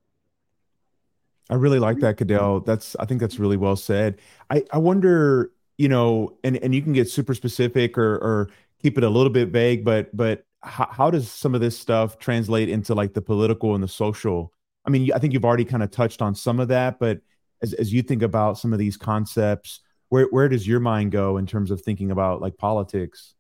I 1.51 1.55
really 1.55 1.81
like 1.81 1.99
that, 2.01 2.17
Cadell. 2.17 2.61
That's 2.61 2.97
I 2.97 3.05
think 3.05 3.21
that's 3.21 3.39
really 3.39 3.57
well 3.57 3.77
said. 3.77 4.19
I 4.51 4.65
I 4.73 4.79
wonder, 4.79 5.53
you 5.77 5.89
know, 5.89 6.39
and 6.43 6.57
and 6.57 6.75
you 6.75 6.83
can 6.83 6.93
get 6.93 7.11
super 7.11 7.35
specific 7.35 7.99
or 7.99 8.15
or 8.17 8.51
keep 8.83 8.97
it 8.99 9.05
a 9.05 9.09
little 9.09 9.31
bit 9.31 9.49
vague, 9.49 9.85
but 9.85 10.17
but 10.17 10.45
how, 10.63 10.89
how 10.91 11.11
does 11.11 11.31
some 11.31 11.55
of 11.55 11.61
this 11.61 11.79
stuff 11.79 12.19
translate 12.19 12.69
into 12.69 12.95
like 12.95 13.15
the 13.15 13.23
political 13.23 13.75
and 13.75 13.83
the 13.83 13.89
social? 13.89 14.53
I 14.85 14.91
mean, 14.91 15.13
I 15.13 15.19
think 15.19 15.33
you've 15.33 15.45
already 15.45 15.65
kind 15.65 15.83
of 15.83 15.91
touched 15.91 16.23
on 16.23 16.35
some 16.35 16.59
of 16.61 16.69
that, 16.69 16.99
but 16.99 17.21
as 17.63 17.75
as 17.75 17.93
you 17.93 18.03
think 18.03 18.23
about 18.23 18.59
some 18.59 18.73
of 18.73 18.79
these 18.79 18.97
concepts, 18.97 19.81
where 20.09 20.27
where 20.27 20.49
does 20.49 20.67
your 20.67 20.81
mind 20.81 21.13
go 21.13 21.37
in 21.37 21.47
terms 21.47 21.71
of 21.71 21.81
thinking 21.81 22.11
about 22.11 22.41
like 22.41 22.57
politics? 22.57 23.36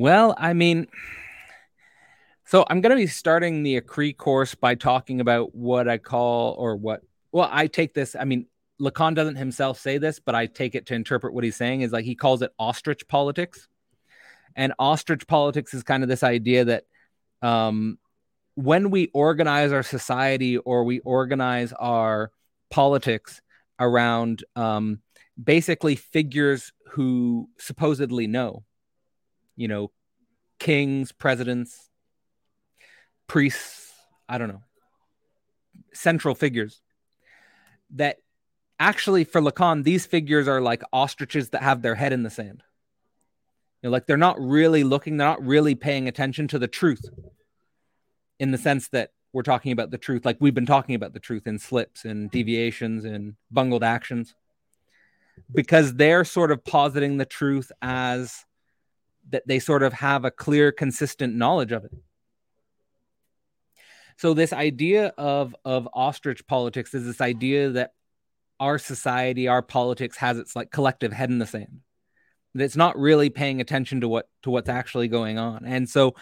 Well, 0.00 0.34
I 0.38 0.54
mean, 0.54 0.86
so 2.46 2.64
I'm 2.70 2.80
going 2.80 2.88
to 2.88 2.96
be 2.96 3.06
starting 3.06 3.62
the 3.62 3.78
Écrits 3.78 4.16
course 4.16 4.54
by 4.54 4.74
talking 4.74 5.20
about 5.20 5.54
what 5.54 5.90
I 5.90 5.98
call, 5.98 6.54
or 6.54 6.74
what, 6.74 7.02
well, 7.32 7.50
I 7.52 7.66
take 7.66 7.92
this, 7.92 8.16
I 8.18 8.24
mean, 8.24 8.46
Lacan 8.80 9.14
doesn't 9.14 9.36
himself 9.36 9.78
say 9.78 9.98
this, 9.98 10.18
but 10.18 10.34
I 10.34 10.46
take 10.46 10.74
it 10.74 10.86
to 10.86 10.94
interpret 10.94 11.34
what 11.34 11.44
he's 11.44 11.56
saying 11.56 11.82
is 11.82 11.92
like 11.92 12.06
he 12.06 12.14
calls 12.14 12.40
it 12.40 12.50
ostrich 12.58 13.06
politics. 13.08 13.68
And 14.56 14.72
ostrich 14.78 15.26
politics 15.26 15.74
is 15.74 15.82
kind 15.82 16.02
of 16.02 16.08
this 16.08 16.22
idea 16.22 16.64
that 16.64 16.84
um, 17.42 17.98
when 18.54 18.88
we 18.88 19.10
organize 19.12 19.70
our 19.70 19.82
society 19.82 20.56
or 20.56 20.84
we 20.84 21.00
organize 21.00 21.74
our 21.74 22.32
politics 22.70 23.42
around 23.78 24.44
um, 24.56 25.00
basically 25.44 25.94
figures 25.94 26.72
who 26.86 27.50
supposedly 27.58 28.26
know, 28.26 28.64
you 29.60 29.68
know, 29.68 29.90
kings, 30.58 31.12
presidents, 31.12 31.90
priests, 33.26 33.92
I 34.26 34.38
don't 34.38 34.48
know, 34.48 34.62
central 35.92 36.34
figures 36.34 36.80
that 37.96 38.16
actually 38.78 39.24
for 39.24 39.42
Lacan, 39.42 39.84
these 39.84 40.06
figures 40.06 40.48
are 40.48 40.62
like 40.62 40.82
ostriches 40.94 41.50
that 41.50 41.62
have 41.62 41.82
their 41.82 41.94
head 41.94 42.14
in 42.14 42.22
the 42.22 42.30
sand. 42.30 42.62
You 43.82 43.88
know, 43.88 43.92
like 43.92 44.06
they're 44.06 44.16
not 44.16 44.40
really 44.40 44.82
looking, 44.82 45.18
they're 45.18 45.28
not 45.28 45.44
really 45.44 45.74
paying 45.74 46.08
attention 46.08 46.48
to 46.48 46.58
the 46.58 46.66
truth 46.66 47.04
in 48.38 48.52
the 48.52 48.58
sense 48.58 48.88
that 48.88 49.10
we're 49.34 49.42
talking 49.42 49.72
about 49.72 49.90
the 49.90 49.98
truth 49.98 50.24
like 50.24 50.38
we've 50.40 50.54
been 50.54 50.66
talking 50.66 50.94
about 50.94 51.12
the 51.12 51.20
truth 51.20 51.46
in 51.46 51.58
slips 51.58 52.04
and 52.04 52.30
deviations 52.30 53.04
and 53.04 53.36
bungled 53.50 53.84
actions 53.84 54.34
because 55.54 55.94
they're 55.94 56.24
sort 56.24 56.50
of 56.50 56.64
positing 56.64 57.18
the 57.18 57.26
truth 57.26 57.70
as 57.80 58.44
that 59.30 59.46
they 59.46 59.58
sort 59.58 59.82
of 59.82 59.92
have 59.94 60.24
a 60.24 60.30
clear 60.30 60.72
consistent 60.72 61.34
knowledge 61.34 61.72
of 61.72 61.84
it. 61.84 61.92
So 64.16 64.34
this 64.34 64.52
idea 64.52 65.14
of 65.16 65.56
of 65.64 65.88
ostrich 65.94 66.46
politics 66.46 66.92
is 66.92 67.06
this 67.06 67.20
idea 67.20 67.70
that 67.70 67.92
our 68.58 68.78
society 68.78 69.48
our 69.48 69.62
politics 69.62 70.18
has 70.18 70.38
its 70.38 70.54
like 70.54 70.70
collective 70.70 71.12
head 71.12 71.30
in 71.30 71.38
the 71.38 71.46
sand 71.46 71.80
that 72.54 72.64
it's 72.64 72.76
not 72.76 72.98
really 72.98 73.30
paying 73.30 73.60
attention 73.60 74.02
to 74.02 74.08
what 74.08 74.28
to 74.42 74.50
what's 74.50 74.68
actually 74.68 75.08
going 75.08 75.38
on. 75.38 75.64
And 75.64 75.88
so 75.88 76.14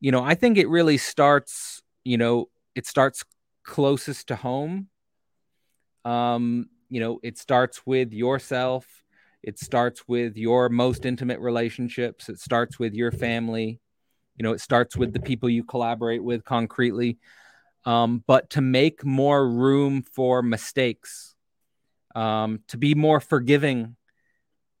you 0.00 0.12
know 0.12 0.22
i 0.22 0.34
think 0.34 0.58
it 0.58 0.68
really 0.68 0.98
starts 0.98 1.82
you 2.04 2.16
know 2.16 2.48
it 2.74 2.86
starts 2.86 3.24
closest 3.64 4.28
to 4.28 4.36
home. 4.36 4.88
Um 6.04 6.68
you 6.88 7.00
know 7.00 7.18
it 7.22 7.38
starts 7.38 7.84
with 7.86 8.12
yourself 8.12 9.01
it 9.42 9.58
starts 9.58 10.06
with 10.06 10.36
your 10.36 10.68
most 10.68 11.04
intimate 11.04 11.40
relationships. 11.40 12.28
It 12.28 12.38
starts 12.38 12.78
with 12.78 12.94
your 12.94 13.10
family. 13.10 13.80
You 14.36 14.44
know 14.44 14.52
it 14.52 14.60
starts 14.60 14.96
with 14.96 15.12
the 15.12 15.20
people 15.20 15.48
you 15.48 15.64
collaborate 15.64 16.22
with 16.22 16.44
concretely. 16.44 17.18
Um, 17.84 18.22
but 18.26 18.50
to 18.50 18.60
make 18.60 19.04
more 19.04 19.48
room 19.48 20.02
for 20.02 20.42
mistakes 20.42 21.34
um, 22.14 22.60
to 22.68 22.76
be 22.76 22.94
more 22.94 23.20
forgiving 23.20 23.96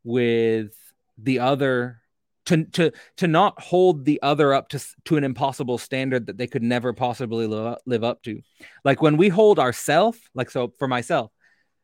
with 0.04 0.74
the 1.18 1.38
other 1.40 2.00
to 2.46 2.64
to 2.64 2.92
to 3.16 3.26
not 3.26 3.60
hold 3.60 4.04
the 4.04 4.20
other 4.22 4.52
up 4.52 4.68
to 4.68 4.84
to 5.04 5.16
an 5.16 5.24
impossible 5.24 5.78
standard 5.78 6.26
that 6.26 6.36
they 6.36 6.46
could 6.46 6.62
never 6.62 6.92
possibly 6.92 7.46
live, 7.46 7.78
live 7.86 8.04
up 8.04 8.22
to. 8.22 8.40
Like 8.84 9.00
when 9.00 9.16
we 9.16 9.28
hold 9.28 9.58
ourself 9.58 10.18
like 10.34 10.50
so 10.50 10.72
for 10.78 10.88
myself 10.88 11.30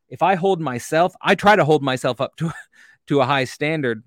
if 0.09 0.23
i 0.23 0.35
hold 0.35 0.61
myself 0.61 1.15
i 1.21 1.35
try 1.35 1.57
to 1.57 1.65
hold 1.65 1.83
myself 1.83 2.21
up 2.21 2.37
to 2.37 2.53
to 3.09 3.21
a 3.21 3.27
high 3.27 3.45
standard. 3.45 4.05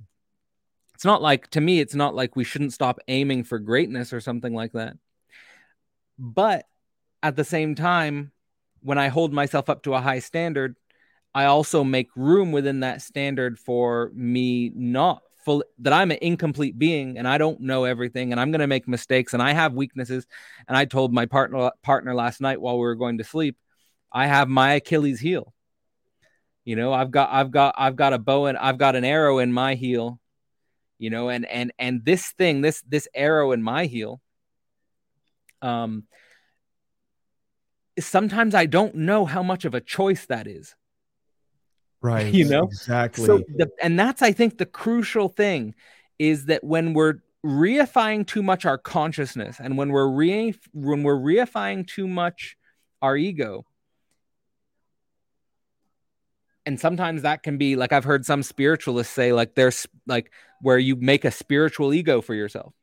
It's 0.93 1.05
not 1.05 1.21
like 1.21 1.49
to 1.51 1.61
me 1.61 1.79
it's 1.79 1.95
not 1.95 2.15
like 2.15 2.35
we 2.35 2.43
shouldn't 2.43 2.73
stop 2.73 2.99
aiming 3.07 3.43
for 3.43 3.59
greatness 3.59 4.13
or 4.13 4.21
something 4.21 4.53
like 4.53 4.73
that. 4.73 4.95
But 6.19 6.65
at 7.23 7.35
the 7.35 7.43
same 7.43 7.75
time 7.75 8.31
when 8.83 8.97
i 8.97 9.09
hold 9.09 9.31
myself 9.31 9.69
up 9.69 9.83
to 9.83 9.93
a 9.93 10.01
high 10.01 10.17
standard 10.17 10.75
i 11.35 11.45
also 11.45 11.83
make 11.83 12.09
room 12.15 12.51
within 12.51 12.79
that 12.79 12.99
standard 12.99 13.59
for 13.59 14.11
me 14.15 14.71
not 14.73 15.21
full 15.45 15.63
that 15.79 15.93
I'm 15.93 16.11
an 16.11 16.17
incomplete 16.21 16.77
being 16.77 17.17
and 17.17 17.27
I 17.27 17.37
don't 17.37 17.61
know 17.61 17.83
everything 17.83 18.31
and 18.31 18.39
I'm 18.39 18.51
going 18.51 18.61
to 18.61 18.67
make 18.67 18.87
mistakes 18.87 19.33
and 19.33 19.41
I 19.41 19.53
have 19.53 19.73
weaknesses. 19.73 20.25
And 20.67 20.77
I 20.77 20.85
told 20.85 21.13
my 21.13 21.25
partner 21.25 21.71
partner 21.83 22.13
last 22.13 22.41
night 22.41 22.61
while 22.61 22.75
we 22.75 22.81
were 22.81 22.95
going 22.95 23.17
to 23.19 23.23
sleep 23.23 23.57
I 24.11 24.27
have 24.27 24.49
my 24.49 24.73
Achilles 24.73 25.19
heel 25.19 25.53
you 26.65 26.75
know 26.75 26.93
I've 26.93 27.11
got 27.11 27.29
I've 27.31 27.51
got 27.51 27.75
I've 27.77 27.95
got 27.95 28.13
a 28.13 28.19
bow 28.19 28.45
and 28.45 28.57
I've 28.57 28.77
got 28.77 28.95
an 28.95 29.03
arrow 29.03 29.39
in 29.39 29.51
my 29.51 29.75
heel 29.75 30.19
you 30.99 31.09
know 31.09 31.29
and 31.29 31.45
and 31.45 31.71
and 31.79 32.05
this 32.05 32.31
thing 32.31 32.61
this 32.61 32.81
this 32.87 33.07
arrow 33.13 33.51
in 33.51 33.63
my 33.63 33.85
heel 33.85 34.21
um 35.61 36.03
sometimes 37.99 38.55
I 38.55 38.65
don't 38.65 38.95
know 38.95 39.25
how 39.25 39.43
much 39.43 39.65
of 39.65 39.73
a 39.73 39.81
choice 39.81 40.25
that 40.27 40.47
is 40.47 40.75
Right. 42.01 42.33
You 42.33 42.45
know? 42.45 42.63
Exactly. 42.63 43.25
So 43.25 43.43
the, 43.55 43.69
and 43.81 43.99
that's 43.99 44.21
I 44.21 44.31
think 44.31 44.57
the 44.57 44.65
crucial 44.65 45.29
thing 45.29 45.75
is 46.19 46.45
that 46.45 46.63
when 46.63 46.93
we're 46.93 47.15
reifying 47.45 48.25
too 48.25 48.43
much 48.43 48.65
our 48.65 48.77
consciousness 48.77 49.59
and 49.59 49.77
when 49.77 49.89
we're 49.89 50.07
re 50.07 50.53
when 50.73 51.03
we're 51.03 51.17
reifying 51.17 51.87
too 51.87 52.07
much 52.07 52.55
our 53.01 53.17
ego 53.17 53.65
and 56.65 56.79
sometimes 56.79 57.23
that 57.23 57.43
can 57.43 57.57
be 57.57 57.75
like 57.75 57.91
I've 57.91 58.03
heard 58.03 58.25
some 58.25 58.43
spiritualists 58.43 59.13
say 59.13 59.33
like 59.33 59.55
there's 59.55 59.87
like 60.05 60.31
where 60.61 60.77
you 60.77 60.95
make 60.95 61.25
a 61.25 61.31
spiritual 61.31 61.93
ego 61.93 62.21
for 62.21 62.33
yourself. 62.35 62.73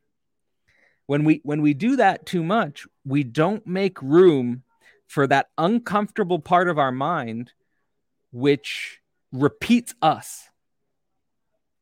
When 1.07 1.25
we 1.25 1.41
when 1.45 1.63
we 1.63 1.75
do 1.75 1.97
that 1.97 2.27
too 2.27 2.43
much, 2.43 2.87
we 3.05 3.23
don't 3.25 3.67
make 3.67 4.01
room 4.03 4.63
for 5.07 5.27
that 5.27 5.49
uncomfortable 5.57 6.39
part 6.39 6.69
of 6.69 6.79
our 6.79 6.93
mind 6.93 7.53
which 8.31 9.01
repeats 9.33 9.95
us. 10.03 10.49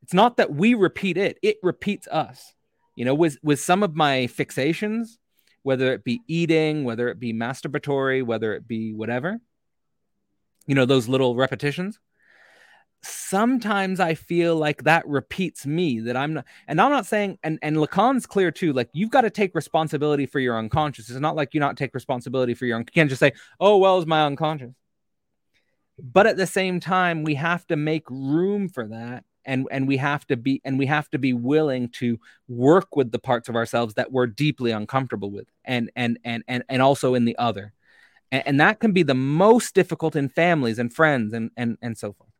It's 0.03 0.15
not 0.15 0.37
that 0.37 0.55
we 0.55 0.75
repeat 0.75 1.17
it, 1.17 1.39
it 1.43 1.57
repeats 1.63 2.07
us. 2.09 2.53
You 2.95 3.05
know, 3.05 3.15
with 3.15 3.39
with 3.43 3.61
some 3.61 3.83
of 3.83 3.97
my 3.97 4.29
fixations, 4.31 5.19
whether 5.63 5.93
it 5.93 6.05
be 6.05 6.21
eating, 6.29 6.85
whether 6.85 7.09
it 7.09 7.19
be 7.19 7.33
masturbatory, 7.33 8.25
whether 8.25 8.55
it 8.55 8.69
be 8.69 8.93
whatever, 8.93 9.41
you 10.67 10.75
know, 10.75 10.85
those 10.85 11.09
little 11.09 11.37
repetitions. 11.37 11.99
Sometimes 13.03 14.01
I 14.01 14.15
feel 14.15 14.57
like 14.57 14.85
that 14.85 15.07
repeats 15.07 15.65
me 15.65 16.01
that 16.01 16.17
I'm 16.17 16.35
not, 16.35 16.45
and 16.67 16.81
I'm 16.81 16.91
not 16.91 17.07
saying, 17.07 17.39
and, 17.43 17.59
and 17.63 17.77
Lacan's 17.77 18.27
clear 18.27 18.51
too, 18.51 18.73
like 18.73 18.89
you've 18.93 19.11
got 19.11 19.21
to 19.21 19.31
take 19.31 19.55
responsibility 19.55 20.27
for 20.27 20.41
your 20.41 20.59
unconscious. 20.59 21.09
It's 21.09 21.21
not 21.21 21.37
like 21.37 21.55
you 21.55 21.61
not 21.61 21.77
take 21.77 21.95
responsibility 21.95 22.55
for 22.55 22.67
your, 22.67 22.79
you 22.79 22.85
can't 22.85 23.09
just 23.09 23.21
say, 23.21 23.33
oh, 23.61 23.77
well, 23.77 23.99
it's 23.99 24.07
my 24.07 24.25
unconscious 24.25 24.73
but 26.03 26.27
at 26.27 26.37
the 26.37 26.47
same 26.47 26.81
time 26.81 27.23
we 27.23 27.35
have 27.35 27.67
to 27.67 27.77
make 27.77 28.05
room 28.11 28.69
for 28.69 28.87
that 28.87 29.25
and 29.45 29.67
and 29.71 29.89
we 29.89 29.97
have 29.97 30.27
to 30.27 30.37
be 30.37 30.61
and 30.65 30.79
we 30.79 30.87
have 30.87 31.09
to 31.11 31.19
be 31.19 31.33
willing 31.33 31.89
to 31.89 32.19
work 32.49 32.97
with 32.97 33.13
the 33.13 33.19
parts 33.19 33.49
of 33.49 33.57
ourselves 33.57 33.95
that 33.95 34.13
we're 34.13 34.27
deeply 34.27 34.73
uncomfortable 34.73 35.31
with 35.31 35.47
and 35.65 35.91
and 35.97 36.19
and 36.25 36.45
and, 36.49 36.65
and 36.69 36.83
also 36.83 37.15
in 37.15 37.25
the 37.25 37.37
other 37.39 37.73
and, 38.33 38.43
and 38.47 38.61
that 38.61 38.81
can 38.81 38.93
be 38.93 39.03
the 39.03 39.15
most 39.15 39.75
difficult 39.75 40.17
in 40.17 40.29
families 40.29 40.79
and 40.79 40.93
friends 40.93 41.33
and 41.33 41.51
and 41.57 41.79
and 41.83 41.97
so 41.97 42.13
forth. 42.13 42.31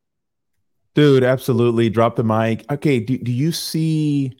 Dude 0.95 1.23
absolutely. 1.23 1.89
Drop 1.89 2.15
the 2.15 2.23
mic. 2.23 2.69
Okay 2.71 2.99
do, 2.99 3.17
do 3.17 3.31
you 3.31 3.51
see 3.51 4.37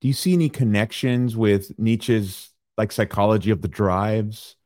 do 0.00 0.08
you 0.08 0.14
see 0.14 0.34
any 0.34 0.48
connections 0.48 1.36
with 1.36 1.78
nietzsche's 1.78 2.50
like 2.76 2.92
psychology 2.92 3.50
of 3.50 3.62
the 3.62 3.68
drives? 3.68 4.56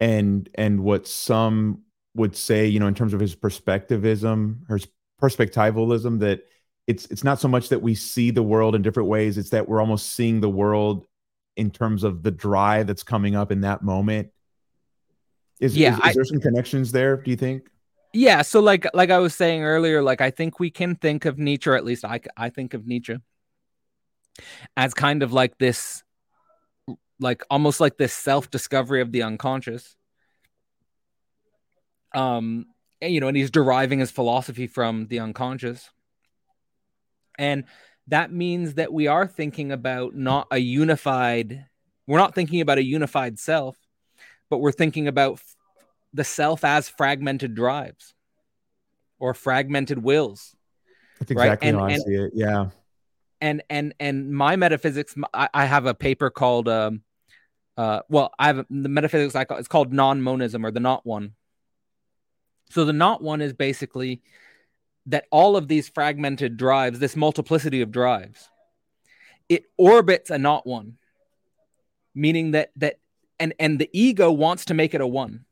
And 0.00 0.48
and 0.54 0.80
what 0.80 1.06
some 1.06 1.82
would 2.14 2.36
say, 2.36 2.66
you 2.66 2.80
know, 2.80 2.86
in 2.86 2.94
terms 2.94 3.14
of 3.14 3.20
his 3.20 3.34
perspectivism, 3.34 4.68
his 4.68 4.86
perspectivalism, 5.20 6.20
that 6.20 6.42
it's 6.86 7.06
it's 7.06 7.24
not 7.24 7.40
so 7.40 7.48
much 7.48 7.68
that 7.70 7.82
we 7.82 7.94
see 7.94 8.30
the 8.30 8.42
world 8.42 8.74
in 8.74 8.82
different 8.82 9.08
ways; 9.08 9.38
it's 9.38 9.50
that 9.50 9.68
we're 9.68 9.80
almost 9.80 10.12
seeing 10.12 10.40
the 10.40 10.50
world 10.50 11.06
in 11.56 11.70
terms 11.70 12.04
of 12.04 12.22
the 12.22 12.30
drive 12.30 12.86
that's 12.86 13.02
coming 13.02 13.36
up 13.36 13.52
in 13.52 13.62
that 13.62 13.82
moment. 13.82 14.28
Is, 15.64 15.76
yeah, 15.76 15.92
is, 15.92 15.98
is 15.98 16.04
I, 16.04 16.12
there 16.12 16.24
some 16.24 16.40
connections 16.40 16.92
there? 16.92 17.16
Do 17.16 17.30
you 17.30 17.36
think? 17.36 17.68
Yeah. 18.12 18.42
So, 18.42 18.60
like 18.60 18.86
like 18.94 19.10
I 19.10 19.18
was 19.18 19.34
saying 19.34 19.64
earlier, 19.64 20.02
like 20.02 20.20
I 20.20 20.30
think 20.30 20.60
we 20.60 20.70
can 20.70 20.94
think 20.96 21.24
of 21.24 21.38
Nietzsche, 21.38 21.70
or 21.70 21.74
at 21.74 21.84
least 21.84 22.04
I 22.04 22.20
I 22.36 22.50
think 22.50 22.74
of 22.74 22.86
Nietzsche 22.86 23.16
as 24.76 24.94
kind 24.94 25.22
of 25.22 25.32
like 25.32 25.58
this, 25.58 26.02
like 27.20 27.42
almost 27.50 27.80
like 27.80 27.96
this 27.96 28.12
self 28.12 28.50
discovery 28.50 29.00
of 29.00 29.12
the 29.12 29.22
unconscious 29.22 29.96
um 32.14 32.66
and, 33.02 33.12
you 33.12 33.20
know 33.20 33.28
and 33.28 33.36
he's 33.36 33.50
deriving 33.50 33.98
his 33.98 34.10
philosophy 34.10 34.66
from 34.66 35.06
the 35.08 35.18
unconscious 35.18 35.90
and 37.38 37.64
that 38.06 38.32
means 38.32 38.74
that 38.74 38.92
we 38.92 39.06
are 39.06 39.26
thinking 39.26 39.72
about 39.72 40.14
not 40.14 40.46
a 40.50 40.58
unified 40.58 41.66
we're 42.06 42.18
not 42.18 42.34
thinking 42.34 42.60
about 42.60 42.78
a 42.78 42.84
unified 42.84 43.38
self 43.38 43.76
but 44.48 44.58
we're 44.58 44.72
thinking 44.72 45.08
about 45.08 45.40
the 46.14 46.24
self 46.24 46.64
as 46.64 46.88
fragmented 46.88 47.54
drives 47.54 48.14
or 49.18 49.34
fragmented 49.34 50.02
wills 50.02 50.56
that's 51.18 51.30
exactly 51.30 51.72
right? 51.72 51.74
and, 51.74 51.92
how 51.92 52.02
I 52.02 52.04
see 52.04 52.14
it 52.14 52.32
yeah 52.34 52.70
and 53.40 53.62
and 53.68 53.94
and 54.00 54.32
my 54.32 54.56
metaphysics 54.56 55.14
i, 55.34 55.48
I 55.52 55.66
have 55.66 55.84
a 55.84 55.94
paper 55.94 56.30
called 56.30 56.68
um 56.68 57.02
uh 57.76 58.00
well 58.08 58.32
i 58.38 58.46
have 58.46 58.64
the 58.70 58.88
metaphysics 58.88 59.34
i 59.34 59.44
call 59.44 59.58
it's 59.58 59.68
called 59.68 59.92
non-monism 59.92 60.64
or 60.64 60.70
the 60.70 60.80
not 60.80 61.04
one 61.04 61.34
so 62.70 62.84
the 62.84 62.92
not 62.92 63.22
one 63.22 63.40
is 63.40 63.52
basically 63.52 64.22
that 65.06 65.26
all 65.30 65.56
of 65.56 65.68
these 65.68 65.88
fragmented 65.88 66.56
drives, 66.56 66.98
this 66.98 67.16
multiplicity 67.16 67.82
of 67.82 67.90
drives, 67.90 68.48
it 69.48 69.64
orbits 69.76 70.30
a 70.30 70.38
not 70.38 70.66
one, 70.66 70.96
meaning 72.14 72.52
that 72.52 72.70
that 72.76 72.98
and 73.38 73.54
and 73.58 73.78
the 73.78 73.90
ego 73.92 74.32
wants 74.32 74.64
to 74.66 74.74
make 74.74 74.94
it 74.94 75.00
a 75.00 75.06
one. 75.06 75.44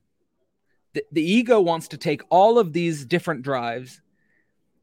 The, 0.94 1.04
the 1.12 1.22
ego 1.22 1.60
wants 1.60 1.88
to 1.88 1.96
take 1.96 2.22
all 2.28 2.58
of 2.58 2.72
these 2.72 3.04
different 3.04 3.42
drives 3.42 4.00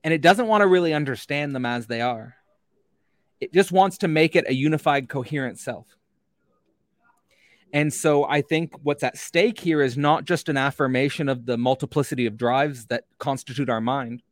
and 0.03 0.13
it 0.13 0.21
doesn't 0.21 0.47
want 0.47 0.61
to 0.61 0.67
really 0.67 0.93
understand 0.93 1.53
them 1.53 1.65
as 1.65 1.87
they 1.87 2.01
are. 2.01 2.35
It 3.39 3.53
just 3.53 3.71
wants 3.71 3.99
to 3.99 4.07
make 4.07 4.35
it 4.35 4.45
a 4.47 4.53
unified, 4.53 5.09
coherent 5.09 5.59
self. 5.59 5.85
And 7.71 7.93
so 7.93 8.25
I 8.25 8.41
think 8.41 8.73
what's 8.81 9.03
at 9.03 9.17
stake 9.17 9.59
here 9.59 9.81
is 9.81 9.97
not 9.97 10.25
just 10.25 10.49
an 10.49 10.57
affirmation 10.57 11.29
of 11.29 11.45
the 11.45 11.57
multiplicity 11.57 12.25
of 12.25 12.37
drives 12.37 12.85
that 12.87 13.03
constitute 13.19 13.69
our 13.69 13.81
mind. 13.81 14.23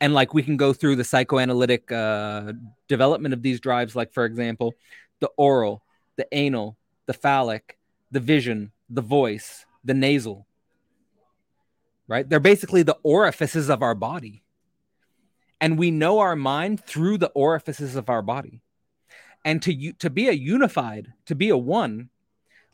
And 0.00 0.14
like 0.14 0.32
we 0.32 0.42
can 0.42 0.56
go 0.56 0.72
through 0.72 0.96
the 0.96 1.04
psychoanalytic 1.04 1.92
uh, 1.92 2.54
development 2.88 3.34
of 3.34 3.42
these 3.42 3.60
drives, 3.60 3.94
like, 3.94 4.12
for 4.12 4.24
example, 4.24 4.74
the 5.20 5.30
oral, 5.36 5.82
the 6.16 6.26
anal, 6.32 6.76
the 7.06 7.12
phallic, 7.12 7.78
the 8.10 8.20
vision, 8.20 8.72
the 8.88 9.02
voice, 9.02 9.66
the 9.84 9.94
nasal. 9.94 10.46
Right? 12.08 12.28
They're 12.28 12.40
basically 12.40 12.82
the 12.82 12.98
orifices 13.02 13.68
of 13.68 13.82
our 13.82 13.94
body. 13.94 14.42
And 15.60 15.78
we 15.78 15.90
know 15.90 16.20
our 16.20 16.36
mind 16.36 16.84
through 16.84 17.18
the 17.18 17.28
orifices 17.28 17.94
of 17.94 18.08
our 18.08 18.22
body. 18.22 18.62
And 19.44 19.62
to 19.62 19.92
to 19.94 20.10
be 20.10 20.28
a 20.28 20.32
unified, 20.32 21.12
to 21.26 21.34
be 21.34 21.50
a 21.50 21.56
one, 21.56 22.10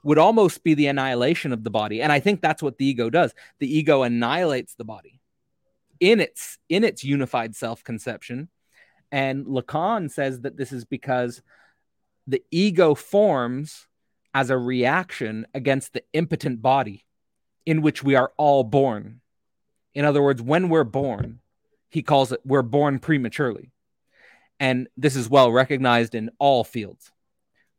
would 0.03 0.19
almost 0.19 0.63
be 0.63 0.75
the 0.75 0.87
annihilation 0.87 1.53
of 1.53 1.65
the 1.65 1.71
body. 1.71 2.01
And 2.01 2.13
I 2.13 2.21
think 2.21 2.41
that's 2.41 2.63
what 2.63 2.79
the 2.79 2.87
ego 2.87 3.11
does. 3.11 3.35
The 3.59 3.77
ego 3.77 4.03
annihilates 4.03 4.75
the 4.75 4.85
body 4.85 5.21
in 6.01 6.21
its 6.21 6.59
in 6.69 6.85
its 6.85 7.05
unified 7.05 7.57
self-conception. 7.57 8.49
And 9.13 9.47
Lacan 9.47 10.11
says 10.11 10.41
that 10.41 10.57
this 10.57 10.73
is 10.73 10.85
because 10.85 11.43
the 12.27 12.43
ego 12.51 12.95
forms 12.95 13.87
as 14.37 14.51
a 14.51 14.59
reaction 14.59 15.47
against 15.55 15.95
the 15.95 16.03
impotent 16.13 16.61
body 16.61 17.07
in 17.65 17.81
which 17.81 18.05
we 18.05 18.15
are 18.15 18.33
all 18.37 18.63
born. 18.63 19.23
In 19.95 20.05
other 20.05 20.23
words, 20.23 20.43
when 20.43 20.69
we're 20.69 20.85
born, 20.85 21.39
he 21.89 22.03
calls 22.03 22.33
it 22.33 22.41
we're 22.45 22.61
born 22.61 22.99
prematurely. 22.99 23.73
And 24.61 24.89
this 24.95 25.17
is 25.17 25.31
well 25.31 25.51
recognized 25.51 26.15
in 26.15 26.29
all 26.39 26.65
fields. 26.65 27.11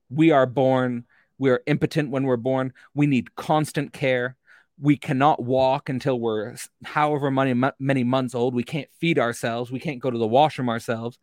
We 0.10 0.32
are 0.32 0.48
born, 0.48 1.06
we're 1.38 1.62
impotent 1.68 2.10
when 2.10 2.24
we're 2.24 2.38
born, 2.38 2.74
we 2.96 3.06
need 3.06 3.36
constant 3.36 3.94
care. 3.94 4.36
We 4.80 4.98
cannot 4.98 5.44
walk 5.44 5.90
until 5.90 6.20
we're 6.20 6.56
however 6.84 7.30
many 7.30 7.54
many 7.78 8.04
months 8.04 8.34
old. 8.34 8.56
We 8.56 8.64
can't 8.64 8.90
feed 9.00 9.20
ourselves. 9.20 9.70
We 9.70 9.80
can't 9.80 10.00
go 10.00 10.10
to 10.10 10.18
the 10.18 10.26
washroom 10.26 10.70
ourselves. 10.70 11.20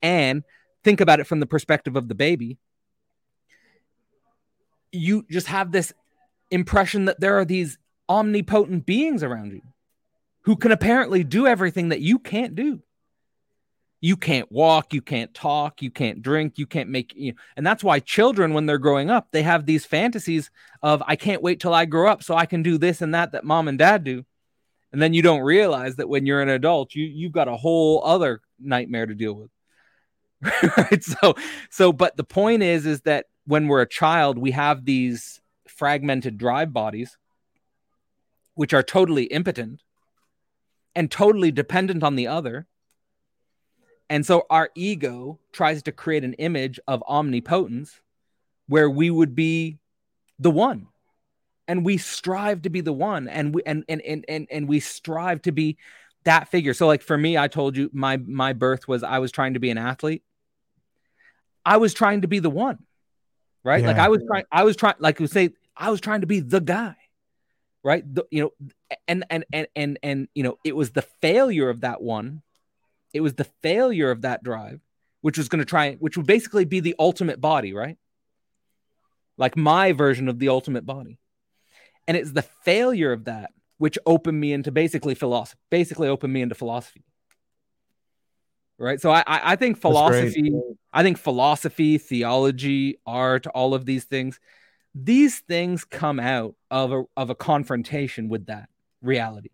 And 0.00 0.42
think 0.84 1.02
about 1.02 1.20
it 1.20 1.26
from 1.26 1.40
the 1.40 1.46
perspective 1.46 1.96
of 1.96 2.08
the 2.08 2.14
baby. 2.14 2.56
You 4.92 5.24
just 5.30 5.46
have 5.46 5.72
this 5.72 5.92
impression 6.50 7.06
that 7.06 7.20
there 7.20 7.38
are 7.38 7.44
these 7.44 7.78
omnipotent 8.08 8.86
beings 8.86 9.22
around 9.22 9.52
you 9.52 9.62
who 10.42 10.56
can 10.56 10.72
apparently 10.72 11.22
do 11.22 11.46
everything 11.46 11.90
that 11.90 12.00
you 12.00 12.18
can't 12.18 12.54
do. 12.54 12.80
You 14.02 14.16
can't 14.16 14.50
walk, 14.50 14.94
you 14.94 15.02
can't 15.02 15.32
talk, 15.34 15.82
you 15.82 15.90
can't 15.90 16.22
drink, 16.22 16.56
you 16.56 16.66
can't 16.66 16.88
make 16.88 17.12
you 17.14 17.32
know, 17.32 17.38
and 17.54 17.66
that's 17.66 17.84
why 17.84 18.00
children 18.00 18.54
when 18.54 18.64
they're 18.64 18.78
growing 18.78 19.10
up, 19.10 19.28
they 19.30 19.42
have 19.42 19.66
these 19.66 19.84
fantasies 19.84 20.50
of 20.82 21.02
I 21.06 21.16
can't 21.16 21.42
wait 21.42 21.60
till 21.60 21.74
I 21.74 21.84
grow 21.84 22.10
up 22.10 22.22
so 22.22 22.34
I 22.34 22.46
can 22.46 22.62
do 22.62 22.78
this 22.78 23.02
and 23.02 23.14
that 23.14 23.32
that 23.32 23.44
mom 23.44 23.68
and 23.68 23.78
dad 23.78 24.02
do. 24.02 24.24
And 24.92 25.02
then 25.02 25.12
you 25.12 25.22
don't 25.22 25.42
realize 25.42 25.96
that 25.96 26.08
when 26.08 26.24
you're 26.24 26.40
an 26.40 26.48
adult, 26.48 26.94
you 26.94 27.04
you've 27.04 27.32
got 27.32 27.48
a 27.48 27.56
whole 27.56 28.02
other 28.02 28.40
nightmare 28.58 29.04
to 29.04 29.14
deal 29.14 29.34
with. 29.34 29.50
right? 30.78 31.04
So 31.04 31.34
so 31.68 31.92
but 31.92 32.16
the 32.16 32.24
point 32.24 32.62
is 32.62 32.86
is 32.86 33.02
that 33.02 33.26
when 33.46 33.68
we're 33.68 33.82
a 33.82 33.88
child, 33.88 34.38
we 34.38 34.52
have 34.52 34.84
these 34.84 35.40
fragmented 35.66 36.38
drive 36.38 36.72
bodies 36.72 37.16
which 38.54 38.74
are 38.74 38.82
totally 38.82 39.24
impotent 39.24 39.80
and 40.94 41.10
totally 41.10 41.50
dependent 41.50 42.02
on 42.02 42.16
the 42.16 42.26
other. 42.26 42.66
And 44.08 44.26
so 44.26 44.44
our 44.50 44.70
ego 44.74 45.38
tries 45.52 45.82
to 45.84 45.92
create 45.92 46.24
an 46.24 46.34
image 46.34 46.80
of 46.86 47.02
omnipotence 47.08 48.00
where 48.66 48.90
we 48.90 49.10
would 49.10 49.34
be 49.34 49.78
the 50.38 50.50
one. 50.50 50.88
And 51.68 51.84
we 51.84 51.96
strive 51.96 52.62
to 52.62 52.70
be 52.70 52.80
the 52.80 52.92
one 52.92 53.28
and 53.28 53.54
we 53.54 53.62
and 53.64 53.84
and 53.88 54.02
and 54.02 54.24
and, 54.28 54.46
and 54.50 54.68
we 54.68 54.80
strive 54.80 55.40
to 55.42 55.52
be 55.52 55.78
that 56.24 56.48
figure. 56.48 56.74
So 56.74 56.86
like 56.86 57.02
for 57.02 57.16
me, 57.16 57.38
I 57.38 57.48
told 57.48 57.76
you 57.76 57.88
my 57.92 58.16
my 58.16 58.52
birth 58.52 58.88
was 58.88 59.02
I 59.02 59.20
was 59.20 59.30
trying 59.30 59.54
to 59.54 59.60
be 59.60 59.70
an 59.70 59.78
athlete. 59.78 60.24
I 61.64 61.76
was 61.76 61.94
trying 61.94 62.22
to 62.22 62.28
be 62.28 62.40
the 62.40 62.50
one. 62.50 62.80
Right? 63.62 63.82
Yeah. 63.82 63.88
Like 63.88 63.98
I 63.98 64.08
was 64.08 64.22
trying 64.26 64.44
I 64.50 64.64
was 64.64 64.76
trying 64.76 64.94
like 64.98 65.20
we 65.20 65.26
say 65.26 65.50
I 65.76 65.90
was 65.90 66.00
trying 66.00 66.22
to 66.22 66.26
be 66.26 66.40
the 66.40 66.60
guy 66.60 66.96
right? 67.82 68.02
The, 68.14 68.24
you 68.30 68.42
know 68.42 68.70
and 69.08 69.24
and 69.30 69.44
and 69.52 69.66
and 69.74 69.98
and 70.02 70.28
you 70.34 70.42
know 70.42 70.58
it 70.64 70.76
was 70.76 70.90
the 70.90 71.02
failure 71.02 71.68
of 71.68 71.80
that 71.82 72.02
one. 72.02 72.42
It 73.12 73.20
was 73.20 73.34
the 73.34 73.44
failure 73.62 74.10
of 74.10 74.22
that 74.22 74.42
drive 74.42 74.80
which 75.22 75.36
was 75.36 75.48
going 75.48 75.58
to 75.58 75.64
try 75.64 75.94
which 75.94 76.16
would 76.16 76.26
basically 76.26 76.64
be 76.64 76.80
the 76.80 76.94
ultimate 76.98 77.40
body 77.40 77.72
right? 77.72 77.96
Like 79.36 79.56
my 79.56 79.92
version 79.92 80.28
of 80.28 80.38
the 80.38 80.48
ultimate 80.48 80.84
body. 80.84 81.18
And 82.06 82.16
it's 82.16 82.32
the 82.32 82.42
failure 82.42 83.12
of 83.12 83.24
that 83.24 83.52
which 83.78 83.98
opened 84.04 84.38
me 84.38 84.52
into 84.52 84.70
basically 84.70 85.14
philosophy 85.14 85.58
basically 85.70 86.08
opened 86.08 86.32
me 86.32 86.42
into 86.42 86.54
philosophy 86.54 87.04
right? 88.80 89.00
So 89.00 89.12
i 89.12 89.22
i 89.26 89.56
think 89.56 89.78
philosophy 89.78 90.52
i 90.92 91.02
think 91.02 91.18
philosophy 91.18 91.98
theology 91.98 92.98
art 93.06 93.46
all 93.48 93.74
of 93.74 93.84
these 93.84 94.04
things 94.04 94.40
these 94.94 95.40
things 95.40 95.84
come 95.84 96.18
out 96.18 96.54
of 96.70 96.92
a 96.92 97.04
of 97.16 97.30
a 97.30 97.34
confrontation 97.34 98.28
with 98.28 98.46
that 98.46 98.68
reality. 99.02 99.50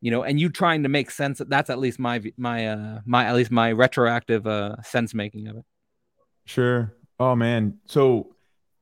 You 0.00 0.10
know 0.10 0.22
and 0.22 0.38
you 0.38 0.50
trying 0.50 0.82
to 0.82 0.88
make 0.88 1.10
sense 1.10 1.40
that's 1.48 1.70
at 1.70 1.78
least 1.78 1.98
my 1.98 2.22
my 2.36 2.68
uh 2.68 3.00
my 3.06 3.24
at 3.24 3.34
least 3.34 3.50
my 3.50 3.72
retroactive 3.72 4.46
uh 4.46 4.80
sense 4.82 5.14
making 5.14 5.48
of 5.48 5.56
it. 5.56 5.64
Sure. 6.44 6.94
Oh 7.18 7.34
man. 7.34 7.78
So 7.86 8.34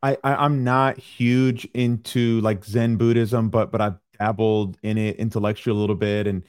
I, 0.03 0.17
I 0.25 0.35
i'm 0.35 0.65
not 0.65 0.99
huge 0.99 1.65
into 1.75 2.41
like 2.41 2.65
zen 2.65 2.97
buddhism 2.97 3.51
but 3.51 3.71
but 3.71 3.81
i've 3.81 3.95
dabbled 4.19 4.77
in 4.83 4.99
it 4.99 5.17
intellectually 5.17 5.77
a 5.77 5.81
little 5.81 5.95
bit 5.95 6.27
and 6.27 6.43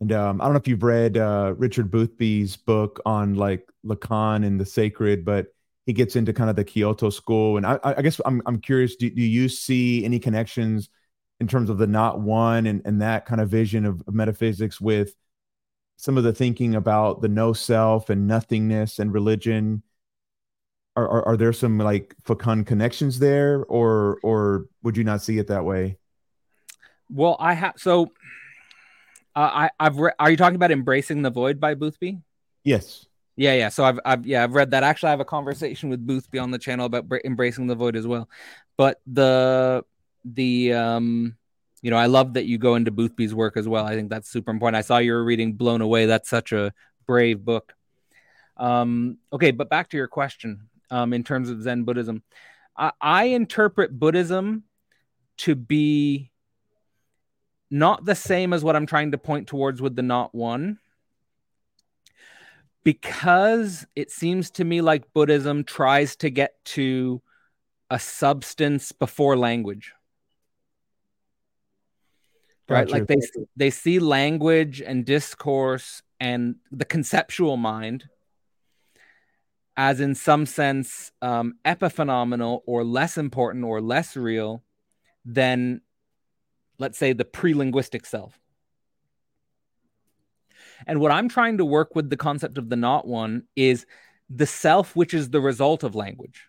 and 0.00 0.12
um, 0.12 0.40
I 0.40 0.44
don't 0.44 0.54
know 0.54 0.60
if 0.60 0.68
you've 0.68 0.82
read 0.82 1.16
uh, 1.16 1.54
Richard 1.56 1.90
Boothby's 1.90 2.56
book 2.56 3.00
on 3.04 3.34
like 3.34 3.68
Lacan 3.84 4.46
and 4.46 4.58
the 4.58 4.64
sacred, 4.64 5.24
but 5.24 5.48
he 5.86 5.92
gets 5.92 6.16
into 6.16 6.32
kind 6.32 6.48
of 6.48 6.56
the 6.56 6.64
Kyoto 6.64 7.10
school. 7.10 7.56
And 7.56 7.66
I, 7.66 7.78
I 7.82 8.02
guess 8.02 8.20
I'm, 8.24 8.40
I'm 8.46 8.60
curious, 8.60 8.96
do, 8.96 9.10
do 9.10 9.22
you 9.22 9.48
see 9.48 10.04
any 10.04 10.18
connections 10.18 10.88
in 11.40 11.48
terms 11.48 11.70
of 11.70 11.78
the 11.78 11.86
not 11.86 12.20
one 12.20 12.66
and, 12.66 12.82
and 12.84 13.02
that 13.02 13.26
kind 13.26 13.40
of 13.40 13.48
vision 13.48 13.84
of, 13.84 14.02
of 14.06 14.14
metaphysics 14.14 14.80
with 14.80 15.14
some 15.96 16.16
of 16.16 16.24
the 16.24 16.32
thinking 16.32 16.74
about 16.74 17.20
the 17.20 17.28
no 17.28 17.52
self 17.52 18.10
and 18.10 18.26
nothingness 18.26 18.98
and 18.98 19.12
religion? 19.12 19.82
Are, 20.94 21.08
are, 21.08 21.28
are 21.28 21.36
there 21.36 21.52
some 21.52 21.78
like 21.78 22.14
fecund 22.24 22.66
connections 22.66 23.18
there 23.18 23.64
or, 23.64 24.18
or 24.22 24.66
would 24.82 24.96
you 24.96 25.04
not 25.04 25.22
see 25.22 25.38
it 25.38 25.48
that 25.48 25.64
way? 25.64 25.96
Well, 27.10 27.36
I 27.40 27.54
have, 27.54 27.74
so 27.76 28.12
uh, 29.34 29.40
I, 29.40 29.70
I've, 29.78 29.98
re- 29.98 30.12
are 30.18 30.30
you 30.30 30.36
talking 30.36 30.56
about 30.56 30.70
embracing 30.70 31.22
the 31.22 31.30
void 31.30 31.60
by 31.60 31.74
Boothby? 31.74 32.18
Yes. 32.64 33.06
Yeah, 33.36 33.54
yeah. 33.54 33.68
So 33.70 33.84
I've, 33.84 33.98
I've, 34.04 34.26
yeah, 34.26 34.44
I've 34.44 34.54
read 34.54 34.72
that. 34.72 34.82
Actually, 34.82 35.08
I 35.08 35.10
have 35.10 35.20
a 35.20 35.24
conversation 35.24 35.88
with 35.88 36.06
Boothby 36.06 36.38
on 36.38 36.50
the 36.50 36.58
channel 36.58 36.86
about 36.86 37.06
embracing 37.24 37.66
the 37.66 37.74
void 37.74 37.96
as 37.96 38.06
well. 38.06 38.28
But 38.76 39.00
the, 39.06 39.84
the, 40.24 40.74
um, 40.74 41.36
you 41.80 41.90
know, 41.90 41.96
I 41.96 42.06
love 42.06 42.34
that 42.34 42.44
you 42.44 42.58
go 42.58 42.74
into 42.74 42.90
Boothby's 42.90 43.34
work 43.34 43.56
as 43.56 43.66
well. 43.66 43.86
I 43.86 43.94
think 43.94 44.10
that's 44.10 44.30
super 44.30 44.50
important. 44.50 44.76
I 44.76 44.82
saw 44.82 44.98
you 44.98 45.12
were 45.12 45.24
reading 45.24 45.54
Blown 45.54 45.80
Away. 45.80 46.06
That's 46.06 46.28
such 46.28 46.52
a 46.52 46.72
brave 47.06 47.44
book. 47.44 47.74
Um, 48.56 49.18
okay, 49.32 49.50
but 49.50 49.70
back 49.70 49.88
to 49.90 49.96
your 49.96 50.08
question. 50.08 50.68
Um, 50.90 51.14
in 51.14 51.24
terms 51.24 51.48
of 51.48 51.62
Zen 51.62 51.84
Buddhism, 51.84 52.22
I, 52.76 52.92
I 53.00 53.24
interpret 53.24 53.98
Buddhism 53.98 54.64
to 55.38 55.54
be 55.54 56.30
not 57.72 58.04
the 58.04 58.14
same 58.14 58.52
as 58.52 58.62
what 58.62 58.76
I'm 58.76 58.86
trying 58.86 59.12
to 59.12 59.18
point 59.18 59.48
towards 59.48 59.80
with 59.80 59.96
the 59.96 60.02
not 60.02 60.34
one 60.34 60.78
because 62.84 63.86
it 63.96 64.10
seems 64.10 64.50
to 64.52 64.64
me 64.64 64.82
like 64.82 65.12
Buddhism 65.14 65.64
tries 65.64 66.16
to 66.16 66.28
get 66.28 66.62
to 66.66 67.22
a 67.90 67.98
substance 67.98 68.92
before 68.92 69.36
language. 69.36 69.92
Right? 72.68 72.88
Like 72.88 73.06
they 73.06 73.20
they 73.56 73.70
see 73.70 73.98
language 73.98 74.80
and 74.80 75.04
discourse 75.04 76.02
and 76.20 76.56
the 76.70 76.84
conceptual 76.84 77.56
mind 77.56 78.08
as 79.76 80.00
in 80.00 80.14
some 80.14 80.44
sense 80.44 81.10
um, 81.22 81.54
epiphenomenal 81.64 82.60
or 82.66 82.84
less 82.84 83.16
important 83.16 83.64
or 83.64 83.80
less 83.80 84.16
real 84.16 84.62
than 85.24 85.80
let's 86.82 86.98
say 86.98 87.12
the 87.12 87.24
pre-linguistic 87.24 88.04
self 88.04 88.38
and 90.86 91.00
what 91.00 91.12
I'm 91.12 91.28
trying 91.28 91.58
to 91.58 91.64
work 91.64 91.94
with 91.94 92.10
the 92.10 92.16
concept 92.16 92.58
of 92.58 92.68
the 92.68 92.76
not 92.76 93.06
one 93.06 93.44
is 93.56 93.86
the 94.28 94.46
self, 94.46 94.96
which 94.96 95.14
is 95.14 95.30
the 95.30 95.40
result 95.40 95.82
of 95.82 95.94
language. 95.94 96.46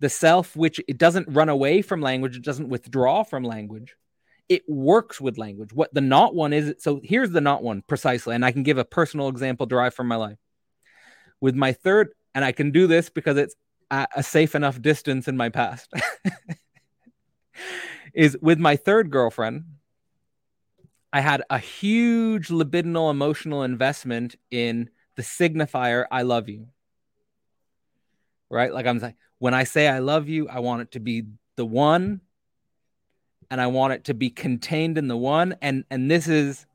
The 0.00 0.08
self, 0.08 0.54
which 0.56 0.80
it 0.86 0.98
doesn't 0.98 1.28
run 1.28 1.48
away 1.48 1.82
from 1.82 2.00
language, 2.00 2.36
it 2.36 2.44
doesn't 2.44 2.68
withdraw 2.68 3.22
from 3.22 3.44
language. 3.44 3.96
It 4.48 4.62
works 4.68 5.20
with 5.20 5.38
language. 5.38 5.72
What 5.72 5.94
the 5.94 6.02
not 6.02 6.34
one 6.34 6.52
is, 6.52 6.74
so 6.78 7.00
here's 7.02 7.30
the 7.30 7.40
not 7.40 7.62
one 7.62 7.82
precisely. 7.86 8.34
And 8.34 8.44
I 8.44 8.52
can 8.52 8.62
give 8.62 8.76
a 8.76 8.84
personal 8.84 9.28
example 9.28 9.66
derived 9.66 9.96
from 9.96 10.08
my 10.08 10.16
life. 10.16 10.38
With 11.40 11.54
my 11.54 11.72
third, 11.72 12.10
and 12.34 12.44
I 12.44 12.52
can 12.52 12.70
do 12.70 12.86
this 12.86 13.08
because 13.10 13.38
it's 13.38 13.54
a 13.90 14.22
safe 14.22 14.54
enough 14.54 14.82
distance 14.82 15.28
in 15.28 15.36
my 15.36 15.50
past, 15.50 15.92
is 18.14 18.36
with 18.40 18.58
my 18.58 18.76
third 18.76 19.10
girlfriend, 19.10 19.64
I 21.12 21.20
had 21.20 21.42
a 21.50 21.58
huge 21.58 22.48
libidinal 22.48 23.10
emotional 23.10 23.62
investment 23.62 24.36
in 24.50 24.90
the 25.16 25.22
signifier 25.22 26.06
I 26.10 26.22
love 26.22 26.48
you. 26.48 26.68
right? 28.50 28.72
Like 28.72 28.86
I'm 28.86 28.98
like, 28.98 29.16
when 29.38 29.54
I 29.54 29.64
say 29.64 29.88
I 29.88 29.98
love 29.98 30.28
you, 30.28 30.48
I 30.48 30.60
want 30.60 30.82
it 30.82 30.92
to 30.92 31.00
be 31.00 31.24
the 31.56 31.64
one 31.66 32.20
and 33.50 33.60
I 33.60 33.66
want 33.66 33.92
it 33.94 34.04
to 34.04 34.14
be 34.14 34.30
contained 34.30 34.98
in 34.98 35.08
the 35.08 35.16
one. 35.16 35.56
And 35.60 35.84
and 35.90 36.10
this 36.10 36.28
is 36.28 36.66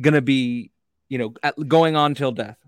gonna 0.00 0.22
be, 0.22 0.70
you 1.08 1.18
know, 1.18 1.34
going 1.66 1.96
on 1.96 2.14
till 2.14 2.32
death. 2.32 2.58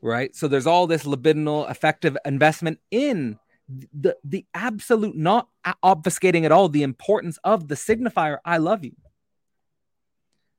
Right. 0.00 0.34
So 0.36 0.46
there's 0.46 0.66
all 0.66 0.86
this 0.86 1.04
libidinal 1.04 1.68
effective 1.70 2.16
investment 2.24 2.78
in 2.90 3.38
the 3.68 4.16
the 4.24 4.46
absolute 4.54 5.16
not 5.16 5.48
obfuscating 5.84 6.44
at 6.44 6.52
all 6.52 6.68
the 6.68 6.82
importance 6.82 7.38
of 7.44 7.68
the 7.68 7.74
signifier 7.74 8.38
I 8.44 8.58
love 8.58 8.84
you. 8.84 8.96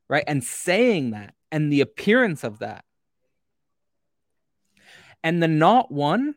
Right. 0.08 0.24
And 0.26 0.42
saying 0.42 1.10
that 1.10 1.34
and 1.52 1.72
the 1.72 1.80
appearance 1.80 2.44
of 2.44 2.60
that. 2.60 2.84
And 5.22 5.42
the 5.42 5.48
not 5.48 5.92
one 5.92 6.34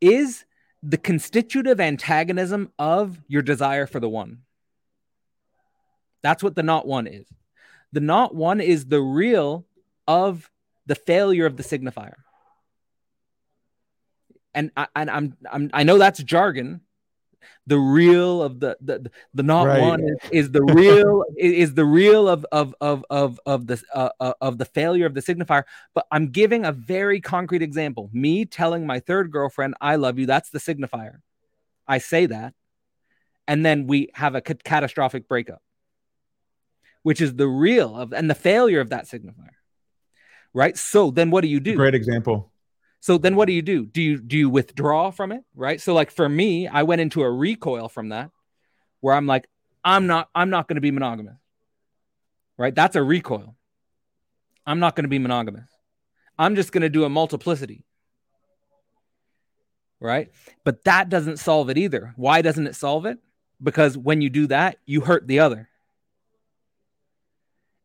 is 0.00 0.44
the 0.82 0.96
constitutive 0.96 1.80
antagonism 1.80 2.72
of 2.78 3.20
your 3.28 3.42
desire 3.42 3.86
for 3.86 4.00
the 4.00 4.08
one. 4.08 4.38
That's 6.22 6.42
what 6.42 6.54
the 6.54 6.62
not 6.62 6.86
one 6.86 7.06
is. 7.06 7.26
The 7.92 8.00
not 8.00 8.34
one 8.34 8.60
is 8.60 8.86
the 8.86 9.00
real 9.00 9.66
of 10.06 10.50
the 10.86 10.94
failure 10.94 11.46
of 11.46 11.56
the 11.56 11.62
signifier. 11.62 12.14
And 14.54 14.70
I, 14.76 14.88
and 14.96 15.10
I'm, 15.10 15.36
I'm 15.50 15.70
I 15.72 15.82
know 15.82 15.98
that's 15.98 16.22
jargon, 16.22 16.80
the 17.68 17.78
real 17.78 18.42
of 18.42 18.60
the 18.60 18.76
the 18.80 19.10
the 19.34 19.42
not 19.42 19.66
right. 19.66 19.80
one 19.80 20.02
is, 20.02 20.16
is, 20.32 20.50
the 20.50 20.62
real 20.62 21.24
is 21.36 21.74
the 21.74 21.84
real 21.84 22.28
of 22.28 22.46
of 22.50 22.74
of 22.80 23.04
of 23.10 23.38
of 23.44 23.66
the 23.66 23.82
uh, 23.94 24.08
uh, 24.18 24.32
of 24.40 24.56
the 24.56 24.64
failure 24.64 25.04
of 25.04 25.14
the 25.14 25.20
signifier. 25.20 25.64
But 25.94 26.06
i'm 26.10 26.30
giving 26.30 26.64
a 26.64 26.72
very 26.72 27.20
concrete 27.20 27.62
example. 27.62 28.08
Me 28.12 28.46
telling 28.46 28.86
my 28.86 29.00
third 29.00 29.30
girlfriend 29.30 29.74
i 29.80 29.96
love 29.96 30.18
you 30.18 30.26
that's 30.26 30.50
the 30.50 30.58
signifier. 30.58 31.18
I 31.86 31.98
say 31.98 32.26
that 32.26 32.54
and 33.46 33.64
then 33.64 33.86
we 33.86 34.10
have 34.14 34.34
a 34.34 34.40
catastrophic 34.40 35.28
breakup 35.28 35.62
which 37.02 37.20
is 37.20 37.34
the 37.36 37.48
real 37.48 37.96
of 37.96 38.12
and 38.12 38.28
the 38.30 38.34
failure 38.34 38.80
of 38.80 38.90
that 38.90 39.04
signifier. 39.04 39.50
Right? 40.54 40.76
So 40.76 41.10
then 41.10 41.30
what 41.30 41.42
do 41.42 41.48
you 41.48 41.60
do? 41.60 41.76
Great 41.76 41.94
example 41.94 42.50
so 43.00 43.18
then 43.18 43.36
what 43.36 43.46
do 43.46 43.52
you 43.52 43.62
do? 43.62 43.86
Do 43.86 44.02
you 44.02 44.20
do 44.20 44.36
you 44.36 44.50
withdraw 44.50 45.10
from 45.10 45.32
it? 45.32 45.42
Right. 45.54 45.80
So 45.80 45.94
like 45.94 46.10
for 46.10 46.28
me, 46.28 46.66
I 46.66 46.82
went 46.82 47.00
into 47.00 47.22
a 47.22 47.30
recoil 47.30 47.88
from 47.88 48.08
that 48.10 48.30
where 49.00 49.14
I'm 49.14 49.26
like, 49.26 49.48
I'm 49.84 50.06
not, 50.06 50.28
I'm 50.34 50.50
not 50.50 50.68
going 50.68 50.76
to 50.76 50.80
be 50.80 50.90
monogamous. 50.90 51.38
Right. 52.56 52.74
That's 52.74 52.96
a 52.96 53.02
recoil. 53.02 53.54
I'm 54.66 54.80
not 54.80 54.96
going 54.96 55.04
to 55.04 55.08
be 55.08 55.20
monogamous. 55.20 55.70
I'm 56.38 56.56
just 56.56 56.72
going 56.72 56.82
to 56.82 56.88
do 56.88 57.04
a 57.04 57.08
multiplicity. 57.08 57.84
Right. 60.00 60.30
But 60.64 60.84
that 60.84 61.08
doesn't 61.08 61.38
solve 61.38 61.70
it 61.70 61.78
either. 61.78 62.12
Why 62.16 62.42
doesn't 62.42 62.66
it 62.66 62.74
solve 62.74 63.06
it? 63.06 63.18
Because 63.62 63.96
when 63.96 64.20
you 64.20 64.30
do 64.30 64.48
that, 64.48 64.78
you 64.86 65.00
hurt 65.00 65.26
the 65.26 65.40
other. 65.40 65.68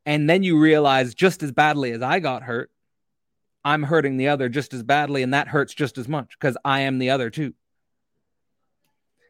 And 0.05 0.29
then 0.29 0.43
you 0.43 0.59
realize 0.59 1.15
just 1.15 1.43
as 1.43 1.51
badly 1.51 1.91
as 1.91 2.01
I 2.01 2.19
got 2.19 2.43
hurt, 2.43 2.69
I'm 3.65 3.83
hurting 3.83 4.17
the 4.17 4.27
other 4.27 4.49
just 4.49 4.73
as 4.73 4.83
badly, 4.83 5.23
and 5.23 5.33
that 5.33 5.47
hurts 5.47 5.73
just 5.73 5.97
as 5.97 6.07
much 6.07 6.37
because 6.39 6.57
I 6.65 6.81
am 6.81 6.99
the 6.99 7.09
other 7.09 7.29
too. 7.29 7.53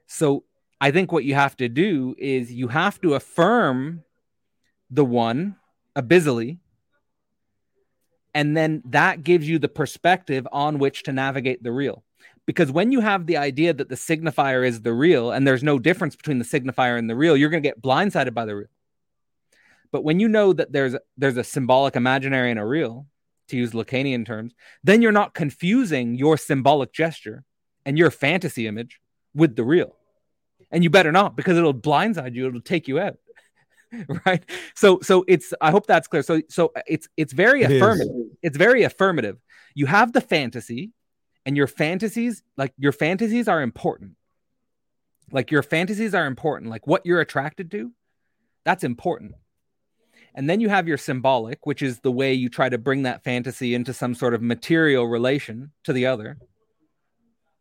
So 0.08 0.44
I 0.82 0.92
think 0.92 1.12
what 1.12 1.24
you 1.24 1.36
have 1.36 1.56
to 1.58 1.70
do 1.70 2.16
is 2.18 2.52
you 2.52 2.68
have 2.68 3.00
to 3.02 3.14
affirm 3.14 4.04
the 4.90 5.06
one 5.06 5.56
abyssally, 5.96 6.58
and 8.34 8.58
then 8.58 8.82
that 8.86 9.24
gives 9.24 9.48
you 9.48 9.60
the 9.60 9.70
perspective 9.70 10.48
on 10.52 10.80
which 10.80 11.04
to 11.04 11.14
navigate 11.14 11.64
the 11.64 11.72
real. 11.72 12.04
Because 12.46 12.72
when 12.72 12.92
you 12.92 13.00
have 13.00 13.26
the 13.26 13.38
idea 13.38 13.74
that 13.74 13.88
the 13.88 13.96
signifier 13.96 14.68
is 14.68 14.82
the 14.82 14.92
real 14.92 15.32
and 15.32 15.48
there's 15.48 15.64
no 15.64 15.80
difference 15.80 16.16
between 16.16 16.40
the 16.40 16.46
signifier 16.46 16.98
and 17.00 17.10
the 17.10 17.16
real, 17.16 17.38
you're 17.38 17.50
going 17.50 17.64
to 17.64 17.70
get 17.70 17.82
blindsided 17.82 18.34
by 18.34 18.46
the 18.46 18.56
real. 18.56 18.68
But 19.92 20.04
when 20.04 20.20
you 20.20 20.28
know 20.28 20.52
that 20.54 20.72
there's 20.72 20.96
there's 21.18 21.38
a 21.38 21.44
symbolic 21.44 21.96
imaginary 21.96 22.50
and 22.50 22.60
a 22.60 22.66
real, 22.66 23.06
to 23.54 23.58
use 23.58 23.72
Lacanian 23.72 24.26
terms, 24.26 24.54
then 24.84 25.02
you're 25.02 25.12
not 25.12 25.34
confusing 25.34 26.16
your 26.16 26.38
symbolic 26.38 26.92
gesture 26.92 27.46
and 27.86 27.98
your 27.98 28.12
fantasy 28.12 28.68
image 28.68 29.00
with 29.34 29.56
the 29.56 29.64
real. 29.64 29.96
And 30.72 30.84
you 30.84 30.90
better 30.90 31.12
not 31.12 31.36
because 31.36 31.58
it'll 31.58 31.74
blindside 31.74 32.34
you, 32.34 32.48
it'll 32.48 32.62
take 32.62 32.88
you 32.88 33.00
out. 33.00 33.18
right? 34.26 34.44
So 34.74 35.00
so 35.02 35.24
it's 35.28 35.54
I 35.62 35.70
hope 35.70 35.86
that's 35.86 36.08
clear. 36.08 36.24
So 36.24 36.42
so 36.50 36.74
it's 36.88 37.08
it's 37.16 37.32
very 37.32 37.62
it 37.62 37.72
affirmative. 37.72 38.16
Is. 38.16 38.38
It's 38.42 38.58
very 38.58 38.84
affirmative. 38.84 39.38
You 39.76 39.86
have 39.86 40.14
the 40.14 40.22
fantasy 40.22 40.92
and 41.46 41.56
your 41.56 41.68
fantasies 41.68 42.42
like 42.58 42.74
your 42.78 42.92
fantasies 42.92 43.48
are 43.48 43.62
important. 43.62 44.14
Like 45.32 45.52
your 45.52 45.62
fantasies 45.62 46.16
are 46.16 46.26
important. 46.26 46.72
Like 46.72 46.88
what 46.88 47.06
you're 47.06 47.22
attracted 47.22 47.70
to, 47.72 47.92
that's 48.66 48.84
important. 48.84 49.34
And 50.36 50.50
then 50.50 50.60
you 50.60 50.70
have 50.70 50.88
your 50.88 50.98
symbolic, 50.98 51.66
which 51.66 51.82
is 51.82 52.00
the 52.00 52.12
way 52.12 52.34
you 52.34 52.50
try 52.50 52.70
to 52.70 52.78
bring 52.78 53.04
that 53.04 53.24
fantasy 53.24 53.76
into 53.76 53.94
some 53.94 54.16
sort 54.16 54.34
of 54.34 54.42
material 54.42 55.06
relation 55.06 55.72
to 55.84 55.94
the 55.94 56.08
other. 56.08 56.38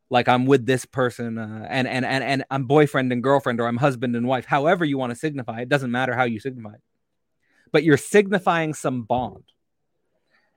Like 0.08 0.28
I'm 0.28 0.46
with 0.46 0.66
this 0.66 0.84
person, 0.84 1.38
uh, 1.38 1.66
and 1.68 1.88
and 1.88 2.04
and 2.04 2.22
and 2.22 2.44
I'm 2.50 2.64
boyfriend 2.64 3.12
and 3.12 3.22
girlfriend, 3.22 3.60
or 3.60 3.66
I'm 3.66 3.78
husband 3.78 4.14
and 4.14 4.26
wife. 4.26 4.44
However 4.44 4.84
you 4.84 4.98
want 4.98 5.10
to 5.10 5.18
signify, 5.18 5.60
it 5.60 5.70
doesn't 5.70 5.90
matter 5.90 6.14
how 6.14 6.24
you 6.24 6.38
signify 6.38 6.74
it. 6.74 6.82
But 7.72 7.82
you're 7.82 7.96
signifying 7.96 8.74
some 8.74 9.04
bond, 9.04 9.44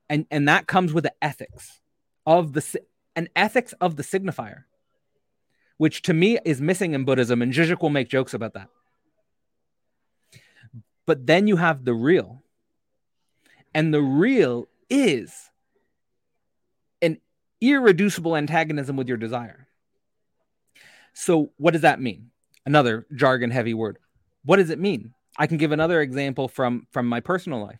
and 0.10 0.26
and 0.30 0.50
that 0.50 0.68
comes 0.68 0.92
with 0.92 1.06
the 1.06 1.14
ethics 1.22 1.80
of 2.26 2.52
the 2.52 2.82
an 3.16 3.30
ethics 3.34 3.74
of 3.80 3.96
the 3.96 4.04
signifier, 4.04 4.64
which 5.78 6.02
to 6.02 6.14
me 6.14 6.38
is 6.44 6.60
missing 6.60 6.94
in 6.94 7.06
Buddhism, 7.06 7.42
and 7.42 7.54
Zizek 7.54 7.82
will 7.82 7.90
make 7.90 8.10
jokes 8.10 8.34
about 8.34 8.56
that. 8.56 8.68
But 11.06 11.28
then 11.28 11.48
you 11.48 11.56
have 11.58 11.86
the 11.86 11.94
real. 11.94 12.44
And 13.74 13.94
the 13.94 14.02
real 14.02 14.68
is 14.90 15.50
an 17.02 17.20
irreducible 17.62 18.36
antagonism 18.36 18.96
with 18.96 19.08
your 19.08 19.18
desire. 19.18 19.68
So, 21.14 21.52
what 21.58 21.72
does 21.72 21.82
that 21.82 22.02
mean? 22.02 22.32
Another 22.66 23.06
jargon 23.14 23.52
heavy 23.52 23.74
word. 23.74 23.98
What 24.44 24.58
does 24.58 24.70
it 24.70 24.80
mean? 24.80 25.14
I 25.38 25.48
can 25.48 25.58
give 25.58 25.72
another 25.72 26.02
example 26.02 26.48
from 26.48 26.88
from 26.92 27.08
my 27.08 27.20
personal 27.20 27.64
life. 27.64 27.80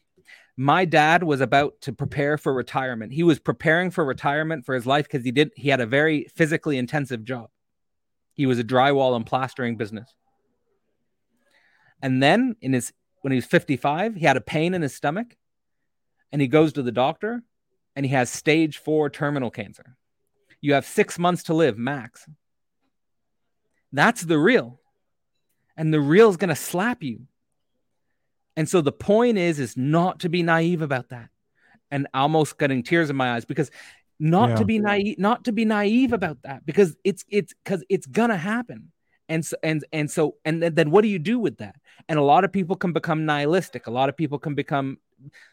My 0.58 0.86
dad 0.86 1.24
was 1.24 1.42
about 1.42 1.82
to 1.82 1.94
prepare 1.94 2.38
for 2.38 2.54
retirement. 2.54 3.12
He 3.12 3.24
was 3.24 3.40
preparing 3.40 3.92
for 3.92 4.06
retirement 4.06 4.66
for 4.66 4.74
his 4.74 4.86
life 4.86 5.06
because 5.06 5.26
he 5.26 5.32
did 5.32 5.52
he 5.56 5.70
had 5.70 5.82
a 5.82 5.86
very 5.86 6.28
physically 6.36 6.78
intensive 6.78 7.24
job. 7.24 7.50
He 8.34 8.46
was 8.46 8.60
a 8.60 8.64
drywall 8.64 9.16
and 9.16 9.26
plastering 9.26 9.78
business. 9.78 10.14
And 12.02 12.22
then 12.22 12.56
in 12.62 12.74
his 12.74 12.94
when 13.26 13.32
he 13.32 13.38
was 13.38 13.46
55, 13.46 14.14
he 14.14 14.24
had 14.24 14.38
a 14.38 14.42
pain 14.42 14.76
in 14.76 14.84
his 14.84 14.94
stomach 14.94 15.36
and 16.32 16.40
he 16.40 16.48
goes 16.48 16.74
to 16.74 16.84
the 16.84 16.92
doctor 16.92 17.42
and 17.96 18.06
he 18.06 18.12
has 18.12 18.30
stage 18.30 18.78
four 18.78 19.10
terminal 19.10 19.50
cancer. 19.50 19.98
You 20.62 20.76
have 20.76 20.86
six 20.86 21.18
months 21.18 21.42
to 21.46 21.56
live 21.56 21.76
max. 21.76 22.30
That's 23.92 24.22
the 24.22 24.38
real. 24.38 24.80
And 25.76 25.92
the 25.92 26.00
real 26.00 26.30
is 26.30 26.38
going 26.38 26.50
to 26.50 26.56
slap 26.56 27.02
you. 27.02 27.22
And 28.56 28.70
so 28.70 28.82
the 28.82 28.92
point 28.92 29.40
is, 29.40 29.60
is 29.60 29.76
not 29.76 30.20
to 30.20 30.30
be 30.30 30.44
naive 30.44 30.84
about 30.84 31.10
that. 31.10 31.30
And 31.90 32.08
almost 32.14 32.60
getting 32.60 32.84
tears 32.84 33.10
in 33.10 33.16
my 33.16 33.34
eyes 33.34 33.44
because 33.44 33.72
not 34.20 34.50
yeah. 34.50 34.56
to 34.58 34.66
be 34.66 34.78
naive, 34.78 35.18
not 35.18 35.46
to 35.46 35.52
be 35.52 35.66
naive 35.66 36.14
about 36.14 36.44
that 36.44 36.64
because 36.64 36.96
it's, 37.04 37.26
it's 37.30 37.56
because 37.64 37.84
it's 37.90 38.06
going 38.06 38.30
to 38.30 38.38
happen 38.38 38.92
and 39.30 39.46
so 39.46 39.58
and 39.64 39.84
and 39.92 40.10
so 40.10 40.36
and 40.46 40.62
then 40.62 40.92
what 40.92 41.02
do 41.02 41.08
you 41.08 41.20
do 41.20 41.40
with 41.40 41.58
that? 41.58 41.76
And 42.08 42.20
a 42.20 42.24
lot 42.24 42.44
of 42.44 42.52
people 42.52 42.76
can 42.76 42.94
become 42.94 43.26
nihilistic. 43.26 43.88
A 43.88 43.92
lot 43.92 44.10
of 44.10 44.18
people 44.18 44.40
can 44.40 44.56
become 44.56 45.00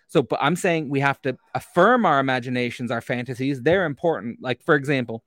so 0.09 0.23
but 0.23 0.41
i'm 0.43 0.57
saying 0.57 0.89
we 0.89 0.99
have 0.99 1.23
to 1.23 1.37
affirm 1.55 2.05
our 2.05 2.21
imaginations 2.21 2.91
our 2.91 3.01
fantasies. 3.01 3.63
They're 3.63 3.87
important. 3.87 4.39
Like 4.43 4.63
for 4.65 4.75
example 4.75 5.25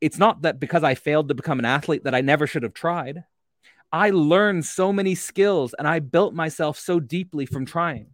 it's 0.00 0.18
not 0.18 0.42
that 0.42 0.60
because 0.60 0.84
i 0.84 0.94
failed 0.94 1.28
to 1.28 1.34
become 1.34 1.58
an 1.58 1.64
athlete 1.64 2.04
that 2.04 2.14
i 2.14 2.20
never 2.20 2.46
should 2.46 2.62
have 2.62 2.74
tried. 2.74 3.24
I 3.90 4.10
learned 4.10 4.64
so 4.66 4.92
many 4.92 5.14
skills 5.14 5.74
and 5.78 5.86
i 5.86 5.98
built 5.98 6.34
myself 6.34 6.78
so 6.78 7.00
deeply 7.00 7.46
from 7.46 7.66
trying. 7.66 8.08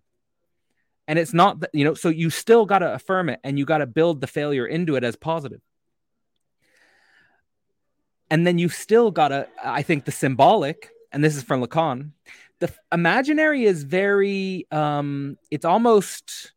And 1.06 1.18
it's 1.18 1.34
not 1.34 1.60
that 1.60 1.70
you 1.72 1.84
know 1.84 1.94
so 1.94 2.08
you 2.08 2.30
still 2.30 2.66
got 2.66 2.78
to 2.80 2.94
affirm 2.94 3.28
it 3.28 3.40
and 3.44 3.58
you 3.58 3.64
got 3.64 3.78
to 3.78 3.86
build 3.86 4.20
the 4.20 4.26
failure 4.26 4.66
into 4.66 4.96
it 4.96 5.04
as 5.04 5.16
positive 5.16 5.60
and 8.34 8.44
then 8.44 8.58
you've 8.58 8.74
still 8.74 9.12
got 9.12 9.30
a, 9.30 9.46
I 9.62 9.82
think, 9.82 10.06
the 10.06 10.10
symbolic, 10.10 10.90
and 11.12 11.22
this 11.22 11.36
is 11.36 11.44
from 11.44 11.62
Lacan. 11.62 12.10
The 12.58 12.68
imaginary 12.90 13.62
is 13.62 13.84
very, 13.84 14.66
um, 14.72 15.38
it's 15.52 15.64
almost 15.64 16.52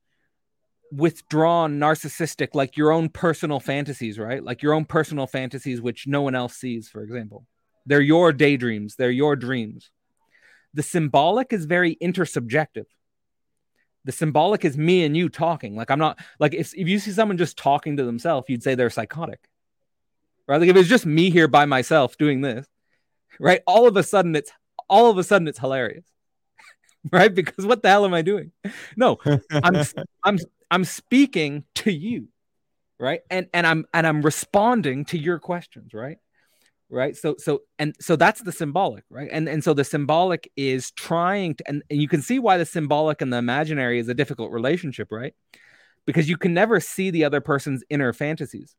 withdrawn, 0.91 1.78
narcissistic, 1.78 2.55
like 2.55 2.78
your 2.78 2.91
own 2.91 3.09
personal 3.09 3.59
fantasies, 3.59 4.17
right? 4.17 4.43
Like 4.43 4.63
your 4.63 4.73
own 4.73 4.86
personal 4.86 5.28
fantasies, 5.28 5.80
which 5.80 6.07
no 6.07 6.23
one 6.23 6.34
else 6.34 6.55
sees, 6.55 6.89
for 6.89 7.03
example. 7.03 7.45
They're 7.86 8.01
your 8.01 8.34
daydreams, 8.34 8.95
they're 8.95 9.11
your 9.11 9.36
dreams. 9.36 9.91
The 10.73 10.82
symbolic 10.82 11.53
is 11.53 11.65
very 11.65 11.95
intersubjective. 12.01 12.86
The 14.03 14.11
symbolic 14.11 14.65
is 14.65 14.75
me 14.75 15.03
and 15.03 15.15
you 15.15 15.30
talking. 15.30 15.75
Like 15.75 15.91
I'm 15.91 15.99
not 15.99 16.17
like 16.39 16.55
if 16.55 16.73
if 16.73 16.88
you 16.88 16.97
see 16.97 17.11
someone 17.11 17.38
just 17.38 17.55
talking 17.55 17.97
to 17.97 18.03
themselves, 18.03 18.47
you'd 18.49 18.63
say 18.63 18.73
they're 18.73 18.89
psychotic. 18.89 19.47
Right? 20.47 20.59
Like 20.59 20.69
if 20.69 20.75
it's 20.75 20.89
just 20.89 21.05
me 21.05 21.29
here 21.29 21.47
by 21.47 21.65
myself 21.65 22.17
doing 22.17 22.41
this, 22.41 22.67
right? 23.39 23.61
All 23.67 23.87
of 23.87 23.97
a 23.97 24.03
sudden 24.03 24.35
it's 24.35 24.51
all 24.89 25.09
of 25.09 25.17
a 25.17 25.23
sudden 25.23 25.47
it's 25.47 25.59
hilarious. 25.59 26.05
right? 27.11 27.33
Because 27.33 27.65
what 27.65 27.81
the 27.81 27.89
hell 27.89 28.05
am 28.05 28.13
I 28.13 28.21
doing? 28.21 28.51
No, 28.95 29.17
I'm 29.51 29.83
I'm 30.23 30.39
I'm 30.71 30.85
speaking 30.85 31.65
to 31.75 31.91
you, 31.91 32.29
right? 32.99 33.21
And 33.29 33.47
and 33.53 33.67
I'm 33.67 33.85
and 33.93 34.07
I'm 34.07 34.21
responding 34.21 35.05
to 35.05 35.17
your 35.17 35.39
questions, 35.39 35.93
right? 35.93 36.17
right 36.89 37.15
so 37.17 37.35
so 37.37 37.61
and 37.79 37.95
so 37.99 38.15
that's 38.15 38.41
the 38.41 38.51
symbolic 38.51 39.03
right 39.09 39.29
and 39.31 39.49
and 39.49 39.63
so 39.63 39.73
the 39.73 39.83
symbolic 39.83 40.49
is 40.55 40.91
trying 40.91 41.53
to 41.53 41.63
and, 41.67 41.83
and 41.89 42.01
you 42.01 42.07
can 42.07 42.21
see 42.21 42.39
why 42.39 42.57
the 42.57 42.65
symbolic 42.65 43.21
and 43.21 43.31
the 43.31 43.37
imaginary 43.37 43.99
is 43.99 44.07
a 44.07 44.13
difficult 44.13 44.51
relationship 44.51 45.11
right 45.11 45.33
because 46.05 46.29
you 46.29 46.37
can 46.37 46.53
never 46.53 46.79
see 46.79 47.09
the 47.09 47.25
other 47.25 47.41
person's 47.41 47.83
inner 47.89 48.13
fantasies 48.13 48.75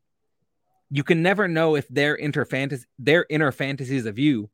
you 0.91 1.03
can 1.03 1.21
never 1.21 1.47
know 1.47 1.75
if 1.75 1.87
their 1.87 2.17
inner 2.17 2.45
fantasy 2.45 2.85
their 2.97 3.25
inner 3.29 3.51
fantasies 3.51 4.05
of 4.05 4.19
you 4.19 4.49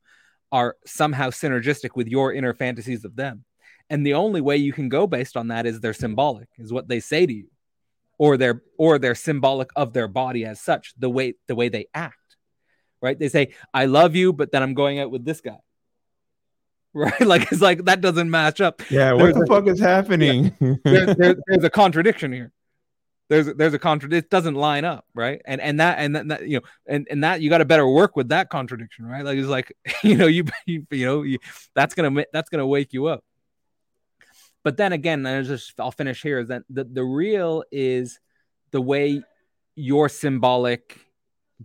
are 0.52 0.76
somehow 0.86 1.30
synergistic 1.30 1.96
with 1.96 2.08
your 2.08 2.34
inner 2.34 2.54
fantasies 2.54 3.06
of 3.06 3.16
them 3.16 3.44
and 3.90 4.06
the 4.06 4.14
only 4.14 4.42
way 4.42 4.58
you 4.58 4.74
can 4.74 4.90
go 4.90 5.08
based 5.08 5.38
on 5.38 5.50
that 5.50 5.66
is 5.66 5.80
their 5.80 5.94
symbolic 5.94 6.48
is 6.58 6.72
what 6.72 6.88
they 6.88 7.00
say 7.00 7.26
to 7.26 7.34
you 7.34 7.48
or 8.18 8.38
their 8.38 8.62
or 8.78 8.98
their 9.00 9.16
symbolic 9.16 9.70
of 9.76 9.94
their 9.94 10.08
body 10.08 10.46
as 10.46 10.62
such 10.62 10.94
the 10.98 11.10
way 11.10 11.34
the 11.48 11.56
way 11.56 11.70
they 11.70 11.88
act 11.94 12.18
right? 13.06 13.20
They 13.20 13.30
say, 13.30 13.54
I 13.72 13.86
love 13.86 14.16
you, 14.16 14.34
but 14.34 14.52
then 14.52 14.64
I'm 14.64 14.74
going 14.74 15.00
out 15.00 15.12
with 15.12 15.24
this 15.24 15.42
guy. 15.42 15.58
Right? 16.98 17.20
Like 17.20 17.52
it's 17.52 17.62
like 17.62 17.84
that 17.86 18.00
doesn't 18.00 18.32
match 18.32 18.62
up. 18.62 18.82
Yeah, 18.90 19.12
what 19.12 19.24
there's 19.24 19.36
the 19.36 19.42
a, 19.42 19.48
fuck 19.48 19.68
is 19.68 19.80
happening? 19.94 20.56
Yeah, 20.62 20.76
there, 20.86 21.14
there, 21.14 21.36
there's 21.48 21.64
a 21.66 21.70
contradiction 21.70 22.32
here. 22.32 22.54
There's 23.28 23.48
there's 23.56 23.74
a 23.74 23.80
contradiction. 23.80 24.26
It 24.26 24.30
doesn't 24.30 24.56
line 24.56 24.86
up, 24.86 25.06
right? 25.16 25.42
And 25.46 25.60
and 25.60 25.80
that 25.80 25.98
and 25.98 26.16
that, 26.16 26.28
that 26.28 26.48
you 26.48 26.58
know 26.60 26.68
and 26.86 27.08
and 27.10 27.24
that 27.24 27.42
you 27.42 27.50
got 27.50 27.58
to 27.58 27.66
better 27.66 27.88
work 27.88 28.16
with 28.16 28.30
that 28.30 28.50
contradiction, 28.50 29.06
right? 29.06 29.26
Like 29.26 29.38
it's 29.38 29.48
like 29.48 29.76
you 30.04 30.16
know 30.16 30.28
you 30.28 30.46
you, 30.66 30.86
you 30.92 31.06
know 31.06 31.24
you, 31.24 31.40
that's 31.74 31.96
gonna 31.96 32.26
that's 32.32 32.50
gonna 32.50 32.68
wake 32.68 32.94
you 32.94 33.08
up. 33.08 33.24
But 34.64 34.78
then 34.78 34.94
again, 34.94 35.26
and 35.26 35.46
just 35.46 35.80
I'll 35.80 35.92
finish 35.92 36.22
here 36.22 36.40
is 36.40 36.50
that 36.50 36.64
the 36.70 36.84
the 36.84 37.04
real 37.04 37.64
is 37.72 38.20
the 38.72 38.82
way 38.82 39.24
your 39.76 40.10
symbolic 40.10 41.00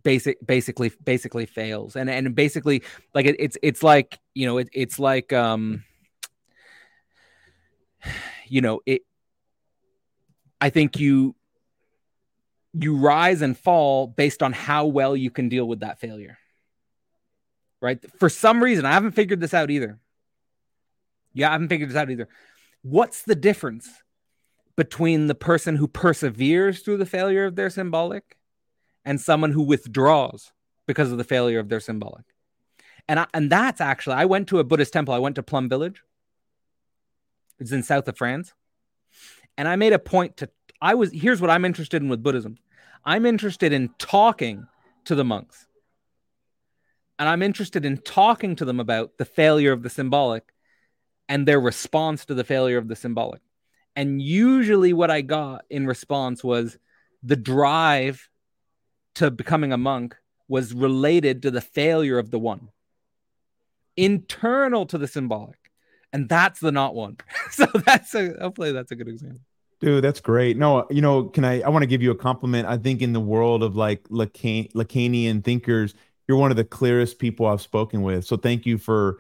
basic 0.03 0.45
basically 0.47 0.93
basically 1.03 1.47
fails 1.47 1.97
and 1.97 2.09
and 2.09 2.35
basically 2.35 2.83
like 3.15 3.27
it, 3.27 3.37
it's 3.39 3.57
it's 3.63 3.83
like 3.83 4.19
you 4.35 4.47
know 4.47 4.59
it, 4.59 4.69
it's 4.73 4.99
like 4.99 5.33
um 5.33 5.83
you 8.47 8.61
know 8.61 8.81
it 8.87 9.03
i 10.61 10.71
think 10.71 10.99
you 11.01 11.35
you 12.73 12.97
rise 12.97 13.43
and 13.43 13.59
fall 13.59 14.07
based 14.07 14.43
on 14.43 14.53
how 14.53 14.87
well 14.87 15.17
you 15.17 15.31
can 15.31 15.49
deal 15.49 15.67
with 15.67 15.81
that 15.81 15.99
failure 15.99 16.39
right 17.81 17.99
for 18.19 18.29
some 18.29 18.63
reason 18.63 18.85
i 18.85 18.93
haven't 18.93 19.13
figured 19.13 19.41
this 19.41 19.55
out 19.55 19.71
either 19.71 19.99
yeah 21.33 21.49
i 21.49 21.53
haven't 21.53 21.69
figured 21.69 21.91
this 21.91 21.97
out 21.97 22.11
either 22.11 22.29
what's 22.83 23.23
the 23.23 23.35
difference 23.35 23.89
between 24.77 25.27
the 25.27 25.35
person 25.35 25.77
who 25.77 25.87
perseveres 25.87 26.81
through 26.81 26.97
the 26.97 27.07
failure 27.07 27.45
of 27.45 27.57
their 27.57 27.71
symbolic 27.71 28.39
and 29.05 29.21
someone 29.21 29.53
who 29.53 29.63
withdraws 29.63 30.53
because 30.87 31.13
of 31.13 31.19
the 31.19 31.25
failure 31.25 31.59
of 31.59 31.69
their 31.69 31.81
symbolic. 31.81 32.25
And 33.09 33.21
I, 33.21 33.27
and 33.35 33.51
that's 33.51 33.81
actually 33.81 34.17
I 34.17 34.25
went 34.25 34.49
to 34.49 34.59
a 34.59 34.65
Buddhist 34.65 34.93
temple. 34.93 35.15
I 35.15 35.19
went 35.19 35.35
to 35.37 35.43
Plum 35.43 35.69
Village. 35.69 36.03
It's 37.59 37.73
in 37.73 37.83
south 37.83 38.09
of 38.09 38.17
France. 38.17 38.55
And 39.59 39.69
I 39.69 39.77
made 39.77 39.93
a 39.93 39.99
point 39.99 40.39
to 40.39 40.49
I 40.81 40.95
was 40.95 41.11
here's 41.13 41.41
what 41.41 41.51
I'm 41.51 41.65
interested 41.65 42.03
in 42.03 42.09
with 42.09 42.23
Buddhism. 42.23 42.57
I'm 43.05 43.27
interested 43.27 43.73
in 43.73 43.91
talking 43.99 44.67
to 45.07 45.15
the 45.15 45.25
monks. 45.25 45.67
And 47.19 47.29
I'm 47.29 47.43
interested 47.43 47.85
in 47.85 47.99
talking 47.99 48.57
to 48.57 48.65
them 48.65 48.81
about 48.81 49.19
the 49.19 49.25
failure 49.25 49.73
of 49.73 49.83
the 49.83 49.91
symbolic 49.91 50.55
and 51.29 51.47
their 51.47 51.61
response 51.61 52.25
to 52.27 52.35
the 52.35 52.45
failure 52.45 52.79
of 52.79 52.89
the 52.89 52.97
symbolic. 52.97 53.41
And 53.95 54.23
usually 54.23 54.93
what 54.93 55.11
I 55.11 55.21
got 55.21 55.65
in 55.69 55.87
response 55.87 56.43
was 56.43 56.79
the 57.23 57.37
drive 57.37 58.29
to 59.17 59.31
becoming 59.31 59.73
a 59.73 59.77
monk 59.77 60.17
was 60.49 60.73
related 60.73 61.43
to 61.43 61.51
the 61.51 61.61
failure 61.61 62.19
of 62.19 62.31
the 62.31 62.39
one, 62.39 62.69
internal 63.97 64.87
to 64.87 64.99
the 64.99 65.09
symbolic. 65.09 65.59
And 66.13 66.29
that's 66.29 66.59
the 66.59 66.73
not 66.73 66.95
one. 66.95 67.19
so 67.51 67.67
that's 67.87 68.15
a, 68.15 68.35
hopefully 68.41 68.73
that's 68.73 68.93
a 68.93 68.97
good 68.97 69.09
example. 69.09 69.43
Dude, 69.81 70.05
that's 70.05 70.21
great. 70.21 70.57
No, 70.57 70.81
uh, 70.81 70.85
you 70.91 71.01
know, 71.01 71.25
can 71.25 71.45
I? 71.45 71.63
I 71.63 71.69
want 71.71 71.83
to 71.83 71.87
give 71.87 72.03
you 72.03 72.11
a 72.11 72.17
compliment. 72.17 72.69
I 72.69 72.77
think 72.77 73.01
in 73.01 73.13
the 73.13 73.21
world 73.21 73.63
of 73.63 73.77
like 73.77 74.03
Lacan, 74.05 74.71
Lacanian 74.73 75.43
thinkers, 75.43 75.95
you're 76.29 76.37
one 76.37 76.51
of 76.51 76.57
the 76.57 76.65
clearest 76.65 77.19
people 77.19 77.47
I've 77.47 77.63
spoken 77.63 78.03
with. 78.03 78.27
So 78.27 78.37
thank 78.37 78.67
you 78.67 78.77
for 78.77 79.19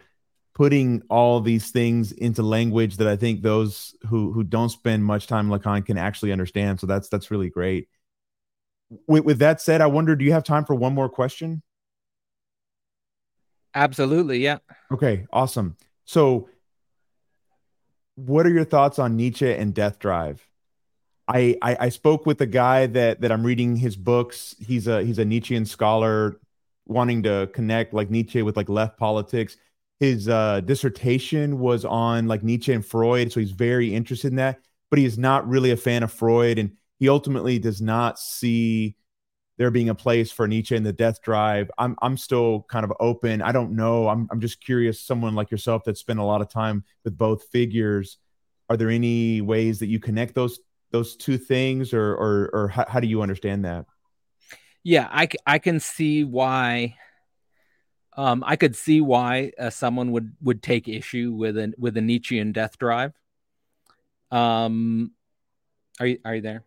putting 0.54 1.02
all 1.08 1.40
these 1.40 1.70
things 1.70 2.12
into 2.12 2.42
language 2.42 2.98
that 2.98 3.08
I 3.08 3.16
think 3.16 3.40
those 3.40 3.94
who 4.06 4.32
who 4.32 4.44
don't 4.44 4.68
spend 4.68 5.04
much 5.04 5.26
time 5.26 5.48
Lacan 5.48 5.84
can 5.86 5.96
actually 5.96 6.32
understand. 6.32 6.78
So 6.78 6.86
that's 6.86 7.08
that's 7.08 7.30
really 7.30 7.48
great 7.48 7.88
with, 9.06 9.24
with 9.24 9.38
that 9.38 9.60
said, 9.60 9.80
I 9.80 9.86
wonder, 9.86 10.16
do 10.16 10.24
you 10.24 10.32
have 10.32 10.44
time 10.44 10.64
for 10.64 10.74
one 10.74 10.94
more 10.94 11.08
question? 11.08 11.62
Absolutely, 13.74 14.38
yeah. 14.38 14.58
Okay, 14.92 15.26
awesome. 15.32 15.76
So, 16.04 16.48
what 18.16 18.46
are 18.46 18.50
your 18.50 18.64
thoughts 18.64 18.98
on 18.98 19.16
Nietzsche 19.16 19.50
and 19.50 19.72
Death 19.72 19.98
Drive? 19.98 20.46
I, 21.30 21.56
I, 21.62 21.76
I 21.80 21.88
spoke 21.90 22.26
with 22.26 22.40
a 22.40 22.46
guy 22.46 22.86
that 22.88 23.20
that 23.20 23.30
I'm 23.30 23.46
reading 23.46 23.76
his 23.76 23.96
books. 23.96 24.56
He's 24.58 24.88
a 24.88 25.02
he's 25.04 25.18
a 25.18 25.24
Nietzschean 25.24 25.64
scholar, 25.64 26.40
wanting 26.86 27.22
to 27.22 27.48
connect 27.54 27.94
like 27.94 28.10
Nietzsche 28.10 28.42
with 28.42 28.56
like 28.56 28.68
left 28.68 28.98
politics. 28.98 29.56
His 30.00 30.28
uh, 30.28 30.60
dissertation 30.60 31.60
was 31.60 31.84
on 31.84 32.26
like 32.26 32.42
Nietzsche 32.42 32.72
and 32.72 32.84
Freud, 32.84 33.30
so 33.30 33.38
he's 33.38 33.52
very 33.52 33.94
interested 33.94 34.28
in 34.28 34.36
that. 34.36 34.60
But 34.90 34.98
he 34.98 35.04
is 35.04 35.18
not 35.18 35.48
really 35.48 35.70
a 35.70 35.76
fan 35.76 36.02
of 36.02 36.12
Freud, 36.12 36.58
and 36.58 36.72
he 36.98 37.08
ultimately 37.08 37.60
does 37.60 37.80
not 37.80 38.18
see 38.18 38.96
there 39.56 39.70
being 39.70 39.90
a 39.90 39.94
place 39.94 40.32
for 40.32 40.48
Nietzsche 40.48 40.74
in 40.74 40.82
the 40.82 40.92
death 40.92 41.22
drive. 41.22 41.70
I'm 41.78 41.94
I'm 42.02 42.16
still 42.16 42.66
kind 42.68 42.84
of 42.84 42.92
open. 42.98 43.40
I 43.40 43.52
don't 43.52 43.76
know. 43.76 44.08
I'm 44.08 44.26
I'm 44.32 44.40
just 44.40 44.60
curious. 44.60 45.00
Someone 45.00 45.36
like 45.36 45.52
yourself 45.52 45.84
that 45.84 45.96
spent 45.96 46.18
a 46.18 46.24
lot 46.24 46.40
of 46.40 46.48
time 46.48 46.82
with 47.04 47.16
both 47.16 47.44
figures. 47.52 48.18
Are 48.68 48.76
there 48.76 48.90
any 48.90 49.40
ways 49.42 49.78
that 49.78 49.88
you 49.88 50.00
connect 50.00 50.34
those 50.34 50.58
those 50.90 51.16
two 51.16 51.38
things, 51.38 51.92
or 51.94 52.14
or 52.14 52.50
or 52.52 52.68
how, 52.68 52.84
how 52.88 53.00
do 53.00 53.06
you 53.06 53.22
understand 53.22 53.64
that? 53.64 53.86
Yeah, 54.82 55.08
I 55.10 55.28
I 55.46 55.58
can 55.58 55.80
see 55.80 56.24
why. 56.24 56.96
Um, 58.16 58.42
I 58.46 58.56
could 58.56 58.76
see 58.76 59.00
why 59.00 59.52
uh, 59.58 59.70
someone 59.70 60.12
would 60.12 60.34
would 60.42 60.62
take 60.62 60.88
issue 60.88 61.32
with 61.32 61.56
an 61.56 61.74
with 61.78 61.96
a 61.96 62.00
Nietzschean 62.00 62.52
death 62.52 62.78
drive. 62.78 63.12
Um, 64.30 65.12
are 65.98 66.06
you 66.06 66.18
are 66.24 66.34
you 66.34 66.42
there? 66.42 66.64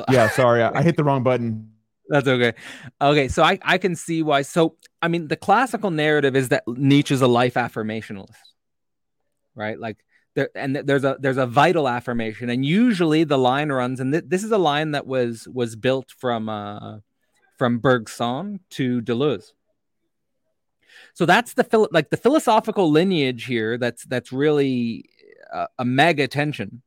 yeah, 0.10 0.28
sorry, 0.30 0.62
I, 0.62 0.78
I 0.78 0.82
hit 0.82 0.96
the 0.96 1.04
wrong 1.04 1.22
button. 1.22 1.70
That's 2.08 2.28
okay. 2.28 2.52
Okay, 3.00 3.28
so 3.28 3.42
I, 3.42 3.58
I 3.62 3.78
can 3.78 3.96
see 3.96 4.22
why. 4.22 4.42
So, 4.42 4.76
I 5.00 5.08
mean, 5.08 5.28
the 5.28 5.36
classical 5.36 5.90
narrative 5.90 6.36
is 6.36 6.50
that 6.50 6.64
Nietzsche's 6.66 7.22
a 7.22 7.26
life 7.26 7.54
affirmationalist, 7.54 8.36
right? 9.54 9.78
Like, 9.78 9.98
there, 10.34 10.50
and 10.54 10.76
there's 10.76 11.04
a 11.04 11.16
there's 11.20 11.36
a 11.36 11.46
vital 11.46 11.88
affirmation, 11.88 12.48
and 12.48 12.64
usually 12.64 13.24
the 13.24 13.38
line 13.38 13.70
runs, 13.70 14.00
and 14.00 14.12
th- 14.12 14.24
this 14.26 14.44
is 14.44 14.50
a 14.50 14.58
line 14.58 14.92
that 14.92 15.06
was 15.06 15.46
was 15.48 15.76
built 15.76 16.10
from 16.16 16.48
uh, 16.48 16.98
from 17.58 17.78
Bergson 17.78 18.60
to 18.70 19.02
Deleuze. 19.02 19.52
So 21.14 21.26
that's 21.26 21.54
the 21.54 21.64
phil- 21.64 21.88
like 21.92 22.10
the 22.10 22.16
philosophical 22.16 22.90
lineage 22.90 23.44
here. 23.44 23.76
That's 23.76 24.04
that's 24.04 24.32
really 24.32 25.10
a, 25.52 25.68
a 25.78 25.84
mega 25.84 26.28
tension. 26.28 26.82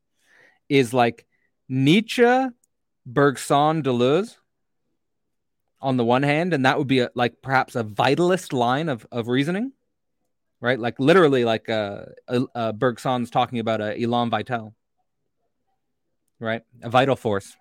Is 0.68 0.93
like 0.93 1.26
Nietzsche 1.70 2.48
Bergson 3.06 3.84
Deleuze 3.84 4.38
on 5.80 5.98
the 5.98 6.06
one 6.06 6.24
hand, 6.24 6.54
and 6.54 6.66
that 6.66 6.80
would 6.80 6.88
be 6.88 7.00
a, 7.00 7.12
like 7.14 7.41
perhaps 7.43 7.76
a 7.76 7.84
vitalist 7.84 8.54
line 8.54 8.89
of, 8.89 9.06
of 9.12 9.28
reasoning, 9.28 9.72
right? 10.62 10.80
Like 10.80 10.99
literally, 10.99 11.45
like 11.45 11.70
uh, 11.70 12.06
uh, 12.28 12.74
Bergson's 12.74 13.30
talking 13.30 13.60
about 13.60 13.82
a 13.82 13.99
elan 14.01 14.30
vital, 14.30 14.74
right? 16.39 16.64
A 16.82 16.89
vital 16.89 17.16
force, 17.16 17.56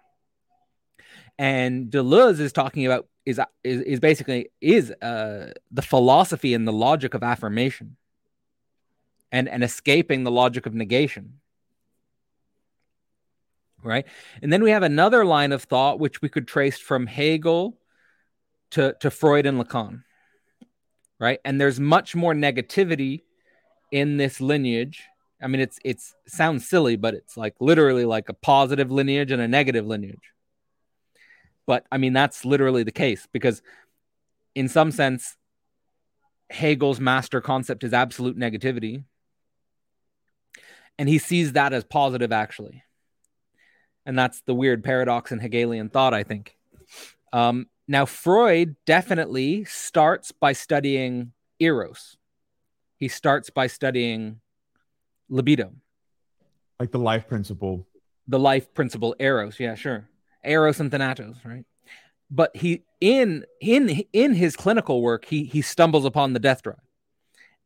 and 1.39 1.91
Deleuze 1.91 2.41
is 2.41 2.53
talking 2.53 2.87
about 2.87 3.07
is 3.25 3.41
is, 3.63 3.81
is 3.83 4.01
basically 4.01 4.51
is 4.61 4.91
uh, 4.91 5.53
the 5.71 5.83
philosophy 5.83 6.55
and 6.55 6.67
the 6.67 6.73
logic 6.73 7.15
of 7.15 7.23
affirmation, 7.23 7.97
and 9.33 9.49
and 9.49 9.65
escaping 9.65 10.25
the 10.25 10.31
logic 10.31 10.67
of 10.67 10.75
negation 10.75 11.41
right? 13.85 14.07
And 14.43 14.53
then 14.53 14.63
we 14.63 14.71
have 14.71 14.83
another 14.83 15.25
line 15.25 15.53
of 15.53 15.63
thought 15.63 16.01
which 16.01 16.23
we 16.23 16.29
could 16.29 16.49
trace 16.49 16.79
from 16.79 17.07
Hegel 17.07 17.79
to, 18.71 18.97
to 19.01 19.11
Freud 19.11 19.47
and 19.47 19.63
Lacan, 19.63 20.04
right? 21.19 21.41
And 21.45 21.61
there's 21.61 21.81
much 21.81 22.15
more 22.15 22.35
negativity 22.35 23.23
in 23.91 24.17
this 24.17 24.41
lineage 24.41 25.05
I 25.45 25.47
mean, 25.47 25.61
it's 25.61 25.79
it's 25.85 26.15
sounds 26.27 26.67
silly, 26.67 26.97
but 26.97 27.13
it's 27.13 27.37
like 27.37 27.55
literally 27.61 28.07
like 28.07 28.31
a 28.31 28.35
positive 28.35 28.91
lineage 28.91 29.31
and 29.31 29.43
a 29.43 29.47
negative 29.47 29.87
lineage. 29.87 30.33
But 31.67 31.85
I 31.93 31.99
mean, 31.99 32.15
that's 32.15 32.47
literally 32.47 32.83
the 32.83 32.93
case 32.93 33.29
because, 33.31 33.61
in 34.55 34.69
some 34.69 34.91
sense, 34.91 35.37
Hegel's 36.49 36.99
master 36.99 37.43
concept 37.43 37.85
is 37.85 37.93
absolute 37.93 38.39
negativity, 38.39 39.05
and 40.99 41.11
he 41.11 41.19
sees 41.19 41.53
that 41.53 41.75
as 41.75 41.85
positive, 41.85 42.33
actually. 42.33 42.83
And 44.07 44.19
that's 44.19 44.41
the 44.43 44.55
weird 44.55 44.83
paradox 44.83 45.31
in 45.31 45.41
Hegelian 45.41 45.91
thought, 45.91 46.15
I 46.15 46.23
think. 46.23 46.57
Um, 47.35 47.67
now, 47.87 48.07
Freud 48.07 48.77
definitely 48.87 49.65
starts 49.65 50.33
by 50.33 50.53
studying 50.53 51.33
eros. 51.61 52.17
He 52.97 53.09
starts 53.09 53.51
by 53.51 53.67
studying 53.67 54.41
libido, 55.29 55.73
like 56.81 56.93
the 56.93 56.99
life 56.99 57.29
principle. 57.29 57.87
The 58.27 58.39
life 58.39 58.73
principle, 58.73 59.15
eros. 59.19 59.61
Yeah, 59.61 59.75
sure. 59.75 60.09
Eros 60.43 60.81
and 60.81 60.91
Thanatos, 60.91 61.37
right? 61.45 61.65
But 62.31 62.57
he 62.57 62.85
in 63.01 63.45
in 63.61 64.05
in 64.13 64.35
his 64.35 64.57
clinical 64.57 65.03
work, 65.03 65.27
he 65.27 65.45
he 65.45 65.61
stumbles 65.61 66.07
upon 66.07 66.33
the 66.33 66.41
death 66.41 66.63
drive 66.63 66.79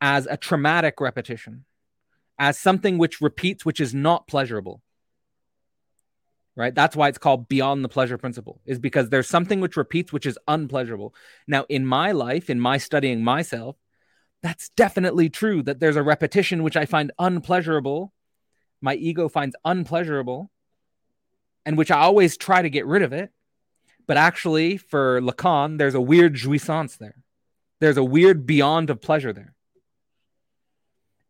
as 0.01 0.27
a 0.27 0.37
traumatic 0.37 1.01
repetition, 1.01 1.64
as 2.39 2.59
something 2.59 2.99
which 2.99 3.21
repeats, 3.21 3.64
which 3.64 3.81
is 3.81 3.95
not 3.95 4.27
pleasurable 4.27 4.83
right? 6.59 6.74
That's 6.74 6.96
why 6.96 7.09
it's 7.09 7.18
called 7.18 7.48
beyond 7.48 7.84
the 7.84 7.88
pleasure 7.88 8.18
principle, 8.18 8.61
is 8.66 8.80
because 8.80 9.09
there's 9.09 9.28
something 9.28 9.61
which 9.61 9.76
repeats, 9.76 10.12
which 10.12 10.26
is 10.26 10.36
unpleasurable. 10.48 11.14
Now, 11.46 11.64
in 11.68 11.86
my 11.86 12.11
life, 12.11 12.50
in 12.50 12.59
my 12.59 12.78
studying 12.78 13.22
myself, 13.22 13.76
that's 14.42 14.68
definitely 14.70 15.30
true 15.30 15.62
that 15.62 15.78
there's 15.78 15.94
a 15.94 16.02
repetition 16.02 16.64
which 16.64 16.76
I 16.76 16.84
find 16.84 17.12
unpleasurable, 17.16 18.12
my 18.80 18.96
ego 18.96 19.28
finds 19.28 19.54
unpleasurable, 19.64 20.50
and 21.64 21.78
which 21.78 21.92
I 21.92 22.00
always 22.00 22.36
try 22.36 22.61
to 22.61 22.70
get 22.70 22.86
rid 22.86 23.02
of 23.02 23.12
it. 23.12 23.30
But 24.09 24.16
actually, 24.16 24.78
for 24.78 25.20
Lacan, 25.20 25.78
there's 25.78 25.94
a 25.94 26.00
weird 26.00 26.34
jouissance 26.34 26.98
there. 26.98 27.22
There's 27.80 27.98
a 27.98 28.04
weird 28.04 28.46
beyond 28.46 28.90
of 28.90 29.00
pleasure 29.00 29.32
there. 29.32 29.54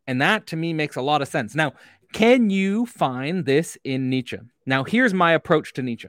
And 0.06 0.22
that 0.22 0.46
to 0.48 0.56
me 0.56 0.72
makes 0.72 0.96
a 0.96 1.02
lot 1.02 1.20
of 1.20 1.28
sense. 1.28 1.54
Now, 1.54 1.74
can 2.12 2.50
you 2.50 2.86
find 2.86 3.44
this 3.44 3.76
in 3.84 4.08
Nietzsche? 4.10 4.38
Now, 4.66 4.84
here's 4.84 5.14
my 5.14 5.32
approach 5.32 5.72
to 5.74 5.82
Nietzsche. 5.82 6.08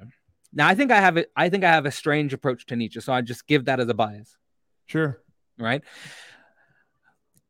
Now, 0.53 0.67
I 0.67 0.75
think 0.75 0.91
I 0.91 0.99
have 0.99 1.17
it. 1.17 1.31
I 1.35 1.49
think 1.49 1.63
I 1.63 1.71
have 1.71 1.85
a 1.85 1.91
strange 1.91 2.33
approach 2.33 2.65
to 2.67 2.75
Nietzsche, 2.75 3.01
so 3.01 3.13
I 3.13 3.21
just 3.21 3.47
give 3.47 3.65
that 3.65 3.79
as 3.79 3.89
a 3.89 3.93
bias. 3.93 4.37
Sure. 4.85 5.21
Right. 5.57 5.83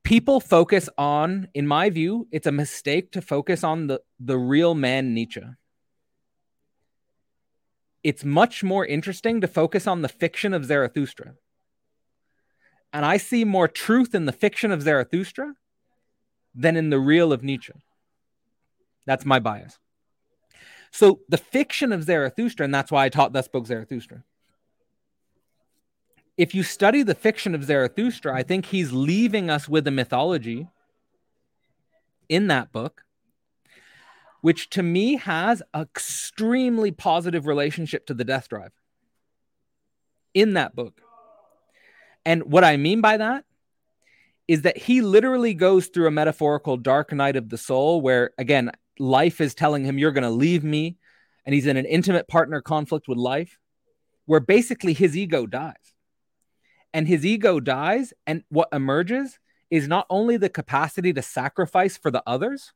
People 0.03 0.39
focus 0.39 0.89
on, 0.97 1.47
in 1.53 1.67
my 1.67 1.89
view, 1.89 2.27
it's 2.31 2.47
a 2.47 2.51
mistake 2.51 3.11
to 3.11 3.21
focus 3.21 3.63
on 3.63 3.87
the 3.87 4.01
the 4.19 4.37
real 4.37 4.75
man 4.75 5.13
Nietzsche. 5.13 5.43
It's 8.03 8.23
much 8.25 8.63
more 8.63 8.85
interesting 8.85 9.41
to 9.41 9.47
focus 9.47 9.85
on 9.85 10.01
the 10.01 10.09
fiction 10.09 10.53
of 10.53 10.65
Zarathustra. 10.65 11.35
And 12.91 13.05
I 13.05 13.17
see 13.17 13.43
more 13.43 13.67
truth 13.67 14.15
in 14.15 14.25
the 14.25 14.31
fiction 14.31 14.71
of 14.71 14.81
Zarathustra 14.81 15.53
than 16.55 16.75
in 16.75 16.89
the 16.89 16.99
real 16.99 17.31
of 17.31 17.43
Nietzsche. 17.43 17.73
That's 19.09 19.25
my 19.25 19.39
bias. 19.39 19.79
So 20.91 21.21
the 21.29 21.39
fiction 21.39 21.91
of 21.91 22.03
Zarathustra, 22.03 22.63
and 22.63 22.71
that's 22.71 22.91
why 22.91 23.05
I 23.05 23.09
taught 23.09 23.33
Thus 23.33 23.45
Spoke 23.45 23.65
Zarathustra. 23.65 24.23
If 26.37 26.53
you 26.53 26.61
study 26.61 27.01
the 27.01 27.15
fiction 27.15 27.55
of 27.55 27.63
Zarathustra, 27.63 28.31
I 28.35 28.43
think 28.43 28.67
he's 28.67 28.91
leaving 28.91 29.49
us 29.49 29.67
with 29.67 29.87
a 29.87 29.91
mythology 29.91 30.67
in 32.29 32.45
that 32.49 32.71
book, 32.71 33.01
which 34.41 34.69
to 34.69 34.83
me 34.83 35.15
has 35.15 35.63
an 35.73 35.81
extremely 35.81 36.91
positive 36.91 37.47
relationship 37.47 38.05
to 38.05 38.13
the 38.13 38.23
death 38.23 38.47
drive 38.47 38.73
in 40.35 40.53
that 40.53 40.75
book. 40.75 41.01
And 42.23 42.43
what 42.43 42.63
I 42.63 42.77
mean 42.77 43.01
by 43.01 43.17
that 43.17 43.43
is 44.47 44.61
that 44.61 44.77
he 44.77 45.01
literally 45.01 45.55
goes 45.55 45.87
through 45.87 46.07
a 46.07 46.11
metaphorical 46.11 46.77
dark 46.77 47.11
night 47.11 47.35
of 47.35 47.49
the 47.49 47.57
soul 47.57 48.01
where, 48.01 48.31
again, 48.37 48.71
life 48.99 49.41
is 49.41 49.55
telling 49.55 49.83
him 49.83 49.97
you're 49.97 50.11
going 50.11 50.23
to 50.23 50.29
leave 50.29 50.63
me 50.63 50.97
and 51.45 51.55
he's 51.55 51.65
in 51.65 51.77
an 51.77 51.85
intimate 51.85 52.27
partner 52.27 52.61
conflict 52.61 53.07
with 53.07 53.17
life 53.17 53.57
where 54.25 54.39
basically 54.39 54.93
his 54.93 55.17
ego 55.17 55.47
dies. 55.47 55.73
And 56.93 57.07
his 57.07 57.25
ego 57.25 57.59
dies 57.59 58.13
and 58.27 58.43
what 58.49 58.69
emerges 58.73 59.39
is 59.69 59.87
not 59.87 60.05
only 60.09 60.37
the 60.37 60.49
capacity 60.49 61.13
to 61.13 61.21
sacrifice 61.21 61.97
for 61.97 62.11
the 62.11 62.23
others 62.27 62.73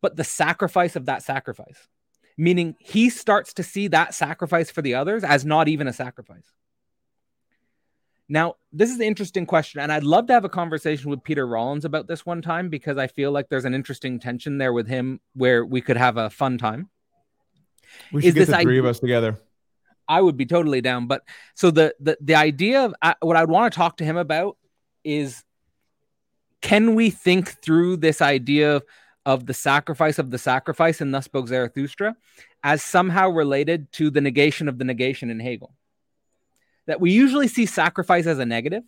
but 0.00 0.16
the 0.16 0.24
sacrifice 0.24 0.94
of 0.94 1.06
that 1.06 1.22
sacrifice. 1.22 1.88
Meaning 2.36 2.76
he 2.78 3.10
starts 3.10 3.54
to 3.54 3.62
see 3.62 3.88
that 3.88 4.14
sacrifice 4.14 4.70
for 4.70 4.80
the 4.80 4.94
others 4.94 5.24
as 5.24 5.44
not 5.44 5.68
even 5.68 5.88
a 5.88 5.92
sacrifice 5.92 6.52
now, 8.28 8.56
this 8.72 8.90
is 8.90 8.96
an 8.96 9.02
interesting 9.02 9.46
question, 9.46 9.80
and 9.80 9.90
I'd 9.90 10.04
love 10.04 10.26
to 10.26 10.34
have 10.34 10.44
a 10.44 10.50
conversation 10.50 11.08
with 11.08 11.24
Peter 11.24 11.46
Rollins 11.46 11.86
about 11.86 12.06
this 12.06 12.26
one 12.26 12.42
time 12.42 12.68
because 12.68 12.98
I 12.98 13.06
feel 13.06 13.32
like 13.32 13.48
there's 13.48 13.64
an 13.64 13.74
interesting 13.74 14.18
tension 14.18 14.58
there 14.58 14.74
with 14.74 14.86
him 14.86 15.20
where 15.34 15.64
we 15.64 15.80
could 15.80 15.96
have 15.96 16.18
a 16.18 16.28
fun 16.28 16.58
time. 16.58 16.90
We 18.12 18.20
should 18.20 18.28
is 18.28 18.34
get 18.34 18.46
the 18.48 18.52
three 18.62 18.72
idea- 18.72 18.80
of 18.80 18.86
us 18.86 19.00
together. 19.00 19.38
I 20.06 20.20
would 20.20 20.36
be 20.36 20.46
totally 20.46 20.80
down. 20.80 21.06
But 21.06 21.22
so 21.54 21.70
the 21.70 21.94
the 22.00 22.16
the 22.20 22.34
idea 22.34 22.84
of 22.86 22.94
uh, 23.02 23.14
what 23.20 23.36
I'd 23.36 23.50
want 23.50 23.70
to 23.70 23.76
talk 23.76 23.98
to 23.98 24.04
him 24.04 24.16
about 24.16 24.56
is, 25.04 25.44
can 26.62 26.94
we 26.94 27.10
think 27.10 27.60
through 27.62 27.98
this 27.98 28.22
idea 28.22 28.76
of, 28.76 28.84
of 29.26 29.44
the 29.44 29.52
sacrifice 29.52 30.18
of 30.18 30.30
the 30.30 30.38
sacrifice 30.38 31.02
and 31.02 31.12
thus 31.12 31.26
spoke 31.26 31.48
Zarathustra 31.48 32.16
as 32.64 32.82
somehow 32.82 33.28
related 33.28 33.92
to 33.92 34.10
the 34.10 34.22
negation 34.22 34.66
of 34.66 34.78
the 34.78 34.84
negation 34.84 35.28
in 35.28 35.40
Hegel? 35.40 35.74
That 36.88 37.00
we 37.02 37.12
usually 37.12 37.48
see 37.48 37.66
sacrifice 37.66 38.26
as 38.26 38.38
a 38.38 38.46
negative. 38.46 38.82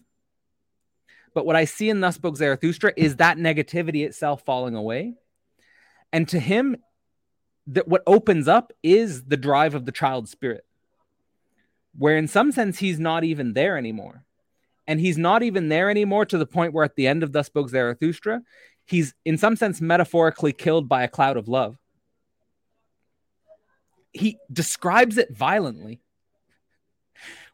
But 1.35 1.47
what 1.47 1.55
I 1.55 1.67
see 1.67 1.91
in 1.91 2.01
Thus 2.01 2.17
Spoke 2.17 2.37
Zarathustra 2.37 2.93
is 2.97 3.17
that 3.17 3.37
negativity 3.37 4.05
itself 4.05 4.43
falling 4.45 4.75
away. 4.75 5.15
And 6.13 6.27
to 6.31 6.41
him, 6.41 6.79
that 7.69 7.87
what 7.87 8.03
opens 8.07 8.49
up 8.49 8.73
is 8.83 9.25
the 9.25 9.37
drive 9.37 9.75
of 9.75 9.85
the 9.85 9.93
child 9.93 10.29
spirit, 10.29 10.65
where 11.97 12.17
in 12.17 12.27
some 12.27 12.51
sense 12.51 12.79
he's 12.79 12.99
not 12.99 13.23
even 13.23 13.53
there 13.53 13.77
anymore. 13.77 14.25
And 14.89 14.99
he's 14.99 15.19
not 15.19 15.43
even 15.43 15.69
there 15.69 15.91
anymore 15.91 16.25
to 16.25 16.39
the 16.39 16.47
point 16.47 16.73
where 16.73 16.85
at 16.85 16.97
the 16.97 17.07
end 17.07 17.23
of 17.23 17.33
Thus 17.33 17.47
Spoke 17.47 17.69
Zarathustra, 17.69 18.41
he's 18.87 19.15
in 19.27 19.37
some 19.37 19.57
sense 19.57 19.81
metaphorically 19.81 20.55
killed 20.55 20.89
by 20.89 21.03
a 21.05 21.09
cloud 21.09 21.37
of 21.37 21.49
love. 21.49 21.77
He 24.13 24.39
describes 24.51 25.19
it 25.19 25.37
violently 25.37 26.01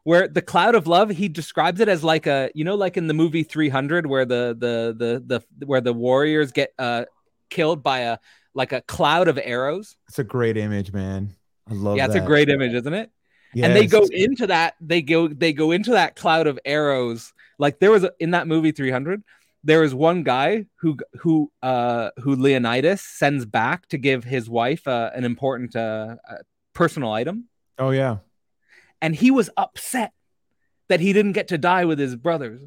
where 0.07 0.25
the 0.25 0.41
cloud 0.41 0.73
of 0.73 0.87
love 0.87 1.09
he 1.09 1.27
describes 1.27 1.81
it 1.81 1.89
as 1.89 2.01
like 2.01 2.27
a 2.27 2.49
you 2.55 2.63
know 2.63 2.75
like 2.75 2.95
in 2.95 3.07
the 3.07 3.13
movie 3.13 3.43
300 3.43 4.05
where 4.07 4.23
the 4.23 4.55
the 4.57 4.95
the 4.97 5.41
the 5.59 5.65
where 5.65 5.81
the 5.81 5.91
warriors 5.91 6.53
get 6.53 6.73
uh 6.79 7.03
killed 7.49 7.83
by 7.83 7.99
a 7.99 8.17
like 8.53 8.71
a 8.71 8.79
cloud 8.79 9.27
of 9.27 9.37
arrows? 9.43 9.97
It's 10.07 10.17
a 10.17 10.23
great 10.23 10.55
image 10.55 10.93
man. 10.93 11.35
I 11.69 11.73
love 11.73 11.97
yeah 11.97 12.05
it's 12.05 12.15
a 12.15 12.21
great 12.21 12.47
image 12.47 12.73
isn't 12.73 12.93
it? 12.93 13.11
Yes. 13.53 13.65
and 13.65 13.75
they 13.75 13.85
go 13.85 14.05
into 14.09 14.47
that 14.47 14.75
they 14.79 15.01
go 15.01 15.27
they 15.27 15.51
go 15.51 15.71
into 15.71 15.91
that 15.91 16.15
cloud 16.15 16.47
of 16.47 16.57
arrows. 16.63 17.33
Like 17.59 17.79
there 17.79 17.91
was 17.91 18.05
a, 18.05 18.13
in 18.17 18.31
that 18.31 18.47
movie 18.47 18.71
300 18.71 19.21
there 19.65 19.81
was 19.81 19.93
one 19.93 20.23
guy 20.23 20.67
who 20.77 20.95
who 21.19 21.51
uh 21.61 22.11
who 22.19 22.33
leonidas 22.37 23.01
sends 23.01 23.45
back 23.45 23.89
to 23.89 23.97
give 23.97 24.23
his 24.23 24.49
wife 24.49 24.87
uh, 24.87 25.11
an 25.13 25.25
important 25.25 25.75
uh, 25.75 26.15
uh 26.29 26.35
personal 26.73 27.11
item. 27.11 27.49
Oh 27.77 27.89
yeah 27.89 28.19
and 29.01 29.15
he 29.15 29.31
was 29.31 29.49
upset 29.57 30.13
that 30.89 30.99
he 30.99 31.13
didn't 31.13 31.33
get 31.33 31.49
to 31.49 31.57
die 31.57 31.85
with 31.85 31.99
his 31.99 32.15
brothers. 32.15 32.61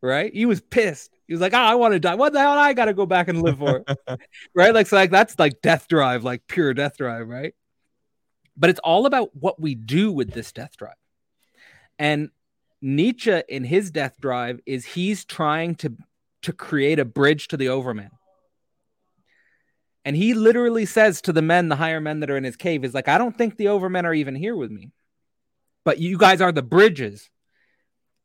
Right? 0.00 0.34
He 0.34 0.44
was 0.44 0.60
pissed. 0.60 1.10
He 1.26 1.32
was 1.32 1.40
like, 1.40 1.54
oh, 1.54 1.58
I 1.58 1.76
want 1.76 1.94
to 1.94 2.00
die. 2.00 2.14
What 2.14 2.34
the 2.34 2.40
hell 2.40 2.58
I 2.58 2.74
got 2.74 2.86
to 2.86 2.94
go 2.94 3.06
back 3.06 3.28
and 3.28 3.42
live 3.42 3.58
for? 3.58 3.84
right? 4.54 4.74
Like, 4.74 4.86
so 4.86 4.96
like 4.96 5.10
that's 5.10 5.38
like 5.38 5.62
death 5.62 5.88
drive, 5.88 6.24
like 6.24 6.46
pure 6.46 6.74
death 6.74 6.98
drive, 6.98 7.26
right? 7.26 7.54
But 8.54 8.68
it's 8.68 8.80
all 8.80 9.06
about 9.06 9.34
what 9.34 9.58
we 9.58 9.74
do 9.74 10.12
with 10.12 10.32
this 10.32 10.52
death 10.52 10.76
drive. 10.76 10.94
And 11.98 12.28
Nietzsche 12.82 13.42
in 13.48 13.64
his 13.64 13.90
death 13.90 14.20
drive 14.20 14.60
is 14.66 14.84
he's 14.84 15.24
trying 15.24 15.76
to 15.76 15.96
to 16.42 16.52
create 16.52 16.98
a 16.98 17.06
bridge 17.06 17.48
to 17.48 17.56
the 17.56 17.70
overman. 17.70 18.10
And 20.04 20.14
he 20.14 20.34
literally 20.34 20.84
says 20.84 21.22
to 21.22 21.32
the 21.32 21.40
men, 21.40 21.70
the 21.70 21.76
higher 21.76 22.02
men 22.02 22.20
that 22.20 22.30
are 22.30 22.36
in 22.36 22.44
his 22.44 22.56
cave, 22.56 22.84
is 22.84 22.92
like, 22.92 23.08
I 23.08 23.16
don't 23.16 23.34
think 23.34 23.56
the 23.56 23.66
overmen 23.66 24.04
are 24.04 24.12
even 24.12 24.34
here 24.34 24.54
with 24.54 24.70
me 24.70 24.92
but 25.84 25.98
you 25.98 26.18
guys 26.18 26.40
are 26.40 26.52
the 26.52 26.62
bridges 26.62 27.30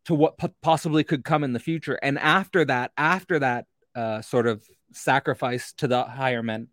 to 0.05 0.15
what 0.15 0.39
possibly 0.61 1.03
could 1.03 1.23
come 1.23 1.43
in 1.43 1.53
the 1.53 1.59
future. 1.59 1.99
And 2.01 2.17
after 2.17 2.65
that, 2.65 2.91
after 2.97 3.39
that 3.39 3.65
uh, 3.95 4.21
sort 4.21 4.47
of 4.47 4.63
sacrifice 4.91 5.73
to 5.73 5.87
the 5.87 6.03
higher 6.03 6.41
men, 6.41 6.69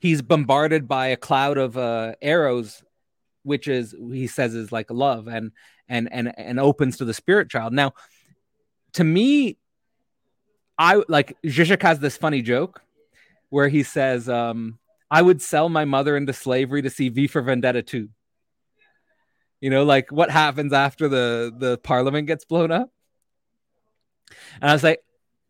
he's 0.00 0.20
bombarded 0.20 0.88
by 0.88 1.08
a 1.08 1.16
cloud 1.16 1.58
of 1.58 1.78
uh, 1.78 2.14
arrows, 2.20 2.82
which 3.44 3.68
is 3.68 3.94
he 4.12 4.26
says 4.26 4.54
is 4.54 4.72
like 4.72 4.90
love 4.90 5.28
and 5.28 5.52
and 5.88 6.08
and 6.12 6.32
and 6.36 6.60
opens 6.60 6.98
to 6.98 7.04
the 7.04 7.14
spirit 7.14 7.48
child. 7.48 7.72
Now, 7.72 7.94
to 8.94 9.04
me, 9.04 9.56
I 10.78 11.02
like 11.08 11.36
Zizek 11.44 11.82
has 11.82 12.00
this 12.00 12.16
funny 12.16 12.42
joke 12.42 12.82
where 13.48 13.68
he 13.68 13.82
says, 13.82 14.28
um, 14.28 14.78
I 15.10 15.22
would 15.22 15.40
sell 15.40 15.68
my 15.68 15.84
mother 15.84 16.16
into 16.16 16.32
slavery 16.32 16.82
to 16.82 16.90
see 16.90 17.08
V 17.08 17.28
for 17.28 17.40
Vendetta 17.40 17.82
2. 17.82 18.08
You 19.60 19.70
know, 19.70 19.84
like 19.84 20.12
what 20.12 20.30
happens 20.30 20.72
after 20.72 21.08
the 21.08 21.52
the 21.56 21.78
parliament 21.78 22.26
gets 22.26 22.44
blown 22.44 22.70
up? 22.70 22.90
And 24.60 24.70
I 24.70 24.72
was 24.72 24.82
like, 24.82 25.02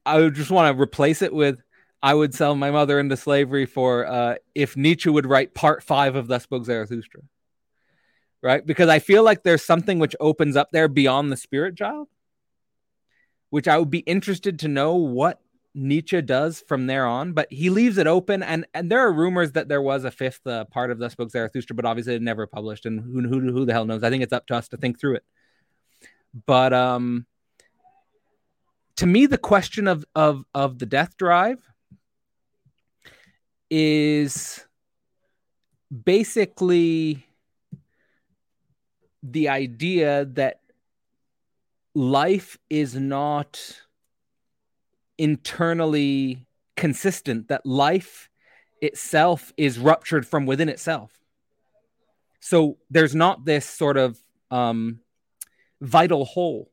I 0.05 0.19
would 0.19 0.35
just 0.35 0.51
want 0.51 0.75
to 0.75 0.81
replace 0.81 1.23
it 1.23 1.33
with 1.33 1.61
I 2.03 2.15
would 2.15 2.35
sell 2.35 2.55
my 2.55 2.71
mother 2.71 3.01
into 3.01 3.17
slavery 3.17 3.67
for 3.67 4.07
uh, 4.07 4.37
if 4.55 4.77
Nietzsche 4.77 5.11
would 5.11 5.27
write 5.27 5.55
part 5.55 5.83
five 5.83 6.15
of 6.15 6.29
Thus 6.29 6.45
Spoke 6.45 6.65
Zarathustra. 6.65 7.23
Right? 8.43 8.65
Because 8.65 8.89
I 8.89 9.01
feel 9.01 9.25
like 9.25 9.43
there's 9.43 9.65
something 9.65 9.99
which 9.99 10.15
opens 10.21 10.57
up 10.57 10.71
there 10.71 10.89
beyond 10.89 11.33
the 11.33 11.37
spirit 11.37 11.77
child, 11.77 12.07
which 13.51 13.67
I 13.67 13.79
would 13.79 13.91
be 13.91 14.01
interested 14.01 14.61
to 14.61 14.69
know 14.69 14.95
what 14.95 15.41
Nietzsche 15.77 16.23
does 16.23 16.65
from 16.67 16.87
there 16.87 17.07
on, 17.07 17.35
but 17.35 17.53
he 17.53 17.69
leaves 17.69 17.99
it 17.99 18.07
open. 18.07 18.43
And 18.43 18.67
and 18.73 18.91
there 18.91 19.01
are 19.01 19.13
rumors 19.13 19.53
that 19.53 19.69
there 19.69 19.83
was 19.83 20.05
a 20.05 20.11
fifth 20.11 20.47
uh, 20.47 20.65
part 20.65 20.91
of 20.91 20.99
Thus 20.99 21.13
Spoke 21.13 21.31
Zarathustra, 21.31 21.77
but 21.77 21.85
obviously 21.85 22.15
it 22.15 22.23
never 22.23 22.47
published. 22.47 22.87
And 22.87 23.01
who, 23.01 23.29
who 23.29 23.53
who 23.53 23.67
the 23.67 23.73
hell 23.73 23.85
knows? 23.85 24.03
I 24.03 24.11
think 24.11 24.23
it's 24.23 24.33
up 24.33 24.47
to 24.47 24.57
us 24.57 24.69
to 24.69 24.77
think 24.77 24.99
through 24.99 25.17
it. 25.17 25.25
But 26.47 26.73
um, 26.73 27.27
to 28.97 29.07
me, 29.07 29.27
the 29.27 29.39
question 29.39 29.87
of 29.87 30.05
of 30.15 30.45
of 30.55 30.79
the 30.79 30.87
death 30.87 31.17
drive 31.17 31.63
is 33.71 34.65
basically 36.05 37.27
the 39.23 39.49
idea 39.49 40.25
that 40.25 40.61
life 41.95 42.59
is 42.71 42.95
not 42.95 43.83
internally 45.19 46.47
consistent, 46.77 47.49
that 47.49 47.65
life 47.65 48.29
itself 48.81 49.53
is 49.57 49.79
ruptured 49.79 50.27
from 50.27 50.47
within 50.47 50.69
itself. 50.69 51.13
So 52.41 52.79
there's 52.91 53.15
not 53.15 53.45
this 53.45 53.65
sort 53.65 53.97
of 53.97 54.19
um, 54.51 55.01
vital 55.81 56.25
whole. 56.25 56.71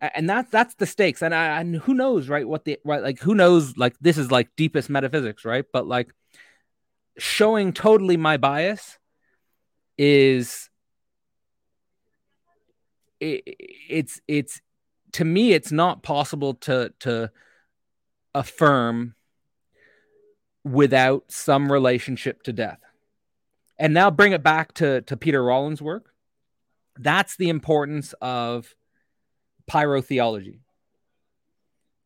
And 0.00 0.28
that's 0.28 0.50
that's 0.50 0.74
the 0.74 0.84
stakes. 0.84 1.22
And 1.22 1.34
I, 1.34 1.60
and 1.60 1.76
who 1.76 1.94
knows 1.94 2.28
right 2.28 2.46
what 2.46 2.66
the 2.66 2.78
right 2.84 3.02
like 3.02 3.20
who 3.20 3.34
knows 3.34 3.78
like 3.78 3.96
this 4.00 4.18
is 4.18 4.30
like 4.30 4.50
deepest 4.54 4.90
metaphysics 4.90 5.46
right? 5.46 5.64
But 5.72 5.86
like 5.86 6.12
showing 7.16 7.72
totally 7.72 8.18
my 8.18 8.36
bias 8.36 8.98
is 9.96 10.68
it, 13.20 13.42
it's 13.88 14.20
it's 14.28 14.60
to 15.14 15.24
me 15.24 15.52
it's 15.52 15.72
not 15.72 16.02
possible 16.02 16.54
to 16.54 16.92
to 17.00 17.30
affirm 18.34 19.14
without 20.62 21.24
some 21.28 21.70
relationship 21.70 22.42
to 22.42 22.52
death 22.52 22.80
and 23.78 23.92
now 23.92 24.10
bring 24.10 24.32
it 24.32 24.42
back 24.42 24.72
to 24.74 25.00
to 25.02 25.16
peter 25.16 25.42
rollins 25.42 25.82
work 25.82 26.14
that's 26.98 27.36
the 27.36 27.48
importance 27.48 28.14
of 28.20 28.74
pyrotheology. 29.70 30.60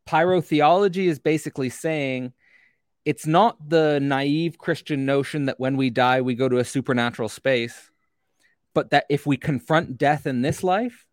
Pyrotheology 0.08 1.06
is 1.06 1.18
basically 1.18 1.68
saying 1.68 2.32
it's 3.04 3.26
not 3.26 3.68
the 3.68 4.00
naive 4.00 4.58
Christian 4.58 5.04
notion 5.04 5.46
that 5.46 5.60
when 5.60 5.76
we 5.76 5.90
die, 5.90 6.20
we 6.20 6.34
go 6.34 6.48
to 6.48 6.58
a 6.58 6.64
supernatural 6.64 7.28
space, 7.28 7.90
but 8.74 8.90
that 8.90 9.06
if 9.10 9.26
we 9.26 9.36
confront 9.36 9.98
death 9.98 10.26
in 10.26 10.42
this 10.42 10.62
life, 10.62 11.06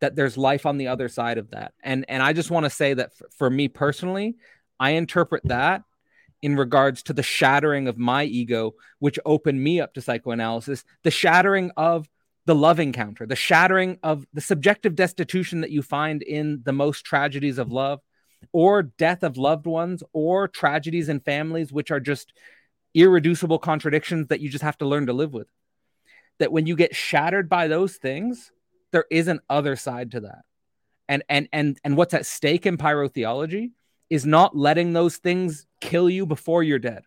that 0.00 0.16
there's 0.16 0.36
life 0.36 0.66
on 0.66 0.78
the 0.78 0.88
other 0.88 1.08
side 1.08 1.38
of 1.38 1.50
that. 1.50 1.72
And 1.82 2.04
and 2.08 2.22
I 2.22 2.32
just 2.32 2.50
want 2.50 2.64
to 2.64 2.70
say 2.70 2.94
that 2.94 3.16
for, 3.16 3.28
for 3.36 3.50
me 3.50 3.68
personally, 3.68 4.36
I 4.78 4.90
interpret 4.90 5.42
that 5.46 5.82
in 6.42 6.56
regards 6.56 7.02
to 7.04 7.12
the 7.12 7.22
shattering 7.22 7.86
of 7.86 7.98
my 7.98 8.24
ego, 8.24 8.74
which 8.98 9.18
opened 9.24 9.62
me 9.62 9.80
up 9.80 9.94
to 9.94 10.00
psychoanalysis, 10.00 10.84
the 11.02 11.10
shattering 11.10 11.70
of 11.76 12.08
the 12.46 12.54
love 12.54 12.80
encounter, 12.80 13.26
the 13.26 13.36
shattering 13.36 13.98
of 14.02 14.26
the 14.32 14.40
subjective 14.40 14.94
destitution 14.94 15.60
that 15.60 15.70
you 15.70 15.82
find 15.82 16.22
in 16.22 16.62
the 16.64 16.72
most 16.72 17.04
tragedies 17.04 17.58
of 17.58 17.70
love, 17.70 18.00
or 18.52 18.82
death 18.82 19.22
of 19.22 19.36
loved 19.36 19.66
ones, 19.66 20.02
or 20.14 20.48
tragedies 20.48 21.10
in 21.10 21.20
families, 21.20 21.72
which 21.72 21.90
are 21.90 22.00
just 22.00 22.32
irreducible 22.94 23.58
contradictions 23.58 24.28
that 24.28 24.40
you 24.40 24.48
just 24.48 24.64
have 24.64 24.78
to 24.78 24.86
learn 24.86 25.06
to 25.06 25.12
live 25.12 25.34
with. 25.34 25.48
That 26.38 26.52
when 26.52 26.66
you 26.66 26.74
get 26.74 26.96
shattered 26.96 27.50
by 27.50 27.68
those 27.68 27.96
things, 27.96 28.50
there 28.92 29.06
is 29.10 29.28
an 29.28 29.40
other 29.48 29.76
side 29.76 30.12
to 30.12 30.20
that. 30.20 30.44
And 31.08 31.22
and 31.28 31.48
and 31.52 31.78
and 31.84 31.96
what's 31.96 32.14
at 32.14 32.26
stake 32.26 32.66
in 32.66 32.76
pyrotheology 32.76 33.72
is 34.08 34.24
not 34.24 34.56
letting 34.56 34.92
those 34.92 35.16
things 35.16 35.66
kill 35.80 36.08
you 36.08 36.26
before 36.26 36.62
you're 36.62 36.78
dead. 36.78 37.02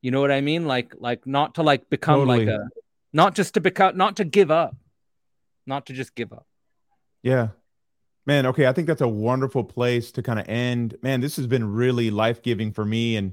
You 0.00 0.10
know 0.10 0.20
what 0.20 0.30
I 0.30 0.40
mean? 0.40 0.66
Like 0.66 0.94
like 0.98 1.26
not 1.26 1.56
to 1.56 1.62
like 1.62 1.90
become 1.90 2.20
totally. 2.20 2.46
like 2.46 2.54
a 2.54 2.68
not 3.14 3.34
just 3.34 3.54
to 3.54 3.60
become 3.60 3.96
not 3.96 4.16
to 4.16 4.24
give 4.24 4.50
up 4.50 4.76
not 5.66 5.86
to 5.86 5.94
just 5.94 6.14
give 6.14 6.32
up 6.32 6.46
yeah 7.22 7.48
man 8.26 8.44
okay 8.44 8.66
i 8.66 8.72
think 8.72 8.86
that's 8.86 9.00
a 9.00 9.08
wonderful 9.08 9.64
place 9.64 10.12
to 10.12 10.22
kind 10.22 10.38
of 10.38 10.46
end 10.48 10.96
man 11.02 11.22
this 11.22 11.36
has 11.36 11.46
been 11.46 11.72
really 11.72 12.10
life-giving 12.10 12.72
for 12.72 12.84
me 12.84 13.16
and 13.16 13.32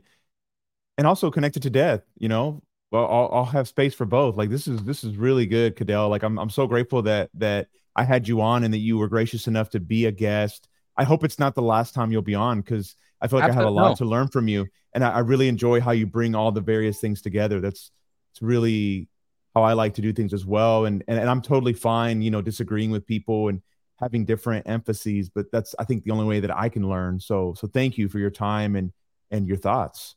and 0.98 1.06
also 1.06 1.30
connected 1.30 1.64
to 1.64 1.70
death 1.70 2.04
you 2.18 2.30
know 2.30 2.62
well 2.92 3.06
I'll, 3.06 3.30
I'll 3.32 3.46
have 3.46 3.68
space 3.68 3.94
for 3.94 4.06
both 4.06 4.38
like 4.38 4.50
this 4.50 4.68
is 4.68 4.84
this 4.84 5.04
is 5.04 5.18
really 5.18 5.46
good 5.46 5.76
cadell 5.76 6.10
like 6.10 6.24
I'm, 6.24 6.38
I'm 6.38 6.50
so 6.50 6.68
grateful 6.68 7.02
that 7.04 7.30
that 7.36 7.68
i 7.96 8.04
had 8.04 8.28
you 8.28 8.42
on 8.42 8.64
and 8.64 8.74
that 8.74 8.80
you 8.80 8.98
were 8.98 9.08
gracious 9.08 9.48
enough 9.48 9.70
to 9.72 9.80
be 9.80 10.06
a 10.06 10.12
guest 10.12 10.68
i 10.98 11.04
hope 11.04 11.24
it's 11.24 11.40
not 11.40 11.56
the 11.56 11.62
last 11.62 11.94
time 11.94 12.12
you'll 12.12 12.22
be 12.22 12.36
on 12.36 12.62
because 12.62 12.96
i 13.22 13.28
feel 13.28 13.40
like 13.40 13.50
Absolutely. 13.50 13.66
i 13.66 13.82
have 13.82 13.88
a 13.88 13.90
lot 13.90 13.98
to 13.98 14.06
learn 14.06 14.28
from 14.28 14.48
you 14.48 14.68
and 14.94 15.04
I, 15.04 15.12
I 15.12 15.20
really 15.20 15.48
enjoy 15.48 15.80
how 15.80 15.92
you 15.92 16.06
bring 16.06 16.36
all 16.36 16.52
the 16.52 16.62
various 16.62 17.00
things 17.00 17.22
together 17.22 17.62
that's 17.62 17.92
it's 18.32 18.42
really 18.42 19.10
how 19.54 19.64
I 19.64 19.74
like 19.74 19.94
to 19.96 20.02
do 20.02 20.14
things 20.14 20.34
as 20.34 20.46
well. 20.46 20.86
And, 20.86 21.04
and 21.08 21.20
and 21.20 21.30
I'm 21.30 21.42
totally 21.42 21.74
fine, 21.74 22.22
you 22.22 22.32
know, 22.32 22.42
disagreeing 22.42 22.92
with 22.92 23.06
people 23.06 23.50
and 23.50 23.62
having 24.00 24.26
different 24.26 24.68
emphases, 24.68 25.30
but 25.30 25.52
that's 25.52 25.76
I 25.78 25.84
think 25.84 26.04
the 26.04 26.12
only 26.12 26.26
way 26.26 26.40
that 26.40 26.56
I 26.56 26.70
can 26.70 26.88
learn. 26.90 27.20
So 27.20 27.54
so 27.56 27.68
thank 27.68 27.98
you 27.98 28.08
for 28.10 28.20
your 28.20 28.32
time 28.32 28.76
and 28.76 28.92
and 29.30 29.48
your 29.48 29.58
thoughts. 29.58 30.16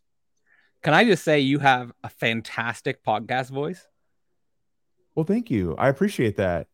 Can 0.84 0.92
I 0.92 1.04
just 1.04 1.24
say 1.24 1.40
you 1.40 1.58
have 1.60 1.92
a 2.04 2.10
fantastic 2.10 3.02
podcast 3.02 3.50
voice? 3.50 3.88
Well, 5.14 5.24
thank 5.24 5.50
you. 5.50 5.74
I 5.78 5.88
appreciate 5.88 6.36
that. 6.36 6.66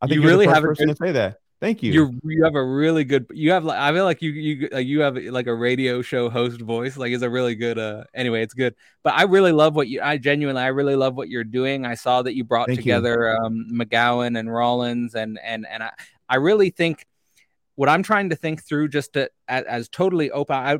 I 0.00 0.06
think 0.06 0.22
you 0.22 0.26
really 0.26 0.46
have 0.46 0.64
a 0.64 0.68
person 0.68 0.86
good, 0.86 0.96
to 0.96 1.04
say 1.06 1.12
that. 1.12 1.36
Thank 1.60 1.82
you. 1.82 1.92
You 1.92 2.20
you 2.24 2.44
have 2.44 2.54
a 2.54 2.64
really 2.64 3.04
good. 3.04 3.26
You 3.34 3.50
have 3.52 3.66
like 3.66 3.78
I 3.78 3.92
feel 3.92 4.04
like 4.04 4.22
you 4.22 4.30
you 4.30 4.68
like 4.72 4.86
you 4.86 5.00
have 5.00 5.16
like 5.18 5.46
a 5.46 5.54
radio 5.54 6.00
show 6.00 6.30
host 6.30 6.62
voice. 6.62 6.96
Like 6.96 7.12
it's 7.12 7.22
a 7.22 7.28
really 7.28 7.54
good. 7.54 7.78
Uh, 7.78 8.04
anyway, 8.14 8.42
it's 8.42 8.54
good. 8.54 8.74
But 9.02 9.12
I 9.12 9.24
really 9.24 9.52
love 9.52 9.76
what 9.76 9.88
you. 9.88 10.00
I 10.00 10.16
genuinely, 10.16 10.62
I 10.62 10.68
really 10.68 10.96
love 10.96 11.14
what 11.14 11.28
you're 11.28 11.44
doing. 11.44 11.84
I 11.84 11.96
saw 11.96 12.22
that 12.22 12.34
you 12.34 12.44
brought 12.44 12.68
Thank 12.68 12.78
together 12.78 13.36
you. 13.38 13.44
um, 13.44 13.66
McGowan 13.70 14.38
and 14.38 14.50
Rollins, 14.50 15.14
and 15.14 15.38
and 15.44 15.66
and 15.68 15.82
I 15.82 15.90
I 16.30 16.36
really 16.36 16.70
think 16.70 17.04
what 17.74 17.90
I'm 17.90 18.02
trying 18.02 18.30
to 18.30 18.36
think 18.36 18.62
through 18.62 18.88
just 18.88 19.14
to, 19.14 19.30
as, 19.48 19.64
as 19.64 19.88
totally 19.90 20.30
open. 20.30 20.56
I, 20.56 20.78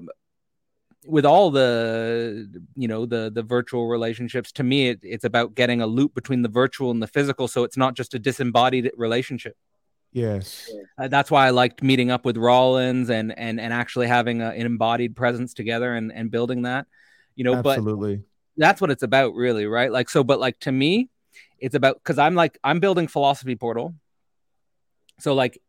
with 1.07 1.25
all 1.25 1.51
the 1.51 2.47
you 2.77 2.87
know 2.87 3.07
the 3.07 3.31
the 3.35 3.43
virtual 3.43 3.89
relationships 3.89 4.53
to 4.53 4.63
me 4.63 4.89
it, 4.89 5.01
it's 5.03 5.25
about 5.25 5.55
getting 5.55 5.81
a 5.81 5.87
loop 5.87 6.15
between 6.15 6.43
the 6.43 6.49
virtual 6.49 6.91
and 6.91 7.03
the 7.03 7.07
physical 7.07 7.49
so 7.49 7.65
it's 7.65 7.77
not 7.77 7.95
just 7.95 8.13
a 8.13 8.19
disembodied 8.19 8.91
relationship 8.97 9.57
Yes, 10.13 10.69
uh, 10.99 11.07
that's 11.07 11.31
why 11.31 11.47
I 11.47 11.51
liked 11.51 11.83
meeting 11.83 12.11
up 12.11 12.25
with 12.25 12.37
Rollins 12.37 13.11
and 13.11 13.37
and 13.39 13.61
and 13.61 13.73
actually 13.73 14.09
having 14.09 14.43
a, 14.43 14.49
an 14.49 14.67
embodied 14.67 15.15
presence 15.15 15.55
together 15.55 15.95
and 15.95 16.13
and 16.13 16.31
building 16.31 16.63
that, 16.63 16.87
you 17.37 17.45
know. 17.45 17.55
Absolutely. 17.55 18.17
But 18.17 18.25
that's 18.57 18.81
what 18.81 18.91
it's 18.91 19.05
about, 19.05 19.35
really, 19.35 19.67
right? 19.67 19.91
Like 19.91 20.11
so, 20.11 20.25
but 20.25 20.41
like 20.41 20.59
to 20.61 20.73
me, 20.73 21.11
it's 21.61 21.77
about 21.77 21.95
because 22.03 22.19
I'm 22.19 22.35
like 22.35 22.59
I'm 22.65 22.81
building 22.81 23.07
philosophy 23.07 23.55
portal. 23.55 23.95
So 25.21 25.35
like 25.35 25.63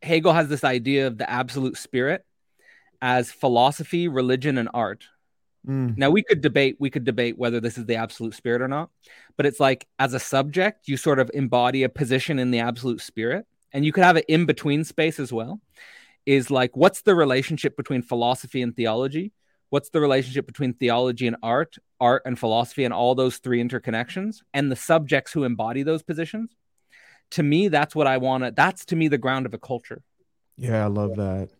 Hegel 0.00 0.32
has 0.32 0.48
this 0.48 0.62
idea 0.62 1.08
of 1.08 1.18
the 1.18 1.28
absolute 1.28 1.76
spirit 1.76 2.24
as 3.00 3.30
philosophy, 3.30 4.08
religion, 4.08 4.58
and 4.58 4.68
art. 4.74 5.04
Mm. 5.66 5.96
Now 5.96 6.10
we 6.10 6.22
could 6.22 6.40
debate 6.40 6.76
we 6.78 6.90
could 6.90 7.04
debate 7.04 7.36
whether 7.38 7.60
this 7.60 7.78
is 7.78 7.86
the 7.86 7.96
absolute 7.96 8.34
spirit 8.34 8.62
or 8.62 8.68
not, 8.68 8.90
but 9.36 9.46
it's 9.46 9.60
like 9.60 9.86
as 9.98 10.14
a 10.14 10.20
subject, 10.20 10.88
you 10.88 10.96
sort 10.96 11.18
of 11.18 11.30
embody 11.34 11.82
a 11.82 11.88
position 11.88 12.38
in 12.38 12.50
the 12.50 12.60
absolute 12.60 13.00
spirit 13.00 13.46
and 13.72 13.84
you 13.84 13.92
could 13.92 14.04
have 14.04 14.16
an 14.16 14.22
in 14.28 14.46
between 14.46 14.84
space 14.84 15.20
as 15.20 15.32
well, 15.32 15.60
is 16.26 16.50
like 16.50 16.76
what's 16.76 17.02
the 17.02 17.14
relationship 17.14 17.76
between 17.76 18.02
philosophy 18.02 18.62
and 18.62 18.74
theology? 18.74 19.32
What's 19.70 19.90
the 19.90 20.00
relationship 20.00 20.46
between 20.46 20.72
theology 20.72 21.26
and 21.26 21.36
art, 21.42 21.76
art 22.00 22.22
and 22.24 22.38
philosophy, 22.38 22.84
and 22.84 22.94
all 22.94 23.14
those 23.14 23.36
three 23.36 23.62
interconnections, 23.62 24.36
and 24.54 24.72
the 24.72 24.76
subjects 24.76 25.32
who 25.32 25.44
embody 25.44 25.82
those 25.82 26.02
positions? 26.02 26.56
To 27.32 27.42
me, 27.42 27.68
that's 27.68 27.94
what 27.94 28.06
I 28.06 28.16
want 28.16 28.44
to. 28.44 28.50
That's 28.50 28.86
to 28.86 28.96
me 28.96 29.08
the 29.08 29.18
ground 29.18 29.44
of 29.44 29.52
a 29.52 29.58
culture. 29.58 30.02
Yeah, 30.56 30.84
I 30.84 30.88
love 30.88 31.16
that, 31.16 31.50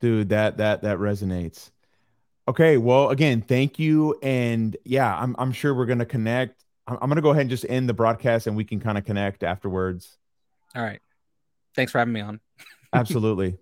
dude. 0.00 0.30
That 0.30 0.58
that 0.58 0.82
that 0.82 0.98
resonates. 0.98 1.70
Okay, 2.48 2.76
well, 2.76 3.10
again, 3.10 3.42
thank 3.42 3.78
you, 3.78 4.18
and 4.22 4.76
yeah, 4.84 5.16
I'm 5.16 5.34
I'm 5.38 5.52
sure 5.52 5.74
we're 5.74 5.86
gonna 5.86 6.06
connect. 6.06 6.64
I'm, 6.86 6.98
I'm 7.02 7.08
gonna 7.08 7.22
go 7.22 7.30
ahead 7.30 7.42
and 7.42 7.50
just 7.50 7.66
end 7.68 7.88
the 7.88 7.94
broadcast, 7.94 8.46
and 8.46 8.56
we 8.56 8.64
can 8.64 8.80
kind 8.80 8.96
of 8.96 9.04
connect 9.04 9.42
afterwards. 9.42 10.16
All 10.74 10.82
right. 10.82 11.00
Thanks 11.74 11.92
for 11.92 11.98
having 11.98 12.14
me 12.14 12.20
on. 12.20 12.40
Absolutely. 12.92 13.58